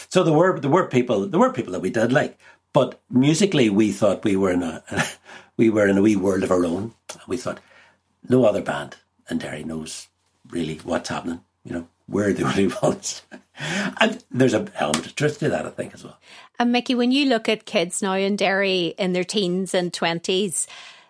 so 0.08 0.22
there 0.22 0.32
were, 0.32 0.58
there 0.58 0.70
were 0.70 0.86
people, 0.86 1.26
there 1.26 1.38
were 1.38 1.52
people 1.52 1.74
that 1.74 1.82
we 1.82 1.90
did 1.90 2.10
like, 2.10 2.38
but 2.72 2.98
musically 3.10 3.68
we 3.68 3.92
thought 3.92 4.24
we 4.24 4.34
were 4.34 4.50
in 4.50 4.62
a, 4.62 4.82
we 5.58 5.68
were 5.68 5.86
in 5.86 5.98
a 5.98 6.00
wee 6.00 6.16
world 6.16 6.42
of 6.42 6.50
our 6.50 6.64
own. 6.64 6.94
We 7.26 7.36
thought 7.36 7.60
no 8.26 8.46
other 8.46 8.62
band 8.62 8.96
in 9.30 9.38
Derry 9.38 9.64
knows 9.64 10.08
really 10.50 10.76
what's 10.84 11.08
happening. 11.08 11.40
You 11.64 11.72
know, 11.72 11.88
we're 12.08 12.32
the 12.32 12.44
only 12.48 12.72
ones. 12.82 13.22
and 14.00 14.22
there's 14.30 14.54
an 14.54 14.70
element 14.76 15.06
of 15.06 15.14
truth 15.14 15.38
to 15.40 15.48
that, 15.50 15.66
I 15.66 15.70
think, 15.70 15.94
as 15.94 16.04
well. 16.04 16.18
And 16.58 16.72
Mickey, 16.72 16.94
when 16.94 17.12
you 17.12 17.26
look 17.26 17.48
at 17.48 17.66
kids 17.66 18.02
now 18.02 18.14
in 18.14 18.36
Derry 18.36 18.94
in 18.98 19.12
their 19.12 19.24
teens 19.24 19.74
and 19.74 19.92
20s, 19.92 20.66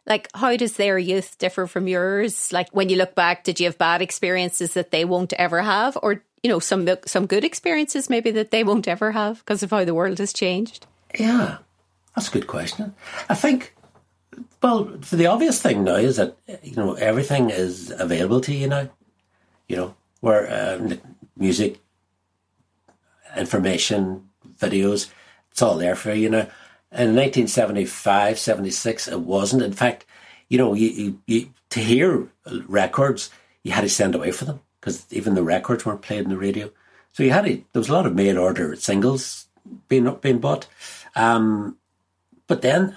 like 0.07 0.29
how 0.35 0.57
does 0.57 0.75
their 0.75 0.99
youth 0.99 1.39
differ 1.39 1.67
from 1.67 1.87
yours? 1.87 2.53
Like 2.53 2.69
when 2.71 2.89
you 2.89 2.97
look 2.97 3.15
back, 3.15 3.45
did 3.45 3.61
you 3.61 3.67
have 3.67 3.79
bad 3.79 4.03
experiences 4.03 4.75
that 4.75 4.91
they 4.91 5.05
won't 5.05 5.33
ever 5.35 5.61
have? 5.63 5.99
Or, 6.03 6.23
you 6.43 6.51
know, 6.51 6.59
some 6.59 6.89
some 7.05 7.27
good 7.27 7.45
experiences 7.45 8.09
maybe 8.11 8.31
that 8.33 8.51
they 8.51 8.65
won't 8.65 8.89
ever 8.89 9.13
have 9.13 9.41
because 9.41 9.63
of 9.63 9.71
how 9.71 9.85
the 9.85 9.95
world 9.95 10.19
has 10.19 10.33
changed? 10.33 10.87
Yeah, 11.19 11.59
that's 12.17 12.29
a 12.29 12.33
good 12.33 12.47
question. 12.47 12.95
I 13.29 13.35
think, 13.35 13.75
well, 14.63 14.85
the 14.85 15.27
obvious 15.27 15.61
thing 15.61 15.85
now 15.85 15.97
is 15.97 16.17
that, 16.17 16.37
you 16.63 16.77
know, 16.77 16.95
everything 16.95 17.51
is 17.51 17.93
available 17.99 18.41
to 18.43 18.55
you 18.55 18.69
now. 18.69 18.89
You 19.69 19.77
know, 19.77 19.95
where 20.21 20.49
uh, 20.51 20.97
music, 21.37 21.81
information, 23.37 24.29
videos, 24.59 25.11
it's 25.51 25.63
all 25.63 25.77
there 25.77 25.95
for 25.95 26.13
you, 26.13 26.23
you 26.23 26.31
know. 26.31 26.47
In 26.91 27.15
1975, 27.15 28.39
76, 28.39 29.09
it 29.09 29.21
wasn't. 29.21 29.63
In 29.63 29.73
fact, 29.73 30.07
you 30.49 30.57
know, 30.57 30.73
you, 30.73 30.89
you, 30.89 31.23
you 31.27 31.51
to 31.71 31.81
hear 31.81 32.27
records, 32.67 33.31
you 33.63 33.73
had 33.73 33.83
to 33.83 33.89
send 33.89 34.15
away 34.15 34.31
for 34.31 34.47
them 34.47 34.61
because 34.81 35.05
even 35.11 35.35
the 35.35 35.43
records 35.43 35.85
weren't 35.85 36.03
played 36.03 36.25
in 36.25 36.31
the 36.31 36.39
radio. 36.39 36.71
So 37.13 37.23
you 37.23 37.31
had 37.31 37.45
to, 37.45 37.57
there 37.73 37.81
was 37.81 37.89
a 37.89 37.93
lot 37.93 38.07
of 38.07 38.15
mail 38.15 38.39
order 38.39 38.75
singles 38.77 39.47
being 39.89 40.13
being 40.23 40.39
bought. 40.39 40.67
Um, 41.15 41.77
but 42.47 42.63
then 42.63 42.97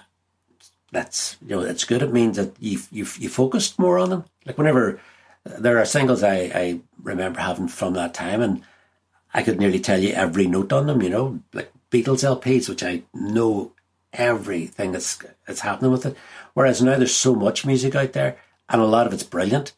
that's 0.91 1.37
you 1.41 1.55
know 1.55 1.61
it's 1.61 1.85
good. 1.85 2.01
It 2.01 2.13
means 2.13 2.37
that 2.37 2.55
you 2.59 2.79
you 2.91 3.07
you 3.17 3.29
focused 3.29 3.79
more 3.79 3.97
on 3.97 4.09
them. 4.09 4.25
Like 4.45 4.57
whenever 4.57 4.99
there 5.45 5.79
are 5.79 5.85
singles 5.85 6.23
I 6.23 6.51
I 6.53 6.79
remember 7.01 7.39
having 7.39 7.67
from 7.67 7.93
that 7.93 8.13
time, 8.13 8.41
and 8.41 8.61
I 9.33 9.43
could 9.43 9.59
nearly 9.59 9.79
tell 9.79 9.99
you 9.99 10.13
every 10.13 10.47
note 10.47 10.73
on 10.73 10.87
them. 10.87 11.01
You 11.01 11.09
know, 11.09 11.39
like 11.53 11.71
Beatles 11.89 12.23
LPs, 12.23 12.69
which 12.69 12.83
I 12.83 13.03
know 13.13 13.71
everything 14.13 14.91
that's 14.91 15.19
that's 15.47 15.61
happening 15.61 15.91
with 15.91 16.05
it. 16.05 16.17
Whereas 16.53 16.81
now 16.81 16.97
there's 16.97 17.15
so 17.15 17.35
much 17.35 17.65
music 17.65 17.95
out 17.95 18.13
there, 18.13 18.37
and 18.69 18.81
a 18.81 18.85
lot 18.85 19.07
of 19.07 19.13
it's 19.13 19.23
brilliant, 19.23 19.73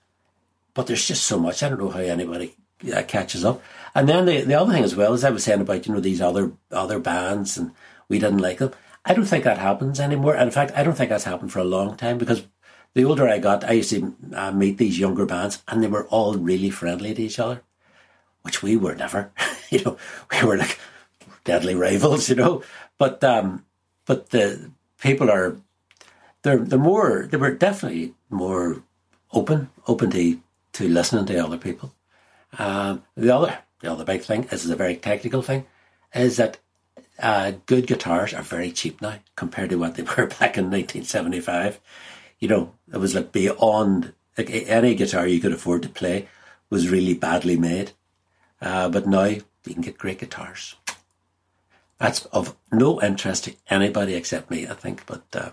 but 0.74 0.88
there's 0.88 1.08
just 1.08 1.26
so 1.26 1.40
much. 1.40 1.62
I 1.62 1.70
don't 1.70 1.80
know 1.80 1.90
how 1.90 2.00
anybody 2.00 2.56
uh, 2.94 3.04
catches 3.04 3.46
up. 3.46 3.62
And 3.96 4.10
then 4.10 4.26
the 4.26 4.42
the 4.42 4.60
other 4.60 4.74
thing 4.74 4.84
as 4.84 4.96
well 4.96 5.14
is 5.14 5.24
I 5.24 5.30
was 5.30 5.44
saying 5.44 5.62
about 5.62 5.86
you 5.86 5.94
know 5.94 6.00
these 6.00 6.22
other 6.22 6.52
other 6.72 7.00
bands, 7.00 7.58
and 7.58 7.72
we 8.10 8.18
didn't 8.20 8.40
like 8.40 8.58
them. 8.58 8.72
I 9.06 9.14
don't 9.14 9.26
think 9.26 9.44
that 9.44 9.58
happens 9.58 10.00
anymore. 10.00 10.34
And 10.34 10.44
in 10.44 10.52
fact, 10.52 10.72
I 10.76 10.84
don't 10.84 10.96
think 10.96 11.10
that's 11.10 11.26
happened 11.26 11.52
for 11.52 11.60
a 11.60 11.66
long 11.66 11.98
time 11.98 12.18
because 12.18 12.48
the 12.94 13.06
older 13.06 13.28
I 13.28 13.40
got, 13.40 13.64
I 13.64 13.74
used 13.74 13.90
to 13.90 14.16
uh, 14.34 14.52
meet 14.52 14.78
these 14.78 15.00
younger 15.00 15.26
bands, 15.26 15.64
and 15.68 15.84
they 15.84 15.88
were 15.88 16.08
all 16.08 16.36
really 16.36 16.70
friendly 16.70 17.14
to 17.14 17.22
each 17.22 17.40
other, 17.40 17.64
which 18.44 18.62
we 18.62 18.78
were 18.78 18.96
never. 18.96 19.32
you 19.70 19.84
know, 19.84 19.98
we 20.32 20.48
were 20.48 20.58
like 20.58 20.80
deadly 21.44 21.76
rivals, 21.76 22.30
you 22.30 22.36
know. 22.36 22.64
But 22.98 23.24
um, 23.24 23.66
but 24.06 24.30
the 24.30 24.72
people 25.02 25.30
are 25.30 25.58
they're 26.44 26.60
they're 26.60 26.80
more 26.80 27.28
they 27.30 27.38
were 27.38 27.54
definitely 27.54 28.14
more 28.30 28.84
open 29.32 29.70
open 29.88 30.12
to 30.12 30.40
to 30.74 30.88
listening 30.88 31.26
to 31.26 31.44
other 31.44 31.58
people. 31.58 31.94
Um, 32.60 33.04
the 33.16 33.36
other 33.36 33.58
the 33.80 33.92
other 33.92 34.06
big 34.06 34.22
thing 34.22 34.44
this 34.44 34.64
is 34.64 34.72
a 34.72 34.76
very 34.76 34.96
technical 34.96 35.42
thing 35.42 35.66
is 36.14 36.38
that 36.38 36.60
uh, 37.24 37.54
good 37.66 37.88
guitars 37.88 38.34
are 38.34 38.44
very 38.44 38.70
cheap 38.72 39.02
now 39.02 39.16
compared 39.38 39.70
to 39.70 39.78
what 39.78 39.96
they 39.96 40.04
were 40.18 40.28
back 40.28 40.58
in 40.58 40.70
1975. 40.70 41.80
You 42.40 42.50
know, 42.50 42.74
it 42.92 42.98
was 42.98 43.16
like 43.16 43.32
beyond 43.32 44.14
like 44.38 44.50
any 44.52 44.94
guitar 44.94 45.26
you 45.26 45.40
could 45.40 45.54
afford 45.54 45.84
to 45.84 45.90
play 45.90 46.28
was 46.70 46.90
really 46.90 47.14
badly 47.14 47.56
made. 47.56 47.92
Uh, 48.62 48.90
but 48.90 49.08
now 49.08 49.26
you 49.26 49.44
can 49.66 49.82
get 49.82 49.98
great 49.98 50.20
guitars. 50.20 50.76
That's 51.98 52.26
of 52.26 52.56
no 52.72 53.02
interest 53.02 53.46
to 53.46 53.56
anybody 53.70 54.16
except 54.16 54.52
me, 54.52 54.68
I 54.68 54.74
think. 54.74 55.06
But 55.06 55.24
uh, 55.34 55.52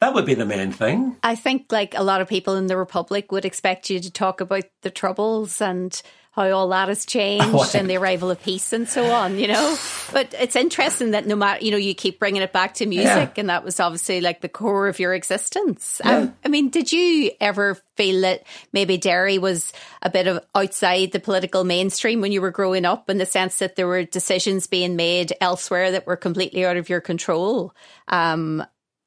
that 0.00 0.14
would 0.14 0.26
be 0.26 0.34
the 0.34 0.46
main 0.46 0.70
thing. 0.70 1.16
I 1.24 1.34
think, 1.34 1.72
like 1.72 1.96
a 1.96 2.02
lot 2.04 2.20
of 2.20 2.28
people 2.28 2.54
in 2.54 2.68
the 2.68 2.76
Republic, 2.76 3.32
would 3.32 3.44
expect 3.44 3.90
you 3.90 3.98
to 3.98 4.10
talk 4.10 4.40
about 4.40 4.64
the 4.82 4.90
troubles 4.90 5.60
and 5.60 6.00
how 6.32 6.50
all 6.50 6.68
that 6.68 6.88
has 6.88 7.04
changed 7.06 7.74
and 7.74 7.90
the 7.90 7.96
arrival 7.96 8.30
of 8.30 8.40
peace 8.42 8.72
and 8.72 8.88
so 8.88 9.10
on, 9.10 9.38
you 9.38 9.48
know. 9.48 9.76
But 10.10 10.34
it's 10.38 10.56
interesting 10.56 11.12
that 11.12 11.26
no 11.26 11.36
matter, 11.36 11.64
you 11.64 11.70
know, 11.70 11.76
you 11.76 11.94
keep 11.94 12.18
bringing 12.18 12.42
it 12.42 12.52
back 12.52 12.74
to 12.74 12.86
music, 12.86 13.06
yeah. 13.06 13.32
and 13.36 13.48
that 13.50 13.64
was 13.64 13.78
obviously 13.80 14.20
like 14.20 14.40
the 14.40 14.48
core 14.48 14.88
of 14.88 14.98
your 14.98 15.14
existence. 15.14 16.00
Yeah. 16.04 16.16
Um, 16.16 16.36
I 16.44 16.48
mean, 16.48 16.70
did 16.70 16.92
you 16.92 17.30
ever 17.40 17.78
feel 17.96 18.22
that 18.22 18.42
maybe 18.72 18.96
Derry 18.96 19.38
was 19.38 19.72
a 20.02 20.10
bit 20.10 20.26
of 20.26 20.44
outside 20.54 21.12
the 21.12 21.20
political 21.20 21.64
mainstream 21.64 22.20
when 22.20 22.32
you 22.32 22.40
were 22.40 22.50
growing 22.50 22.84
up, 22.84 23.08
in 23.10 23.18
the 23.18 23.26
sense 23.26 23.58
that 23.58 23.76
there 23.76 23.86
were 23.86 24.04
decisions 24.04 24.66
being 24.66 24.96
made 24.96 25.32
elsewhere 25.40 25.92
that 25.92 26.06
were 26.06 26.16
completely 26.16 26.64
out 26.64 26.76
of 26.76 26.88
your 26.88 27.00
control? 27.00 27.74
Um, 28.08 28.64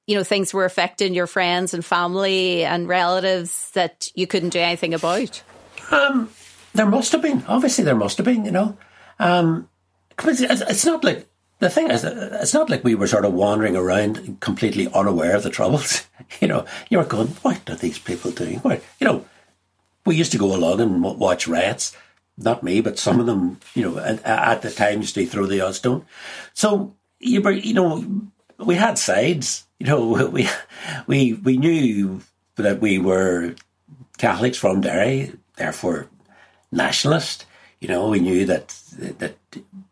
you 0.07 0.15
know, 0.15 0.23
things 0.23 0.53
were 0.53 0.65
affecting 0.65 1.13
your 1.13 1.27
friends 1.27 1.73
and 1.73 1.83
family 1.83 2.63
and 2.63 2.87
relatives 2.87 3.71
that 3.71 4.07
you 4.13 4.27
couldn't 4.27 4.49
do 4.49 4.59
anything 4.59 4.93
about? 4.93 5.41
Um, 5.91 6.29
there 6.73 6.85
must 6.85 7.11
have 7.11 7.21
been. 7.21 7.43
Obviously, 7.47 7.83
there 7.83 7.95
must 7.95 8.17
have 8.17 8.25
been. 8.25 8.45
You 8.45 8.51
know, 8.51 8.77
um, 9.19 9.67
it's 10.23 10.85
not 10.85 11.03
like 11.03 11.27
the 11.59 11.69
thing 11.69 11.89
is, 11.89 12.03
it's 12.03 12.53
not 12.53 12.69
like 12.69 12.83
we 12.83 12.95
were 12.95 13.07
sort 13.07 13.25
of 13.25 13.33
wandering 13.33 13.75
around 13.75 14.39
completely 14.41 14.87
unaware 14.93 15.35
of 15.35 15.43
the 15.43 15.49
troubles. 15.49 16.05
you 16.41 16.47
know, 16.47 16.65
you 16.89 16.97
were 16.97 17.05
going, 17.05 17.27
"What 17.27 17.69
are 17.69 17.75
these 17.75 17.99
people 17.99 18.31
doing?" 18.31 18.59
What 18.59 18.83
you 18.99 19.07
know, 19.07 19.25
we 20.05 20.15
used 20.15 20.31
to 20.33 20.37
go 20.37 20.53
along 20.55 20.81
and 20.81 21.01
watch 21.01 21.47
rats. 21.47 21.95
Not 22.37 22.63
me, 22.63 22.81
but 22.81 22.99
some 22.99 23.21
of 23.21 23.27
them, 23.27 23.61
you 23.75 23.83
know, 23.83 23.97
at, 23.97 24.21
at 24.25 24.61
the 24.61 24.69
time 24.69 24.99
used 24.99 25.15
to 25.15 25.25
throw 25.25 25.45
the 25.45 25.61
odd 25.61 25.75
stone. 25.75 26.05
So 26.53 26.93
you 27.19 27.41
were, 27.41 27.51
you 27.51 27.73
know, 27.73 28.03
we 28.57 28.75
had 28.75 28.97
sides. 28.97 29.65
You 29.79 29.87
know, 29.87 30.27
we 30.31 30.49
we 31.07 31.33
we 31.33 31.57
knew 31.57 32.21
that 32.57 32.81
we 32.81 32.99
were 32.99 33.55
Catholics 34.17 34.57
from 34.57 34.81
Derry, 34.81 35.31
therefore 35.55 36.07
nationalist. 36.71 37.45
You 37.79 37.87
know, 37.87 38.09
we 38.09 38.19
knew 38.19 38.45
that 38.45 38.69
that 38.97 39.37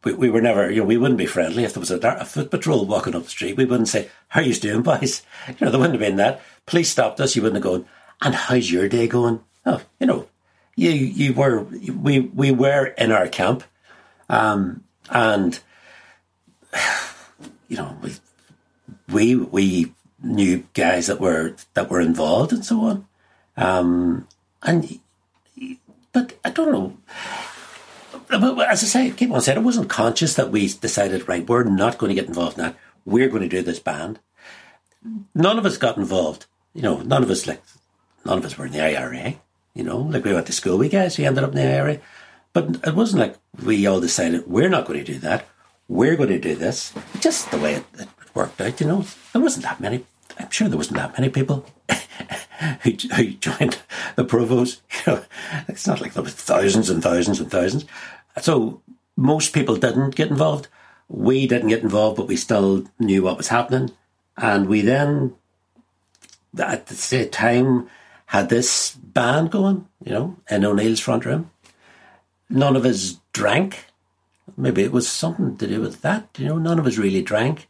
we, 0.03 0.13
we 0.13 0.29
were 0.29 0.41
never, 0.41 0.69
you 0.69 0.81
know, 0.81 0.85
we 0.85 0.97
wouldn't 0.97 1.17
be 1.17 1.25
friendly 1.25 1.63
if 1.63 1.73
there 1.73 1.79
was 1.79 1.91
a, 1.91 1.99
a 1.99 2.25
foot 2.25 2.51
patrol 2.51 2.85
walking 2.85 3.15
up 3.15 3.23
the 3.23 3.29
street. 3.29 3.57
We 3.57 3.65
wouldn't 3.65 3.87
say, 3.87 4.09
"How 4.29 4.41
are 4.41 4.43
you 4.43 4.53
doing, 4.53 4.81
boys?" 4.81 5.23
You 5.47 5.55
know, 5.61 5.71
there 5.71 5.79
wouldn't 5.79 5.99
have 5.99 6.07
been 6.07 6.17
that. 6.17 6.41
Police 6.65 6.89
stopped 6.89 7.19
us. 7.19 7.35
You 7.35 7.41
wouldn't 7.41 7.63
have 7.63 7.71
gone. 7.71 7.85
And 8.21 8.35
how's 8.35 8.71
your 8.71 8.87
day 8.87 9.07
going? 9.07 9.41
Oh, 9.65 9.81
you 9.99 10.07
know, 10.07 10.27
you 10.75 10.91
you 10.91 11.33
were 11.33 11.63
we 11.63 12.19
we 12.19 12.51
were 12.51 12.87
in 12.87 13.11
our 13.11 13.27
camp, 13.27 13.63
um, 14.29 14.83
and 15.09 15.59
you 17.67 17.77
know 17.77 17.97
we 18.01 18.13
we 19.09 19.35
we 19.35 19.93
knew 20.21 20.65
guys 20.73 21.07
that 21.07 21.19
were 21.19 21.55
that 21.73 21.89
were 21.89 22.01
involved 22.01 22.53
and 22.53 22.65
so 22.65 22.81
on, 22.81 23.07
um, 23.57 24.27
and 24.63 24.99
but 26.11 26.37
I 26.43 26.49
don't 26.49 26.71
know. 26.71 26.97
As 28.29 28.83
I 28.83 28.87
say, 28.87 29.11
keep 29.11 29.31
on 29.31 29.41
saying, 29.41 29.57
it 29.57 29.63
wasn't 29.63 29.89
conscious 29.89 30.35
that 30.35 30.51
we 30.51 30.67
decided, 30.67 31.27
right, 31.27 31.47
we're 31.47 31.63
not 31.63 31.97
going 31.97 32.09
to 32.09 32.15
get 32.15 32.27
involved 32.27 32.57
in 32.57 32.63
that. 32.63 32.77
We're 33.05 33.29
going 33.29 33.43
to 33.43 33.49
do 33.49 33.61
this 33.61 33.79
band. 33.79 34.19
None 35.35 35.57
of 35.57 35.65
us 35.65 35.77
got 35.77 35.97
involved. 35.97 36.45
You 36.73 36.81
know, 36.81 37.01
none 37.01 37.23
of 37.23 37.29
us, 37.29 37.45
like, 37.47 37.61
none 38.25 38.37
of 38.37 38.45
us 38.45 38.57
were 38.57 38.65
in 38.65 38.71
the 38.71 38.81
IRA. 38.81 39.35
You 39.73 39.83
know, 39.83 39.97
like 39.97 40.23
we 40.23 40.33
went 40.33 40.45
to 40.47 40.53
school, 40.53 40.77
we 40.77 40.89
guys, 40.89 41.17
we 41.17 41.25
ended 41.25 41.43
up 41.43 41.51
in 41.51 41.57
the 41.57 41.63
IRA. 41.63 41.99
But 42.53 42.77
it 42.85 42.95
wasn't 42.95 43.21
like 43.21 43.37
we 43.63 43.85
all 43.87 43.99
decided, 43.99 44.47
we're 44.47 44.69
not 44.69 44.85
going 44.85 45.03
to 45.03 45.13
do 45.13 45.19
that. 45.19 45.47
We're 45.87 46.15
going 46.15 46.29
to 46.29 46.39
do 46.39 46.55
this. 46.55 46.93
Just 47.19 47.49
the 47.51 47.57
way 47.57 47.75
it, 47.75 47.85
it 47.99 48.07
worked 48.33 48.61
out, 48.61 48.79
you 48.79 48.87
know. 48.87 49.05
There 49.33 49.41
wasn't 49.41 49.65
that 49.65 49.81
many, 49.81 50.05
I'm 50.39 50.51
sure 50.51 50.69
there 50.69 50.77
wasn't 50.77 50.97
that 50.97 51.17
many 51.17 51.29
people 51.29 51.65
who, 52.81 52.91
who 52.91 53.31
joined 53.33 53.77
the 54.15 54.25
Provos. 54.25 54.79
You 55.05 55.13
know, 55.13 55.23
it's 55.67 55.87
not 55.87 56.01
like 56.01 56.13
there 56.13 56.23
were 56.23 56.29
thousands 56.29 56.89
and 56.89 57.03
thousands 57.03 57.39
and 57.39 57.51
thousands. 57.51 57.85
So 58.41 58.81
most 59.17 59.53
people 59.53 59.75
didn't 59.75 60.15
get 60.15 60.29
involved. 60.29 60.67
We 61.09 61.45
didn't 61.47 61.69
get 61.69 61.83
involved, 61.83 62.17
but 62.17 62.27
we 62.27 62.37
still 62.37 62.85
knew 62.99 63.23
what 63.23 63.37
was 63.37 63.49
happening. 63.49 63.91
And 64.37 64.67
we 64.67 64.81
then, 64.81 65.35
at 66.57 66.87
the 66.87 66.95
same 66.95 67.29
time, 67.29 67.89
had 68.27 68.49
this 68.49 68.95
band 68.95 69.51
going, 69.51 69.87
you 70.03 70.11
know, 70.11 70.37
in 70.49 70.65
O'Neill's 70.65 70.99
front 70.99 71.25
room. 71.25 71.51
None 72.49 72.75
of 72.75 72.85
us 72.85 73.19
drank. 73.33 73.85
Maybe 74.57 74.83
it 74.83 74.91
was 74.91 75.07
something 75.07 75.57
to 75.57 75.67
do 75.67 75.81
with 75.81 76.01
that, 76.01 76.29
you 76.37 76.47
know, 76.47 76.57
none 76.57 76.79
of 76.79 76.87
us 76.87 76.97
really 76.97 77.21
drank. 77.21 77.67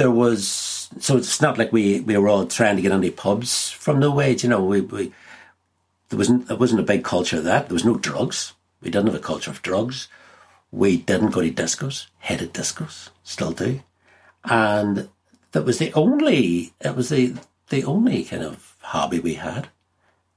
There 0.00 0.10
was 0.10 0.88
so 0.98 1.18
it's 1.18 1.42
not 1.42 1.58
like 1.58 1.74
we, 1.74 2.00
we 2.00 2.16
were 2.16 2.26
all 2.26 2.46
trying 2.46 2.76
to 2.76 2.80
get 2.82 2.90
any 2.90 3.10
pubs 3.10 3.70
from 3.70 3.98
no 3.98 4.10
wage. 4.10 4.42
You 4.42 4.48
know, 4.48 4.64
we, 4.64 4.80
we 4.80 5.12
there 6.08 6.16
wasn't 6.16 6.48
there 6.48 6.56
wasn't 6.56 6.80
a 6.80 6.84
big 6.84 7.04
culture 7.04 7.36
of 7.36 7.44
that. 7.44 7.68
There 7.68 7.74
was 7.74 7.84
no 7.84 7.96
drugs. 7.96 8.54
We 8.80 8.88
didn't 8.90 9.08
have 9.08 9.14
a 9.14 9.18
culture 9.18 9.50
of 9.50 9.60
drugs. 9.60 10.08
We 10.72 10.96
didn't 10.96 11.32
go 11.32 11.42
to 11.42 11.50
discos, 11.50 12.06
headed 12.18 12.54
discos, 12.54 13.10
still 13.24 13.52
do, 13.52 13.82
and 14.42 15.10
that 15.52 15.66
was 15.66 15.76
the 15.76 15.92
only 15.92 16.72
it 16.80 16.96
was 16.96 17.10
the 17.10 17.34
the 17.68 17.84
only 17.84 18.24
kind 18.24 18.42
of 18.42 18.76
hobby 18.80 19.20
we 19.20 19.34
had, 19.34 19.68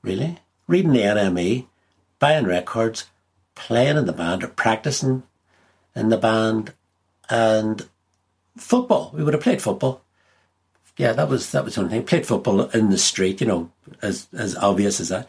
really. 0.02 0.39
Reading 0.67 0.91
the 0.91 1.04
NME, 1.04 1.67
buying 2.19 2.43
records, 2.43 3.06
playing 3.56 3.95
in 3.95 4.08
the 4.08 4.12
band 4.12 4.43
or 4.43 4.49
practicing 4.49 5.23
in 5.95 6.10
the 6.10 6.17
band, 6.17 6.73
and 7.30 7.88
football. 8.58 9.12
We 9.13 9.24
would 9.24 9.34
have 9.34 9.44
played 9.44 9.62
football 9.62 10.04
yeah, 10.98 11.13
that 11.13 11.30
was 11.30 11.52
that 11.52 11.66
was 11.66 11.78
one 11.78 11.89
thing. 11.89 12.04
Played 12.04 12.26
football 12.26 12.70
in 12.70 12.89
the 12.89 12.98
street, 12.98 13.42
you 13.42 13.48
know, 13.48 13.72
as 14.02 14.28
as 14.34 14.56
obvious 14.56 15.00
as 15.00 15.10
that. 15.10 15.28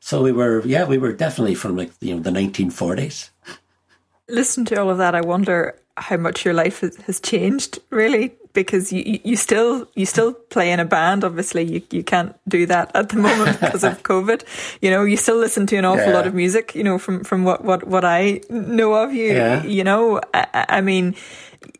So 0.00 0.22
we 0.22 0.32
were, 0.32 0.64
yeah, 0.66 0.84
we 0.84 0.98
were 0.98 1.12
definitely 1.12 1.54
from 1.54 1.76
like 1.76 1.90
you 2.00 2.14
know 2.14 2.20
the 2.20 2.30
1940s. 2.30 3.30
Listen 4.28 4.64
to 4.66 4.80
all 4.80 4.90
of 4.90 4.98
that. 4.98 5.14
I 5.14 5.22
wonder 5.22 5.78
how 5.96 6.18
much 6.18 6.44
your 6.44 6.52
life 6.52 6.80
has 6.80 7.20
changed, 7.20 7.78
really, 7.88 8.34
because 8.52 8.92
you 8.92 9.18
you 9.24 9.36
still 9.36 9.88
you 9.94 10.04
still 10.04 10.34
play 10.34 10.70
in 10.70 10.80
a 10.80 10.84
band. 10.84 11.24
Obviously, 11.24 11.64
you 11.64 11.82
you 11.90 12.04
can't 12.04 12.36
do 12.46 12.66
that 12.66 12.94
at 12.94 13.08
the 13.08 13.16
moment 13.16 13.58
because 13.60 13.84
of 13.84 14.02
COVID. 14.02 14.42
You 14.82 14.90
know, 14.90 15.04
you 15.04 15.16
still 15.16 15.38
listen 15.38 15.66
to 15.68 15.76
an 15.76 15.86
awful 15.86 16.08
yeah. 16.08 16.12
lot 16.12 16.26
of 16.26 16.34
music. 16.34 16.74
You 16.74 16.84
know, 16.84 16.98
from 16.98 17.24
from 17.24 17.44
what 17.44 17.64
what 17.64 17.86
what 17.86 18.04
I 18.04 18.42
know 18.50 18.92
of 18.92 19.14
you. 19.14 19.32
Yeah. 19.32 19.62
You 19.62 19.84
know, 19.84 20.20
I, 20.34 20.66
I 20.68 20.80
mean, 20.82 21.14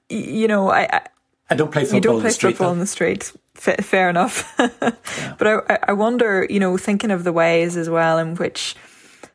you 0.08 0.48
know, 0.48 0.70
I 0.70 1.02
I 1.48 1.54
don't 1.54 1.70
play 1.70 1.82
football. 1.82 1.96
You 1.96 2.00
don't 2.00 2.20
play 2.20 2.30
street, 2.30 2.52
football 2.52 2.68
though. 2.68 2.74
in 2.74 2.78
the 2.80 2.86
street. 2.86 3.32
F- 3.56 3.84
fair 3.84 4.10
enough. 4.10 4.52
yeah. 4.58 5.34
But 5.38 5.46
I, 5.46 5.78
I 5.88 5.92
wonder, 5.92 6.46
you 6.50 6.60
know, 6.60 6.76
thinking 6.76 7.10
of 7.10 7.24
the 7.24 7.32
ways 7.32 7.76
as 7.76 7.88
well 7.88 8.18
in 8.18 8.34
which 8.36 8.74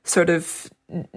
sort 0.04 0.30
of 0.30 0.70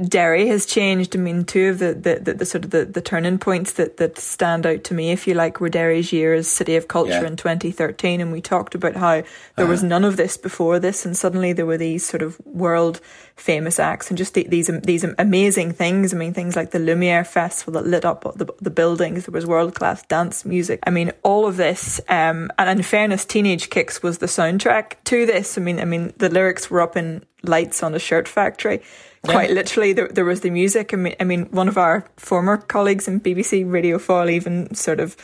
Derry 0.09 0.47
has 0.49 0.67
changed. 0.67 1.17
I 1.17 1.19
mean, 1.19 1.45
two 1.45 1.71
of 1.71 1.79
the, 1.81 1.95
the, 1.95 2.21
the, 2.23 2.35
the, 2.35 2.47
sort 2.47 2.65
of 2.65 2.71
the, 2.71 2.85
the 2.85 3.01
turning 3.01 3.39
points 3.39 3.73
that, 3.73 3.97
that 3.97 4.19
stand 4.19 4.67
out 4.67 4.85
to 4.85 4.95
me, 4.95 5.11
if 5.11 5.27
you 5.27 5.35
like, 5.35 5.61
were 5.61 5.69
Derry's 5.69 6.13
year 6.13 6.33
as 6.33 6.47
City 6.47 6.77
of 6.77 6.87
Culture 6.87 7.11
yeah. 7.11 7.27
in 7.27 7.37
2013. 7.37 8.21
And 8.21 8.31
we 8.31 8.41
talked 8.41 8.77
about 8.77 8.95
how 8.95 9.15
there 9.15 9.25
uh-huh. 9.59 9.67
was 9.67 9.83
none 9.83 10.05
of 10.05 10.17
this 10.17 10.37
before 10.37 10.79
this. 10.79 11.05
And 11.05 11.17
suddenly 11.17 11.53
there 11.53 11.67
were 11.67 11.79
these 11.79 12.07
sort 12.07 12.23
of 12.23 12.41
world 12.47 13.01
famous 13.37 13.79
acts 13.79 14.11
and 14.11 14.17
just 14.17 14.35
the, 14.35 14.45
these, 14.49 14.71
these 14.85 15.05
amazing 15.19 15.73
things. 15.73 16.15
I 16.15 16.17
mean, 16.17 16.33
things 16.33 16.57
like 16.57 16.71
the 16.71 16.79
Lumiere 16.79 17.25
Festival 17.25 17.75
that 17.75 17.87
lit 17.87 18.05
up 18.05 18.23
the, 18.37 18.47
the 18.61 18.71
buildings. 18.71 19.27
There 19.27 19.33
was 19.33 19.47
world 19.47 19.75
class 19.75 20.03
dance 20.05 20.45
music. 20.45 20.81
I 20.87 20.91
mean, 20.91 21.13
all 21.23 21.47
of 21.47 21.57
this. 21.57 22.01
Um, 22.09 22.51
and 22.59 22.71
in 22.71 22.83
fairness, 22.83 23.25
Teenage 23.25 23.71
Kicks 23.71 24.03
was 24.03 24.19
the 24.19 24.27
soundtrack 24.27 24.95
to 25.05 25.27
this. 25.27 25.59
I 25.59 25.61
mean, 25.61 25.81
I 25.81 25.85
mean, 25.85 26.13
the 26.19 26.29
lyrics 26.29 26.71
were 26.71 26.81
up 26.81 26.97
in 26.97 27.25
lights 27.43 27.83
on 27.83 27.95
a 27.95 27.99
shirt 27.99 28.29
factory 28.29 28.83
quite 29.25 29.49
yeah. 29.49 29.55
literally 29.55 29.93
there, 29.93 30.09
there 30.09 30.25
was 30.25 30.41
the 30.41 30.51
music 30.51 30.93
I 30.93 30.97
mean, 30.97 31.15
I 31.19 31.25
mean 31.25 31.47
one 31.47 31.69
of 31.69 31.79
our 31.79 32.07
former 32.17 32.59
colleagues 32.59 33.09
in 33.09 33.21
BBC 33.21 33.71
Radio 33.71 33.99
4 33.99 34.29
even 34.29 34.75
sort 34.75 35.01
of 35.01 35.17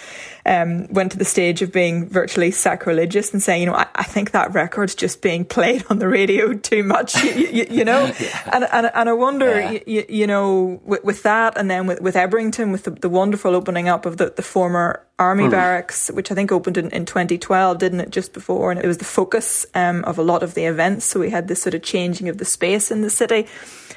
um, 0.47 0.89
went 0.89 1.13
to 1.13 1.19
the 1.19 1.25
stage 1.25 1.61
of 1.63 1.71
being 1.71 2.09
virtually 2.09 2.51
sacrilegious 2.51 3.33
and 3.33 3.43
saying 3.43 3.61
you 3.61 3.67
know 3.67 3.75
I, 3.75 3.87
I 3.95 4.03
think 4.05 4.31
that 4.31 4.55
record's 4.55 4.95
just 4.95 5.21
being 5.23 5.45
played 5.45 5.85
on 5.91 5.99
the 5.99 6.09
radio 6.09 6.55
too 6.55 6.83
much 6.83 7.23
you, 7.25 7.47
you, 7.49 7.67
you 7.71 7.85
know 7.85 8.00
yeah. 8.07 8.51
and, 8.53 8.65
and 8.73 8.91
and 8.95 9.09
I 9.09 9.13
wonder 9.13 9.61
yeah. 9.61 9.79
you, 9.87 10.05
you, 10.09 10.27
know 10.27 10.81
with, 10.85 11.05
with 11.05 11.23
that 11.23 11.57
and 11.57 11.71
then 11.71 11.87
with, 11.87 12.01
with 12.01 12.15
Ebrington 12.15 12.73
with 12.73 12.85
the, 12.85 12.91
the 12.91 13.09
wonderful 13.09 13.55
opening 13.55 13.89
up 13.89 14.07
of 14.07 14.17
the, 14.17 14.33
the 14.35 14.43
former 14.43 15.05
army 15.19 15.45
mm. 15.45 15.51
barracks, 15.51 16.11
which 16.11 16.33
I 16.33 16.35
think 16.35 16.51
opened 16.51 16.79
in, 16.79 16.91
in 16.91 17.05
2012, 17.05 17.79
didn't 17.79 18.01
it, 18.01 18.11
just 18.11 18.33
before? 18.33 18.71
And 18.71 18.81
it 18.81 18.87
was 18.87 18.99
the 18.99 19.05
focus 19.05 19.67
um, 19.75 20.03
of 20.05 20.19
a 20.19 20.23
lot 20.23 20.43
of 20.43 20.55
the 20.55 20.65
events. 20.65 21.05
So 21.05 21.21
we 21.21 21.31
had 21.31 21.47
this 21.47 21.63
sort 21.63 21.75
of 21.75 21.83
changing 21.83 22.29
of 22.29 22.39
the 22.39 22.45
space 22.45 22.91
in 22.91 23.03
the 23.03 23.11
city. 23.11 23.47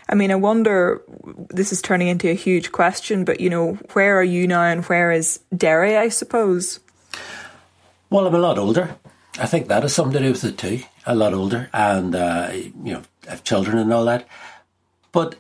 I 0.10 0.16
mean, 0.16 0.32
I 0.32 0.36
wonder, 0.36 1.02
this 1.50 1.72
is 1.72 1.82
turning 1.82 2.10
into 2.10 2.30
a 2.30 2.34
huge 2.34 2.72
question, 2.72 3.24
but 3.24 3.40
you 3.40 3.50
know, 3.50 3.76
where 3.94 4.20
are 4.20 4.24
you 4.24 4.48
now 4.48 4.64
and 4.64 4.84
where 4.86 5.12
is 5.12 5.40
Derry, 5.56 5.98
I 5.98 6.10
suppose? 6.10 6.82
Well, 8.10 8.28
I'm 8.28 8.36
a 8.36 8.40
lot 8.40 8.60
older. 8.60 8.96
I 9.40 9.48
think 9.48 9.70
that 9.70 9.84
has 9.84 9.96
something 9.96 10.14
to 10.14 10.20
do 10.20 10.32
with 10.32 10.44
it 10.44 10.58
too. 10.58 10.82
A 11.06 11.16
lot 11.16 11.34
older 11.34 11.70
and, 11.74 12.14
uh, 12.14 12.52
you 12.54 12.94
know, 12.94 13.02
have 13.28 13.44
children 13.44 13.78
and 13.78 13.94
all 13.94 14.06
that. 14.06 14.28
But 15.12 15.36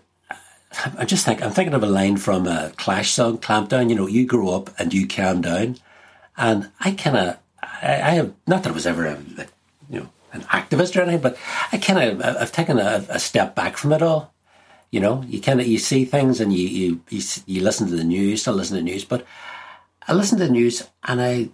I 0.97 1.05
just 1.05 1.25
think, 1.25 1.41
I'm 1.43 1.51
thinking 1.51 1.73
of 1.73 1.83
a 1.83 1.87
line 1.87 2.17
from 2.17 2.47
a 2.47 2.71
Clash 2.77 3.11
song, 3.11 3.37
Clampdown, 3.37 3.89
you 3.89 3.95
know, 3.95 4.07
you 4.07 4.25
grow 4.25 4.49
up 4.55 4.69
and 4.79 4.93
you 4.93 5.07
calm 5.07 5.41
down. 5.41 5.77
And 6.35 6.71
I 6.79 6.91
kind 6.91 7.17
of, 7.17 7.37
I, 7.61 7.93
I, 7.93 8.09
have, 8.11 8.33
not 8.47 8.63
that 8.63 8.69
I 8.69 8.73
was 8.73 8.87
ever, 8.87 9.05
a, 9.05 9.17
you 9.89 9.99
know, 9.99 10.09
an 10.31 10.41
activist 10.43 10.95
or 10.95 11.01
anything, 11.01 11.21
but 11.21 11.37
I 11.71 11.77
kind 11.77 11.99
of, 11.99 12.21
I've 12.21 12.51
taken 12.51 12.79
a, 12.79 13.05
a 13.09 13.19
step 13.19 13.53
back 13.55 13.77
from 13.77 13.93
it 13.93 14.01
all 14.01 14.33
You 14.93 14.99
know, 14.99 15.23
you 15.27 15.41
kind 15.41 15.59
of 15.59 15.65
you 15.65 15.79
see 15.79 16.05
things 16.05 16.39
and 16.39 16.53
you, 16.53 16.67
you 16.67 17.01
you 17.09 17.21
you 17.47 17.63
listen 17.63 17.87
to 17.87 17.95
the 17.95 18.03
news, 18.03 18.41
still 18.41 18.53
listen 18.53 18.77
to 18.77 18.83
the 18.83 18.91
news, 18.91 19.03
but 19.03 19.25
I 20.07 20.13
listen 20.13 20.37
to 20.37 20.45
the 20.45 20.51
news 20.51 20.87
and 21.03 21.19
I 21.19 21.49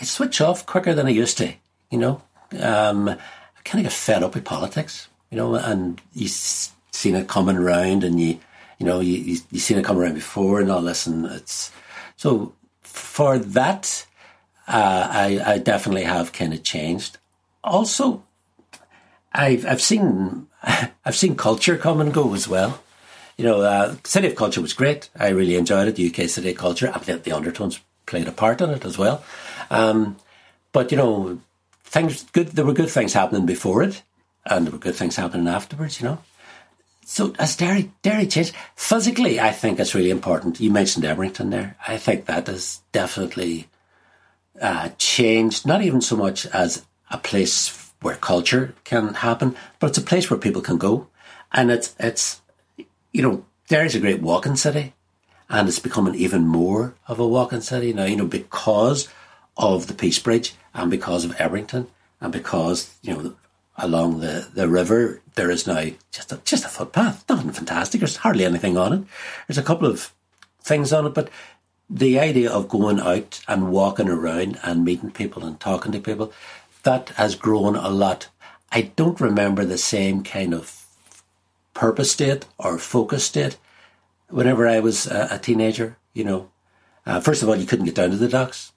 I 0.00 0.04
switch 0.04 0.40
off 0.40 0.66
quicker 0.66 0.94
than 0.94 1.06
I 1.06 1.10
used 1.10 1.36
to. 1.38 1.52
You 1.90 1.98
know, 1.98 2.22
um, 2.60 3.08
I 3.08 3.60
kind 3.64 3.84
of 3.84 3.90
get 3.90 3.92
fed 3.92 4.22
up 4.22 4.36
with 4.36 4.44
politics. 4.44 5.08
You 5.30 5.36
know, 5.36 5.54
and 5.54 6.00
you've 6.14 6.30
seen 6.30 7.14
it 7.14 7.28
coming 7.28 7.56
around, 7.56 8.04
and 8.04 8.20
you 8.20 8.38
you 8.78 8.86
know 8.86 9.00
you 9.00 9.16
you, 9.18 9.38
you 9.50 9.58
seen 9.58 9.78
it 9.78 9.84
come 9.84 9.98
around 9.98 10.14
before 10.14 10.60
and 10.60 10.70
all 10.70 10.82
this, 10.82 11.06
and 11.06 11.26
it's 11.26 11.72
so 12.16 12.54
for 12.82 13.38
that. 13.38 14.06
Uh, 14.68 15.06
I, 15.08 15.52
I 15.52 15.58
definitely 15.58 16.02
have 16.02 16.32
kind 16.32 16.52
of 16.52 16.64
changed. 16.64 17.18
Also, 17.62 18.24
I've 19.32 19.64
I've 19.64 19.82
seen 19.82 20.48
I've 21.04 21.16
seen 21.16 21.36
culture 21.36 21.76
come 21.76 22.00
and 22.00 22.12
go 22.12 22.34
as 22.34 22.48
well. 22.48 22.80
You 23.36 23.44
know, 23.44 23.60
uh, 23.60 23.96
City 24.04 24.28
of 24.28 24.34
Culture 24.34 24.62
was 24.62 24.72
great. 24.72 25.10
I 25.18 25.28
really 25.28 25.56
enjoyed 25.56 25.88
it. 25.88 25.96
The 25.96 26.08
UK 26.08 26.28
City 26.28 26.50
of 26.50 26.56
Culture. 26.56 26.90
I 26.92 26.98
think 26.98 27.22
the 27.22 27.32
undertones 27.32 27.80
played 28.06 28.28
a 28.28 28.32
part 28.32 28.60
in 28.60 28.70
it 28.70 28.84
as 28.84 28.96
well. 28.96 29.22
Um, 29.70 30.16
but 30.72 30.90
you 30.90 30.96
know, 30.96 31.40
things 31.84 32.24
good. 32.32 32.48
There 32.48 32.64
were 32.64 32.72
good 32.72 32.90
things 32.90 33.12
happening 33.12 33.46
before 33.46 33.82
it, 33.82 34.02
and 34.46 34.66
there 34.66 34.72
were 34.72 34.78
good 34.78 34.94
things 34.94 35.16
happening 35.16 35.48
afterwards. 35.48 36.00
You 36.00 36.08
know, 36.08 36.18
so 37.04 37.34
as 37.38 37.56
Derry 37.56 37.92
Derry 38.02 38.26
changed 38.26 38.54
physically, 38.74 39.38
I 39.40 39.52
think 39.52 39.78
it's 39.78 39.94
really 39.94 40.10
important. 40.10 40.60
You 40.60 40.70
mentioned 40.70 41.04
Ebrington 41.04 41.50
there. 41.50 41.76
I 41.86 41.98
think 41.98 42.26
that 42.26 42.48
is 42.48 42.80
definitely 42.92 43.68
uh, 44.60 44.90
changed. 44.98 45.66
Not 45.66 45.82
even 45.82 46.00
so 46.00 46.16
much 46.16 46.46
as 46.46 46.84
a 47.10 47.18
place 47.18 47.92
where 48.00 48.16
culture 48.16 48.74
can 48.84 49.14
happen, 49.14 49.56
but 49.78 49.88
it's 49.88 49.98
a 49.98 50.02
place 50.02 50.30
where 50.30 50.38
people 50.38 50.62
can 50.62 50.78
go, 50.78 51.08
and 51.52 51.70
it's 51.70 51.94
it's 51.98 52.40
you 53.12 53.22
know 53.22 53.44
Derry's 53.68 53.94
a 53.94 54.00
great 54.00 54.22
walking 54.22 54.56
city, 54.56 54.94
and 55.48 55.68
it's 55.68 55.78
becoming 55.78 56.14
even 56.14 56.46
more 56.46 56.94
of 57.08 57.18
a 57.18 57.26
walking 57.26 57.60
city 57.60 57.92
now. 57.92 58.04
You 58.04 58.16
know 58.16 58.26
because 58.26 59.08
of 59.56 59.86
the 59.86 59.94
Peace 59.94 60.18
Bridge 60.18 60.54
and 60.74 60.90
because 60.90 61.24
of 61.24 61.36
Ebrington 61.36 61.86
and 62.20 62.32
because 62.32 62.96
you 63.02 63.14
know 63.14 63.36
along 63.78 64.20
the, 64.20 64.48
the 64.54 64.68
river, 64.68 65.20
there 65.34 65.50
is 65.50 65.66
now 65.66 65.86
just 66.10 66.32
a, 66.32 66.40
just 66.44 66.64
a 66.64 66.68
footpath. 66.68 67.24
Nothing 67.28 67.52
fantastic. 67.52 68.00
There's 68.00 68.16
hardly 68.16 68.44
anything 68.44 68.76
on 68.76 68.92
it. 68.92 69.04
There's 69.46 69.58
a 69.58 69.62
couple 69.62 69.88
of 69.88 70.12
things 70.60 70.92
on 70.92 71.06
it, 71.06 71.14
but 71.14 71.30
the 71.88 72.18
idea 72.18 72.50
of 72.50 72.68
going 72.68 73.00
out 73.00 73.40
and 73.46 73.70
walking 73.70 74.08
around 74.08 74.58
and 74.62 74.84
meeting 74.84 75.10
people 75.10 75.44
and 75.44 75.60
talking 75.60 75.92
to 75.92 76.00
people, 76.00 76.32
that 76.82 77.10
has 77.10 77.34
grown 77.34 77.76
a 77.76 77.88
lot. 77.88 78.28
I 78.72 78.92
don't 78.96 79.20
remember 79.20 79.64
the 79.64 79.78
same 79.78 80.24
kind 80.24 80.52
of 80.52 80.84
purpose 81.74 82.12
state 82.12 82.46
or 82.58 82.78
focus 82.78 83.24
state 83.24 83.58
whenever 84.28 84.66
I 84.66 84.80
was 84.80 85.06
a, 85.06 85.38
teenager. 85.38 85.96
You 86.14 86.24
know, 86.24 86.50
uh, 87.04 87.20
first 87.20 87.42
of 87.42 87.48
all, 87.48 87.56
you 87.56 87.66
couldn't 87.66 87.84
get 87.86 87.94
down 87.94 88.10
to 88.10 88.16
the 88.16 88.28
docks. 88.28 88.72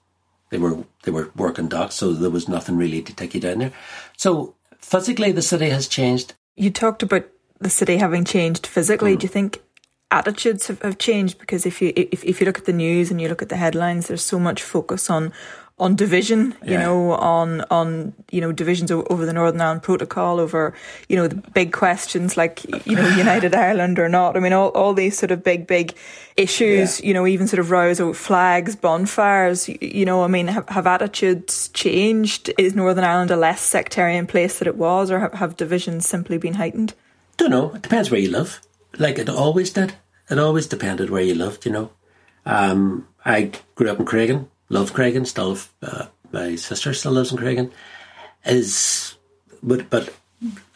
They 0.50 0.58
were 0.58 0.84
they 1.04 1.12
were 1.12 1.30
working 1.36 1.68
docks, 1.68 1.94
so 1.94 2.12
there 2.12 2.30
was 2.30 2.48
nothing 2.48 2.76
really 2.76 3.02
to 3.02 3.14
take 3.14 3.34
you 3.34 3.40
down 3.40 3.58
there. 3.58 3.72
So 4.16 4.54
physically 4.80 5.32
the 5.32 5.42
city 5.42 5.70
has 5.70 5.86
changed. 5.86 6.34
You 6.56 6.70
talked 6.70 7.02
about 7.02 7.26
the 7.58 7.70
city 7.70 7.96
having 7.96 8.24
changed 8.24 8.66
physically. 8.66 9.16
Mm. 9.16 9.20
Do 9.20 9.24
you 9.24 9.28
think 9.28 9.62
attitudes 10.10 10.66
have, 10.66 10.80
have 10.82 10.98
changed? 10.98 11.38
Because 11.38 11.66
if 11.66 11.80
you 11.80 11.92
if, 11.96 12.24
if 12.24 12.40
you 12.40 12.46
look 12.46 12.58
at 12.58 12.64
the 12.64 12.72
news 12.72 13.10
and 13.10 13.20
you 13.20 13.28
look 13.28 13.42
at 13.42 13.48
the 13.48 13.56
headlines, 13.56 14.08
there's 14.08 14.24
so 14.24 14.38
much 14.38 14.62
focus 14.62 15.10
on 15.10 15.32
on 15.80 15.96
division, 15.96 16.54
you 16.62 16.72
yeah. 16.72 16.82
know, 16.82 17.12
on 17.12 17.62
on 17.70 18.12
you 18.30 18.40
know 18.40 18.52
divisions 18.52 18.90
over 18.90 19.24
the 19.24 19.32
Northern 19.32 19.60
Ireland 19.60 19.82
Protocol, 19.82 20.38
over 20.38 20.74
you 21.08 21.16
know 21.16 21.26
the 21.26 21.36
big 21.36 21.72
questions 21.72 22.36
like 22.36 22.64
you 22.86 22.94
know 22.94 23.08
United 23.16 23.54
Ireland 23.66 23.98
or 23.98 24.08
not. 24.08 24.36
I 24.36 24.40
mean, 24.40 24.52
all 24.52 24.68
all 24.68 24.92
these 24.92 25.18
sort 25.18 25.30
of 25.30 25.42
big 25.42 25.66
big 25.66 25.94
issues. 26.36 27.00
Yeah. 27.00 27.06
You 27.06 27.14
know, 27.14 27.26
even 27.26 27.48
sort 27.48 27.60
of 27.60 27.70
rows 27.70 27.98
of 27.98 28.16
flags, 28.16 28.76
bonfires. 28.76 29.68
You, 29.68 29.78
you 29.80 30.04
know, 30.04 30.22
I 30.22 30.28
mean, 30.28 30.48
have, 30.48 30.68
have, 30.68 30.86
attitudes 30.86 31.68
changed? 31.68 32.52
Is 32.58 32.74
Northern 32.74 33.04
Ireland 33.04 33.30
a 33.30 33.36
less 33.36 33.62
sectarian 33.62 34.26
place 34.26 34.58
than 34.58 34.68
it 34.68 34.76
was, 34.76 35.10
or 35.10 35.18
have, 35.18 35.32
have 35.32 35.56
divisions 35.56 36.06
simply 36.06 36.36
been 36.36 36.54
heightened? 36.54 36.94
Don't 37.38 37.50
know. 37.50 37.72
It 37.74 37.82
depends 37.82 38.10
where 38.10 38.20
you 38.20 38.30
live. 38.30 38.60
Like 38.98 39.18
it 39.18 39.30
always 39.30 39.72
did. 39.72 39.94
It 40.28 40.38
always 40.38 40.66
depended 40.66 41.08
where 41.08 41.22
you 41.22 41.34
lived. 41.34 41.64
You 41.64 41.72
know, 41.72 41.90
um, 42.44 43.08
I 43.24 43.52
grew 43.74 43.90
up 43.90 43.98
in 43.98 44.04
Creggan 44.04 44.46
love 44.70 44.94
Creggan, 44.94 45.26
still 45.26 45.58
uh, 45.82 46.06
my 46.32 46.56
sister 46.56 46.94
still 46.94 47.12
lives 47.12 47.32
in 47.32 47.38
Creggan, 47.38 47.70
is 48.46 49.16
but 49.62 49.90
but 49.90 50.14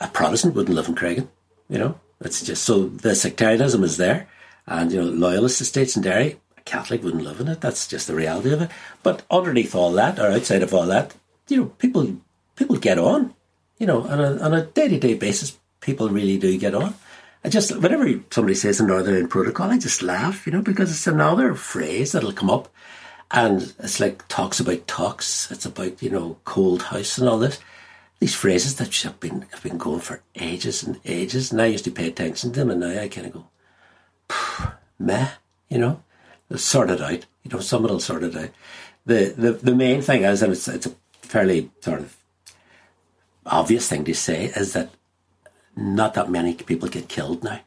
a 0.00 0.08
Protestant 0.08 0.54
wouldn't 0.54 0.76
live 0.76 0.88
in 0.88 0.94
Creggan, 0.94 1.28
you 1.70 1.78
know. 1.78 1.98
It's 2.20 2.42
just 2.42 2.64
so 2.64 2.88
the 2.88 3.14
sectarianism 3.14 3.82
is 3.82 3.96
there, 3.96 4.28
and 4.66 4.92
you 4.92 5.00
know 5.00 5.08
loyalist 5.08 5.60
estates 5.60 5.96
in 5.96 6.02
Derry, 6.02 6.36
a 6.58 6.60
Catholic 6.62 7.02
wouldn't 7.02 7.24
live 7.24 7.40
in 7.40 7.48
it. 7.48 7.60
That's 7.60 7.88
just 7.88 8.06
the 8.06 8.14
reality 8.14 8.52
of 8.52 8.62
it. 8.62 8.70
But 9.02 9.22
underneath 9.30 9.74
all 9.74 9.92
that, 9.92 10.18
or 10.18 10.30
outside 10.30 10.62
of 10.62 10.74
all 10.74 10.86
that, 10.86 11.14
you 11.48 11.56
know, 11.56 11.66
people 11.66 12.16
people 12.56 12.76
get 12.76 12.98
on, 12.98 13.34
you 13.78 13.86
know, 13.86 14.06
on 14.06 14.20
a 14.20 14.38
on 14.38 14.52
a 14.52 14.66
day 14.66 14.88
to 14.88 14.98
day 14.98 15.14
basis. 15.14 15.58
People 15.80 16.08
really 16.08 16.38
do 16.38 16.56
get 16.56 16.74
on. 16.74 16.94
I 17.44 17.50
just 17.50 17.76
whenever 17.76 18.08
somebody 18.30 18.54
says 18.54 18.78
the 18.78 18.84
Northern 18.84 19.28
Protocol, 19.28 19.70
I 19.70 19.78
just 19.78 20.02
laugh, 20.02 20.46
you 20.46 20.52
know, 20.52 20.62
because 20.62 20.90
it's 20.90 21.06
another 21.06 21.54
phrase 21.54 22.12
that'll 22.12 22.32
come 22.32 22.48
up 22.48 22.72
and 23.30 23.74
it's 23.78 24.00
like 24.00 24.26
talks 24.28 24.60
about 24.60 24.86
talks. 24.86 25.50
It's 25.50 25.66
about, 25.66 26.02
you 26.02 26.10
know, 26.10 26.38
cold 26.44 26.82
house 26.82 27.18
and 27.18 27.28
all 27.28 27.38
this. 27.38 27.60
These 28.20 28.34
phrases 28.34 28.76
that 28.76 28.94
have 29.02 29.20
been 29.20 29.46
have 29.52 29.62
been 29.62 29.78
going 29.78 30.00
for 30.00 30.22
ages 30.36 30.82
and 30.82 31.00
ages. 31.04 31.50
And 31.52 31.60
I 31.60 31.66
used 31.66 31.84
to 31.84 31.90
pay 31.90 32.08
attention 32.08 32.52
to 32.52 32.60
them 32.60 32.70
and 32.70 32.80
now 32.80 33.00
I 33.00 33.08
kind 33.08 33.26
of 33.26 33.32
go, 33.32 33.46
meh, 34.98 35.30
you 35.68 35.78
know, 35.78 36.02
They'll 36.48 36.58
sort 36.58 36.90
it 36.90 37.00
out. 37.00 37.26
You 37.42 37.50
know, 37.50 37.60
someone 37.60 37.92
will 37.92 38.00
sort 38.00 38.22
it 38.22 38.36
out. 38.36 38.50
The, 39.06 39.34
the, 39.36 39.52
the 39.52 39.74
main 39.74 40.02
thing 40.02 40.24
is, 40.24 40.42
and 40.42 40.52
it's, 40.52 40.68
it's 40.68 40.86
a 40.86 40.94
fairly 41.22 41.70
sort 41.80 42.00
of 42.00 42.16
obvious 43.46 43.88
thing 43.88 44.04
to 44.04 44.14
say, 44.14 44.46
is 44.56 44.72
that 44.72 44.90
not 45.76 46.14
that 46.14 46.30
many 46.30 46.54
people 46.54 46.88
get 46.88 47.08
killed 47.08 47.42
now. 47.42 47.60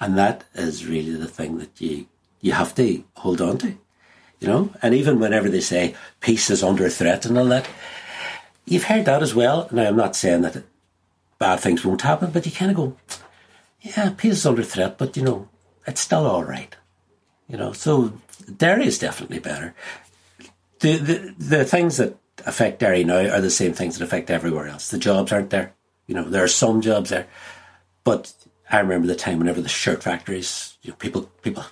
And 0.00 0.16
that 0.18 0.44
is 0.54 0.86
really 0.86 1.14
the 1.14 1.28
thing 1.28 1.58
that 1.58 1.80
you, 1.80 2.06
you 2.40 2.52
have 2.52 2.74
to 2.76 3.04
hold 3.16 3.40
on 3.40 3.58
to 3.58 3.76
you 4.42 4.48
know. 4.48 4.70
And 4.82 4.94
even 4.94 5.20
whenever 5.20 5.48
they 5.48 5.60
say 5.60 5.94
peace 6.20 6.50
is 6.50 6.62
under 6.62 6.88
threat 6.88 7.24
and 7.24 7.38
all 7.38 7.46
that, 7.46 7.68
you've 8.66 8.84
heard 8.84 9.04
that 9.04 9.22
as 9.22 9.34
well. 9.34 9.68
Now, 9.70 9.86
I'm 9.86 9.96
not 9.96 10.16
saying 10.16 10.42
that 10.42 10.64
bad 11.38 11.60
things 11.60 11.84
won't 11.84 12.02
happen, 12.02 12.30
but 12.32 12.44
you 12.44 12.52
kind 12.52 12.72
of 12.72 12.76
go, 12.76 12.96
yeah, 13.80 14.10
peace 14.16 14.32
is 14.32 14.46
under 14.46 14.64
threat, 14.64 14.98
but 14.98 15.16
you 15.16 15.22
know, 15.22 15.48
it's 15.86 16.00
still 16.00 16.26
all 16.26 16.44
right. 16.44 16.74
You 17.48 17.56
know, 17.56 17.72
so 17.72 18.12
Derry 18.56 18.86
is 18.86 18.98
definitely 18.98 19.38
better. 19.38 19.74
The, 20.80 20.96
the 20.96 21.34
the 21.38 21.64
things 21.64 21.98
that 21.98 22.16
affect 22.44 22.80
Derry 22.80 23.04
now 23.04 23.28
are 23.28 23.40
the 23.40 23.50
same 23.50 23.72
things 23.72 23.96
that 23.96 24.04
affect 24.04 24.30
everywhere 24.30 24.66
else. 24.66 24.88
The 24.88 24.98
jobs 24.98 25.32
aren't 25.32 25.50
there. 25.50 25.74
You 26.08 26.16
know, 26.16 26.24
there 26.24 26.42
are 26.42 26.48
some 26.48 26.80
jobs 26.80 27.10
there, 27.10 27.28
but 28.02 28.34
I 28.70 28.80
remember 28.80 29.06
the 29.06 29.14
time 29.14 29.38
whenever 29.38 29.60
the 29.60 29.68
shirt 29.68 30.02
factories, 30.02 30.76
you 30.82 30.90
know, 30.90 30.96
people 30.96 31.30
people 31.42 31.64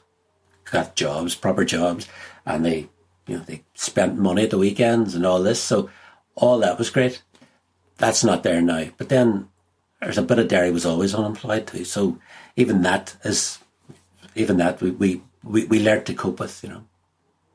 got 0.70 0.96
jobs, 0.96 1.34
proper 1.34 1.64
jobs, 1.64 2.08
and 2.46 2.64
they, 2.64 2.88
you 3.26 3.36
know, 3.36 3.44
they 3.44 3.64
spent 3.74 4.18
money 4.18 4.44
at 4.44 4.50
the 4.50 4.58
weekends 4.58 5.14
and 5.14 5.26
all 5.26 5.42
this. 5.42 5.60
So 5.62 5.90
all 6.34 6.58
that 6.58 6.78
was 6.78 6.90
great. 6.90 7.22
That's 7.98 8.24
not 8.24 8.42
there 8.42 8.62
now. 8.62 8.86
But 8.96 9.08
then 9.08 9.48
there's 10.00 10.18
a 10.18 10.22
bit 10.22 10.38
of 10.38 10.48
Derry 10.48 10.70
was 10.70 10.86
always 10.86 11.14
unemployed 11.14 11.66
too. 11.66 11.84
So 11.84 12.18
even 12.56 12.82
that 12.82 13.16
is, 13.24 13.58
even 14.34 14.56
that 14.56 14.80
we, 14.80 14.90
we, 14.90 15.22
we, 15.44 15.64
we 15.66 15.82
learned 15.82 16.06
to 16.06 16.14
cope 16.14 16.40
with, 16.40 16.62
you 16.62 16.70
know. 16.70 16.84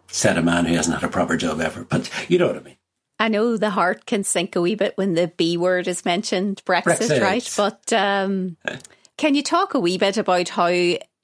Said 0.08 0.38
a 0.38 0.42
man 0.42 0.66
who 0.66 0.76
hasn't 0.76 0.96
had 0.96 1.04
a 1.04 1.12
proper 1.12 1.36
job 1.36 1.60
ever, 1.60 1.84
but 1.84 2.10
you 2.30 2.38
know 2.38 2.48
what 2.48 2.58
I 2.58 2.62
mean. 2.62 2.78
I 3.20 3.28
know 3.28 3.58
the 3.58 3.70
heart 3.70 4.06
can 4.06 4.24
sink 4.24 4.56
a 4.56 4.62
wee 4.62 4.76
bit 4.76 4.98
when 4.98 5.14
the 5.14 5.28
B 5.28 5.58
word 5.58 5.88
is 5.88 6.06
mentioned, 6.06 6.62
Brexit, 6.66 7.08
Brexit. 7.10 7.22
right? 7.22 7.54
But 7.58 7.94
um, 7.94 8.58
can 9.18 9.36
you 9.36 9.42
talk 9.42 9.74
a 9.74 9.80
wee 9.80 9.98
bit 9.98 10.18
about 10.18 10.50
how 10.50 10.68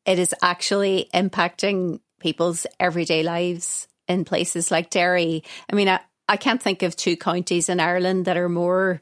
it 0.06 0.20
is 0.20 0.34
actually 0.42 1.10
impacting 1.14 2.00
people's 2.20 2.66
everyday 2.80 3.24
lives 3.24 3.88
in 4.08 4.26
places 4.26 4.72
like 4.72 4.90
Derry. 4.90 5.44
I 5.72 5.76
mean, 5.76 5.88
I, 5.88 6.00
I 6.28 6.38
can't 6.38 6.62
think 6.62 6.84
of 6.84 6.96
two 6.96 7.18
counties 7.18 7.70
in 7.70 7.80
Ireland 7.80 8.26
that 8.26 8.38
are 8.38 8.50
more 8.50 9.02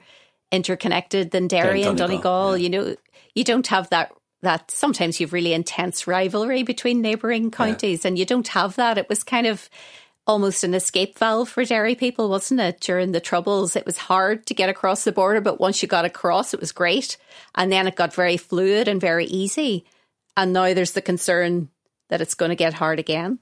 interconnected 0.52 1.32
than 1.32 1.48
Derry 1.48 1.84
and 1.84 1.98
Donegal. 1.98 2.58
Yeah. 2.58 2.64
You 2.64 2.70
know, 2.70 2.96
you 3.36 3.44
don't 3.44 3.68
have 3.68 3.90
that 3.90 4.12
that 4.42 4.72
sometimes 4.72 5.20
you've 5.20 5.34
really 5.34 5.52
intense 5.54 6.08
rivalry 6.08 6.64
between 6.64 7.02
neighbouring 7.02 7.52
counties 7.52 8.06
yeah. 8.06 8.08
and 8.08 8.18
you 8.18 8.26
don't 8.26 8.48
have 8.48 8.78
that. 8.78 8.98
It 8.98 9.10
was 9.10 9.22
kind 9.22 9.46
of 9.46 9.70
almost 10.26 10.64
an 10.64 10.74
escape 10.74 11.18
valve 11.18 11.50
for 11.50 11.66
Derry 11.66 11.96
people, 11.96 12.30
wasn't 12.30 12.62
it? 12.62 12.80
During 12.80 13.12
the 13.12 13.20
troubles, 13.20 13.76
it 13.76 13.86
was 13.86 13.98
hard 13.98 14.46
to 14.46 14.54
get 14.54 14.70
across 14.70 15.04
the 15.04 15.12
border, 15.12 15.42
but 15.42 15.60
once 15.60 15.82
you 15.82 15.90
got 15.90 16.06
across, 16.06 16.54
it 16.54 16.60
was 16.62 16.72
great. 16.72 17.18
And 17.56 17.72
then 17.72 17.86
it 17.88 17.96
got 17.96 18.14
very 18.14 18.38
fluid 18.38 18.88
and 18.88 19.02
very 19.02 19.26
easy. 19.26 19.86
And 20.40 20.54
now 20.54 20.74
there's 20.74 20.94
the 20.94 21.02
concern 21.02 21.68
that 22.08 22.22
it's 22.22 22.34
going 22.34 22.48
to 22.48 22.56
get 22.56 22.76
hard 22.76 22.98
again? 22.98 23.40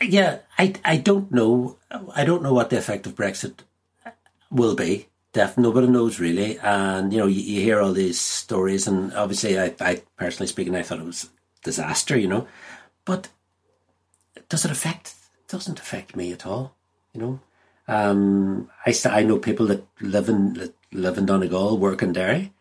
Yeah, 0.00 0.38
I, 0.56 0.74
I 0.84 0.98
don't 0.98 1.32
know. 1.32 1.78
I 2.14 2.24
don't 2.24 2.44
know 2.44 2.54
what 2.54 2.70
the 2.70 2.78
effect 2.78 3.08
of 3.08 3.16
Brexit 3.16 3.54
will 4.52 4.76
be. 4.76 5.08
Def, 5.32 5.58
nobody 5.58 5.88
knows 5.88 6.20
really, 6.20 6.60
and 6.60 7.12
you 7.12 7.18
know 7.18 7.26
you, 7.26 7.40
you 7.40 7.60
hear 7.60 7.80
all 7.80 7.92
these 7.92 8.20
stories, 8.20 8.86
and 8.86 9.12
obviously, 9.14 9.58
I, 9.58 9.74
I 9.80 10.02
personally 10.16 10.46
speaking, 10.46 10.76
I 10.76 10.82
thought 10.82 11.00
it 11.00 11.06
was 11.06 11.28
disaster, 11.64 12.16
you 12.16 12.28
know, 12.28 12.46
but 13.04 13.30
does 14.48 14.64
it 14.64 14.70
affect? 14.70 15.14
It 15.40 15.48
doesn't 15.48 15.80
affect 15.80 16.14
me 16.14 16.32
at 16.32 16.46
all, 16.46 16.76
you 17.12 17.20
know. 17.20 17.40
Um, 17.88 18.70
I 18.86 18.94
I 19.06 19.24
know 19.24 19.38
people 19.38 19.66
that 19.66 19.84
live 20.00 20.28
in 20.28 20.72
live 20.92 21.18
in 21.18 21.26
Donegal, 21.26 21.78
work 21.78 22.00
in 22.00 22.12
Derry, 22.12 22.52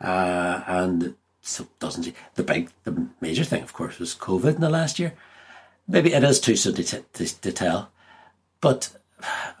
uh, 0.00 0.62
and 0.68 1.16
so 1.50 1.66
doesn't 1.78 2.14
the 2.34 2.42
big 2.42 2.70
the 2.84 3.08
major 3.20 3.44
thing, 3.44 3.62
of 3.62 3.72
course, 3.72 3.98
was 3.98 4.14
COVID 4.14 4.56
in 4.56 4.60
the 4.60 4.70
last 4.70 4.98
year. 4.98 5.14
Maybe 5.88 6.14
it 6.14 6.22
is 6.22 6.38
too 6.38 6.56
soon 6.56 6.74
to, 6.74 6.84
t- 6.84 7.04
to, 7.14 7.40
to 7.40 7.52
tell, 7.52 7.90
but 8.60 8.96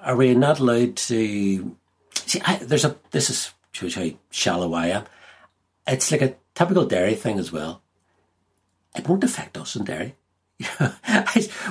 are 0.02 0.16
we 0.16 0.34
not 0.34 0.60
allowed 0.60 0.96
to 0.96 1.76
See, 2.30 2.40
I, 2.44 2.58
there's 2.58 2.84
a 2.84 2.94
this 3.10 3.28
is 3.28 3.52
shows 3.72 3.96
how 3.96 4.08
shallow 4.30 4.72
I 4.72 4.86
am. 4.86 5.04
It's 5.84 6.12
like 6.12 6.22
a 6.22 6.36
typical 6.54 6.86
Derry 6.86 7.16
thing 7.16 7.40
as 7.40 7.50
well. 7.50 7.82
It 8.94 9.08
won't 9.08 9.24
affect 9.24 9.58
us 9.58 9.74
in 9.74 9.84
Derry. 9.84 10.14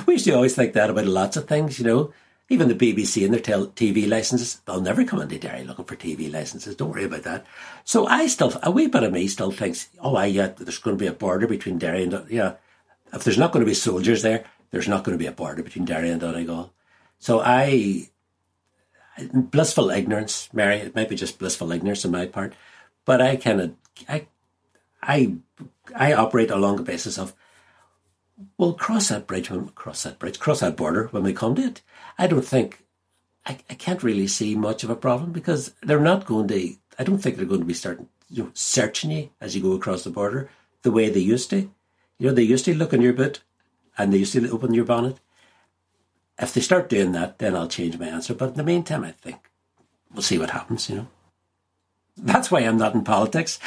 we 0.06 0.12
used 0.12 0.26
to 0.26 0.32
always 0.32 0.54
think 0.54 0.74
that 0.74 0.90
about 0.90 1.06
lots 1.06 1.38
of 1.38 1.48
things, 1.48 1.78
you 1.78 1.86
know. 1.86 2.12
Even 2.50 2.68
the 2.68 2.74
BBC 2.74 3.24
and 3.24 3.32
their 3.32 3.40
TV 3.40 4.08
licenses, 4.08 4.60
they'll 4.66 4.80
never 4.80 5.04
come 5.04 5.20
into 5.22 5.38
Derry 5.38 5.64
looking 5.64 5.84
for 5.86 5.96
TV 5.96 6.30
licenses. 6.30 6.76
Don't 6.76 6.90
worry 6.90 7.04
about 7.04 7.22
that. 7.22 7.46
So 7.84 8.06
I 8.06 8.26
still, 8.26 8.52
a 8.62 8.70
wee 8.70 8.88
bit 8.88 9.04
of 9.04 9.12
me 9.12 9.28
still 9.28 9.52
thinks, 9.52 9.88
oh, 10.00 10.16
I, 10.16 10.26
yeah, 10.26 10.48
there's 10.48 10.78
going 10.78 10.98
to 10.98 11.00
be 11.00 11.06
a 11.06 11.12
border 11.12 11.46
between 11.46 11.78
Derry 11.78 12.02
and, 12.02 12.26
yeah. 12.28 12.56
If 13.12 13.24
there's 13.24 13.38
not 13.38 13.52
going 13.52 13.64
to 13.64 13.70
be 13.70 13.74
soldiers 13.74 14.22
there, 14.22 14.44
there's 14.70 14.88
not 14.88 15.04
going 15.04 15.16
to 15.16 15.22
be 15.22 15.26
a 15.26 15.32
border 15.32 15.62
between 15.62 15.84
Derry 15.84 16.10
and 16.10 16.20
Donegal. 16.20 16.72
So 17.18 17.40
I, 17.40 18.08
blissful 19.32 19.90
ignorance, 19.90 20.48
Mary. 20.52 20.76
It 20.76 20.94
might 20.94 21.08
be 21.08 21.16
just 21.16 21.38
blissful 21.38 21.72
ignorance 21.72 22.04
on 22.04 22.12
my 22.12 22.26
part, 22.26 22.54
but 23.04 23.20
I 23.20 23.36
kind 23.36 23.60
of 23.60 23.74
I 24.08 24.26
I 25.02 25.36
I 25.94 26.12
operate 26.12 26.50
along 26.50 26.76
the 26.76 26.82
basis 26.82 27.18
of 27.18 27.34
well, 28.58 28.74
cross 28.74 29.08
that 29.08 29.26
bridge 29.26 29.50
when 29.50 29.68
cross 29.70 30.02
that 30.02 30.18
bridge, 30.18 30.38
cross 30.38 30.60
that 30.60 30.76
border 30.76 31.08
when 31.08 31.22
we 31.22 31.32
come 31.32 31.54
to 31.56 31.62
it. 31.62 31.82
I 32.18 32.26
don't 32.26 32.44
think 32.44 32.84
I, 33.46 33.58
I 33.68 33.74
can't 33.74 34.02
really 34.02 34.26
see 34.26 34.54
much 34.54 34.84
of 34.84 34.90
a 34.90 34.96
problem 34.96 35.32
because 35.32 35.74
they're 35.82 36.00
not 36.00 36.26
going 36.26 36.48
to. 36.48 36.74
I 36.98 37.04
don't 37.04 37.18
think 37.18 37.36
they're 37.36 37.46
going 37.46 37.60
to 37.60 37.66
be 37.66 37.74
starting 37.74 38.08
you 38.28 38.44
know 38.44 38.50
searching 38.54 39.10
you 39.10 39.30
as 39.40 39.56
you 39.56 39.62
go 39.62 39.72
across 39.72 40.04
the 40.04 40.10
border 40.10 40.50
the 40.82 40.92
way 40.92 41.08
they 41.08 41.20
used 41.20 41.50
to. 41.50 41.70
You 42.18 42.28
know, 42.28 42.34
they 42.34 42.42
used 42.42 42.64
to 42.66 42.74
look 42.74 42.92
in 42.92 43.02
your 43.02 43.12
boot 43.12 43.42
and 43.96 44.12
they 44.12 44.18
used 44.18 44.32
to 44.34 44.50
open 44.50 44.74
your 44.74 44.84
bonnet. 44.84 45.18
If 46.38 46.54
they 46.54 46.60
start 46.60 46.88
doing 46.88 47.12
that, 47.12 47.38
then 47.38 47.54
I'll 47.54 47.68
change 47.68 47.98
my 47.98 48.06
answer. 48.06 48.34
But 48.34 48.50
in 48.50 48.54
the 48.54 48.62
meantime, 48.62 49.04
I 49.04 49.12
think 49.12 49.50
we'll 50.12 50.22
see 50.22 50.38
what 50.38 50.50
happens, 50.50 50.88
you 50.88 50.96
know. 50.96 51.08
That's 52.16 52.50
why 52.50 52.60
I'm 52.60 52.76
not 52.76 52.94
in 52.94 53.04
politics. 53.04 53.58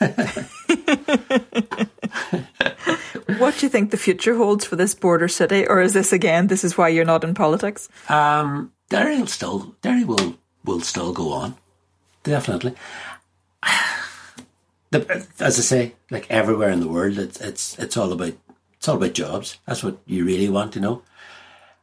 what 3.38 3.58
do 3.58 3.66
you 3.66 3.70
think 3.70 3.90
the 3.90 3.96
future 3.96 4.36
holds 4.36 4.64
for 4.64 4.76
this 4.76 4.94
border 4.94 5.28
city? 5.28 5.66
Or 5.66 5.80
is 5.80 5.92
this 5.92 6.12
again, 6.12 6.46
this 6.46 6.64
is 6.64 6.76
why 6.76 6.88
you're 6.88 7.04
not 7.04 7.24
in 7.24 7.34
politics? 7.34 7.88
Um, 8.08 8.72
Derry 8.88 9.18
will 9.18 9.26
still, 9.26 9.74
Derry 9.82 10.04
will, 10.04 10.36
will 10.64 10.80
still 10.80 11.12
go 11.12 11.32
on. 11.32 11.56
Definitely. 12.22 12.74
The, 14.90 15.26
as 15.40 15.58
I 15.58 15.62
say, 15.62 15.94
like 16.10 16.30
everywhere 16.30 16.68
in 16.68 16.80
the 16.80 16.88
world, 16.88 17.18
it's, 17.18 17.40
it's, 17.40 17.78
it's 17.78 17.96
all 17.96 18.12
about, 18.12 18.34
it's 18.74 18.86
all 18.86 18.96
about 18.96 19.14
jobs. 19.14 19.58
That's 19.66 19.82
what 19.82 19.96
you 20.04 20.24
really 20.26 20.50
want 20.50 20.74
to 20.74 20.80
know. 20.80 21.02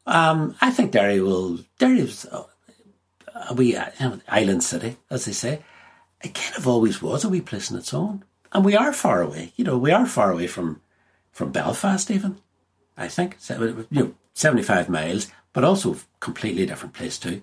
Um, 0.05 0.55
I 0.59 0.71
think 0.71 0.91
Derry 0.91 1.21
will. 1.21 1.59
Derry's 1.77 2.25
a 2.25 3.53
wee 3.53 3.77
know, 3.99 4.19
island 4.27 4.63
city, 4.63 4.97
as 5.09 5.25
they 5.25 5.31
say. 5.31 5.61
It 6.23 6.33
kind 6.33 6.57
of 6.57 6.67
always 6.67 7.01
was 7.01 7.23
a 7.23 7.29
wee 7.29 7.41
place 7.41 7.71
in 7.71 7.77
its 7.77 7.93
own, 7.93 8.23
and 8.51 8.65
we 8.65 8.75
are 8.75 8.91
far 8.91 9.21
away. 9.21 9.53
You 9.55 9.63
know, 9.63 9.77
we 9.77 9.91
are 9.91 10.05
far 10.05 10.31
away 10.31 10.47
from 10.47 10.81
from 11.39 11.53
Belfast, 11.53 12.11
even. 12.11 12.37
I 12.97 13.07
think 13.07 13.37
you 13.49 13.85
know, 13.91 14.13
seventy 14.33 14.61
five 14.61 14.89
miles, 14.89 15.31
but 15.53 15.63
also 15.63 15.95
completely 16.19 16.65
different 16.65 16.93
place 16.93 17.17
too. 17.17 17.41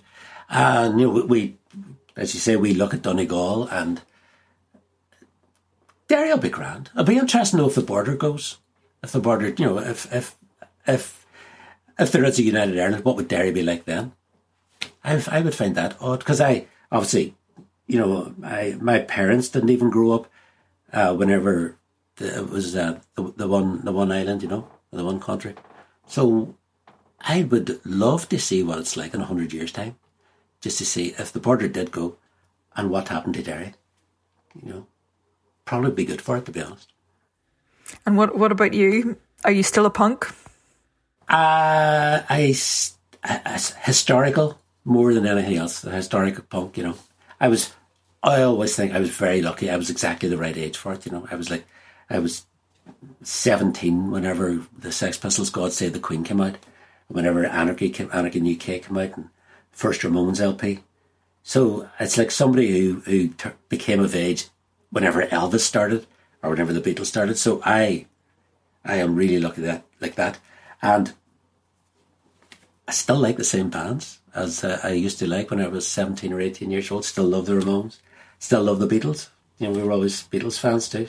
And 0.50 1.00
you 1.00 1.06
know, 1.06 1.24
we, 1.24 1.56
as 2.14 2.34
you 2.34 2.40
say, 2.40 2.56
we 2.56 2.74
look 2.74 2.92
at 2.92 3.00
Donegal 3.00 3.68
and 3.68 4.02
Derry 6.08 6.28
will 6.28 6.36
be 6.36 6.50
grand. 6.50 6.90
It'll 6.92 7.04
be 7.04 7.16
interesting 7.16 7.56
to 7.56 7.62
know 7.62 7.68
if 7.70 7.74
the 7.74 7.80
border 7.80 8.14
goes. 8.16 8.58
If 9.02 9.12
the 9.12 9.18
border, 9.18 9.48
you 9.48 9.64
know, 9.64 9.78
if 9.78 10.12
if 10.12 10.36
if 10.86 11.26
if 11.98 12.12
there 12.12 12.24
is 12.24 12.38
a 12.38 12.42
United 12.42 12.78
Ireland, 12.78 13.02
what 13.02 13.16
would 13.16 13.28
Derry 13.28 13.50
be 13.50 13.62
like 13.62 13.86
then? 13.86 14.12
I, 15.02 15.24
I 15.28 15.40
would 15.40 15.54
find 15.54 15.74
that 15.74 15.96
odd 16.02 16.18
because 16.18 16.42
I 16.42 16.66
obviously, 16.92 17.34
you 17.86 17.98
know, 17.98 18.34
I 18.44 18.76
my 18.78 18.98
parents 18.98 19.48
didn't 19.48 19.70
even 19.70 19.88
grow 19.88 20.12
up 20.12 20.30
uh, 20.92 21.14
whenever 21.14 21.78
the, 22.16 22.38
it 22.38 22.50
was 22.50 22.76
uh, 22.76 23.00
the, 23.14 23.32
the 23.36 23.48
one 23.48 23.84
the 23.84 23.92
one 23.92 24.12
island, 24.12 24.42
you 24.42 24.48
know, 24.48 24.68
the 24.92 25.04
one 25.04 25.20
country. 25.20 25.54
So 26.06 26.54
I 27.20 27.42
would 27.42 27.80
love 27.84 28.28
to 28.28 28.38
see 28.38 28.62
what 28.62 28.78
it's 28.78 28.96
like 28.96 29.14
in 29.14 29.20
a 29.20 29.26
hundred 29.26 29.52
years' 29.52 29.72
time, 29.72 29.96
just 30.60 30.78
to 30.78 30.84
see 30.84 31.14
if 31.18 31.32
the 31.32 31.40
border 31.40 31.68
did 31.68 31.90
go, 31.90 32.16
and 32.74 32.90
what 32.90 33.08
happened 33.08 33.34
to 33.34 33.42
Derry. 33.42 33.74
You 34.54 34.72
know, 34.72 34.86
probably 35.64 35.92
be 35.92 36.04
good 36.04 36.22
for 36.22 36.36
it 36.36 36.46
to 36.46 36.52
be 36.52 36.62
honest. 36.62 36.92
And 38.04 38.16
what 38.16 38.36
what 38.36 38.52
about 38.52 38.74
you? 38.74 39.16
Are 39.44 39.52
you 39.52 39.62
still 39.62 39.86
a 39.86 39.90
punk? 39.90 40.26
Uh, 41.28 42.22
I, 42.28 42.54
I, 43.24 43.60
historical 43.82 44.58
more 44.84 45.12
than 45.12 45.26
anything 45.26 45.56
else. 45.56 45.80
The 45.80 45.90
historical 45.90 46.44
punk, 46.44 46.78
you 46.78 46.84
know. 46.84 46.94
I 47.40 47.48
was, 47.48 47.72
I 48.22 48.42
always 48.42 48.74
think 48.74 48.92
I 48.92 49.00
was 49.00 49.10
very 49.10 49.42
lucky. 49.42 49.68
I 49.68 49.76
was 49.76 49.90
exactly 49.90 50.28
the 50.28 50.38
right 50.38 50.56
age 50.56 50.76
for 50.76 50.92
it, 50.94 51.04
you 51.04 51.12
know. 51.12 51.26
I 51.30 51.34
was 51.34 51.50
like, 51.50 51.66
I 52.08 52.18
was 52.18 52.46
17 53.22 54.10
whenever 54.10 54.62
the 54.78 54.92
Sex 54.92 55.18
Pistols 55.18 55.50
God 55.50 55.72
Save 55.72 55.92
the 55.92 55.98
Queen 55.98 56.24
came 56.24 56.40
out, 56.40 56.56
whenever 57.08 57.44
Anarchy, 57.44 57.90
came, 57.90 58.10
Anarchy 58.12 58.38
in 58.38 58.54
UK 58.54 58.82
came 58.82 58.98
out, 58.98 59.16
and 59.16 59.28
first 59.72 60.02
Ramones 60.02 60.40
LP. 60.40 60.80
So 61.42 61.88
it's 62.00 62.18
like 62.18 62.30
somebody 62.30 62.80
who, 62.80 63.00
who 63.00 63.30
became 63.68 64.00
of 64.00 64.14
age 64.14 64.48
whenever 64.90 65.22
Elvis 65.26 65.60
started 65.60 66.06
or 66.42 66.50
whenever 66.50 66.72
the 66.72 66.80
Beatles 66.80 67.06
started. 67.06 67.38
So 67.38 67.60
I, 67.64 68.06
I 68.84 68.96
am 68.96 69.14
really 69.14 69.38
lucky 69.38 69.62
that 69.62 69.84
like 70.00 70.16
that. 70.16 70.38
And 70.82 71.12
I 72.88 72.92
still 72.92 73.16
like 73.16 73.36
the 73.36 73.44
same 73.44 73.70
bands 73.70 74.20
as 74.34 74.62
uh, 74.62 74.80
I 74.82 74.90
used 74.90 75.18
to 75.18 75.26
like 75.26 75.50
when 75.50 75.60
I 75.60 75.68
was 75.68 75.86
17 75.88 76.32
or 76.32 76.40
18 76.40 76.70
years 76.70 76.90
old. 76.90 77.04
Still 77.04 77.24
love 77.24 77.46
the 77.46 77.54
Ramones. 77.54 77.98
Still 78.38 78.62
love 78.62 78.78
the 78.78 78.86
Beatles. 78.86 79.28
You 79.58 79.68
know, 79.68 79.74
we 79.74 79.82
were 79.82 79.92
always 79.92 80.22
Beatles 80.28 80.58
fans 80.58 80.88
too. 80.88 81.08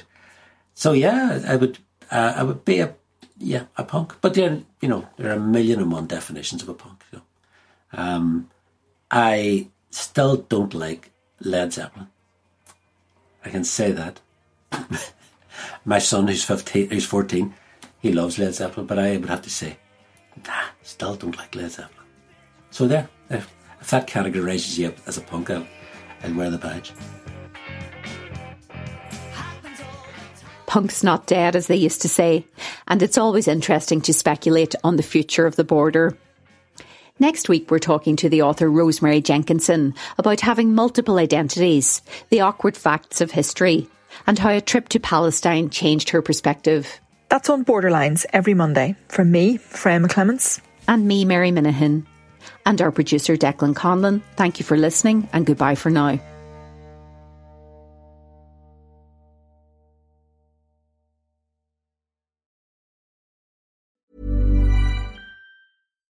So 0.77 0.91
yeah, 0.91 1.41
I 1.47 1.55
would, 1.55 1.79
uh, 2.11 2.33
I 2.35 2.43
would 2.43 2.63
be 2.63 2.81
a, 2.81 2.93
yeah, 3.39 3.63
a 3.77 3.83
punk. 3.83 4.13
But 4.21 4.35
then, 4.35 4.67
you 4.79 4.87
know, 4.87 5.07
there 5.17 5.31
are 5.31 5.37
a 5.37 5.39
million 5.39 5.79
and 5.79 5.91
one 5.91 6.05
definitions 6.05 6.61
of 6.61 6.69
a 6.69 6.75
punk. 6.75 7.03
Um, 7.93 8.51
I 9.09 9.69
still 9.89 10.37
don't 10.37 10.75
like 10.75 11.09
Led 11.39 11.73
Zeppelin. 11.73 12.09
I 13.43 13.49
can 13.49 13.63
say 13.63 13.91
that. 13.91 14.21
My 15.83 15.97
son, 15.97 16.27
who's 16.27 16.43
15, 16.43 16.91
who's 16.91 17.07
14, 17.07 17.55
he 17.97 18.11
loves 18.11 18.37
Led 18.37 18.53
Zeppelin, 18.53 18.85
but 18.85 18.99
I 18.99 19.17
would 19.17 19.29
have 19.29 19.41
to 19.41 19.49
say, 19.49 19.79
nah, 20.45 20.65
still 20.83 21.15
don't 21.15 21.37
like 21.37 21.55
Led 21.55 21.71
Zeppelin. 21.71 22.05
So 22.69 22.87
there, 22.87 23.09
if, 23.31 23.51
if 23.81 23.89
that 23.89 24.05
categorises 24.05 24.77
you 24.77 24.93
as 25.07 25.17
a 25.17 25.21
punk, 25.21 25.49
I'll, 25.49 25.65
I'll 26.23 26.35
wear 26.35 26.51
the 26.51 26.59
badge. 26.59 26.93
Punk's 30.67 31.03
not 31.03 31.25
dead, 31.25 31.55
as 31.55 31.65
they 31.67 31.75
used 31.75 32.03
to 32.03 32.09
say, 32.09 32.45
and 32.87 33.01
it's 33.01 33.17
always 33.17 33.47
interesting 33.47 34.01
to 34.01 34.13
speculate 34.13 34.75
on 34.83 34.97
the 34.97 35.03
future 35.03 35.47
of 35.47 35.55
the 35.55 35.63
border. 35.63 36.15
Next 37.19 37.49
week, 37.49 37.71
we're 37.71 37.79
talking 37.79 38.15
to 38.17 38.29
the 38.29 38.43
author 38.43 38.69
Rosemary 38.69 39.21
Jenkinson 39.21 39.95
about 40.19 40.41
having 40.41 40.75
multiple 40.75 41.17
identities, 41.17 42.03
the 42.29 42.41
awkward 42.41 42.77
facts 42.77 43.21
of 43.21 43.31
history, 43.31 43.87
and 44.27 44.37
how 44.37 44.51
a 44.51 44.61
trip 44.61 44.89
to 44.89 44.99
Palestine 44.99 45.69
changed 45.71 46.09
her 46.09 46.21
perspective. 46.21 46.99
That's 47.29 47.49
on 47.49 47.65
Borderlines 47.65 48.25
every 48.31 48.53
Monday 48.53 48.95
from 49.07 49.31
me, 49.31 49.57
Freya 49.57 49.99
McClements. 49.99 50.61
And 50.87 51.07
me, 51.07 51.25
Mary 51.25 51.51
Minihan. 51.51 52.05
And 52.65 52.81
our 52.81 52.91
producer, 52.91 53.35
Declan 53.35 53.73
Conlon. 53.73 54.21
Thank 54.35 54.59
you 54.59 54.65
for 54.65 54.77
listening 54.77 55.27
and 55.33 55.45
goodbye 55.45 55.75
for 55.75 55.89
now. 55.89 56.19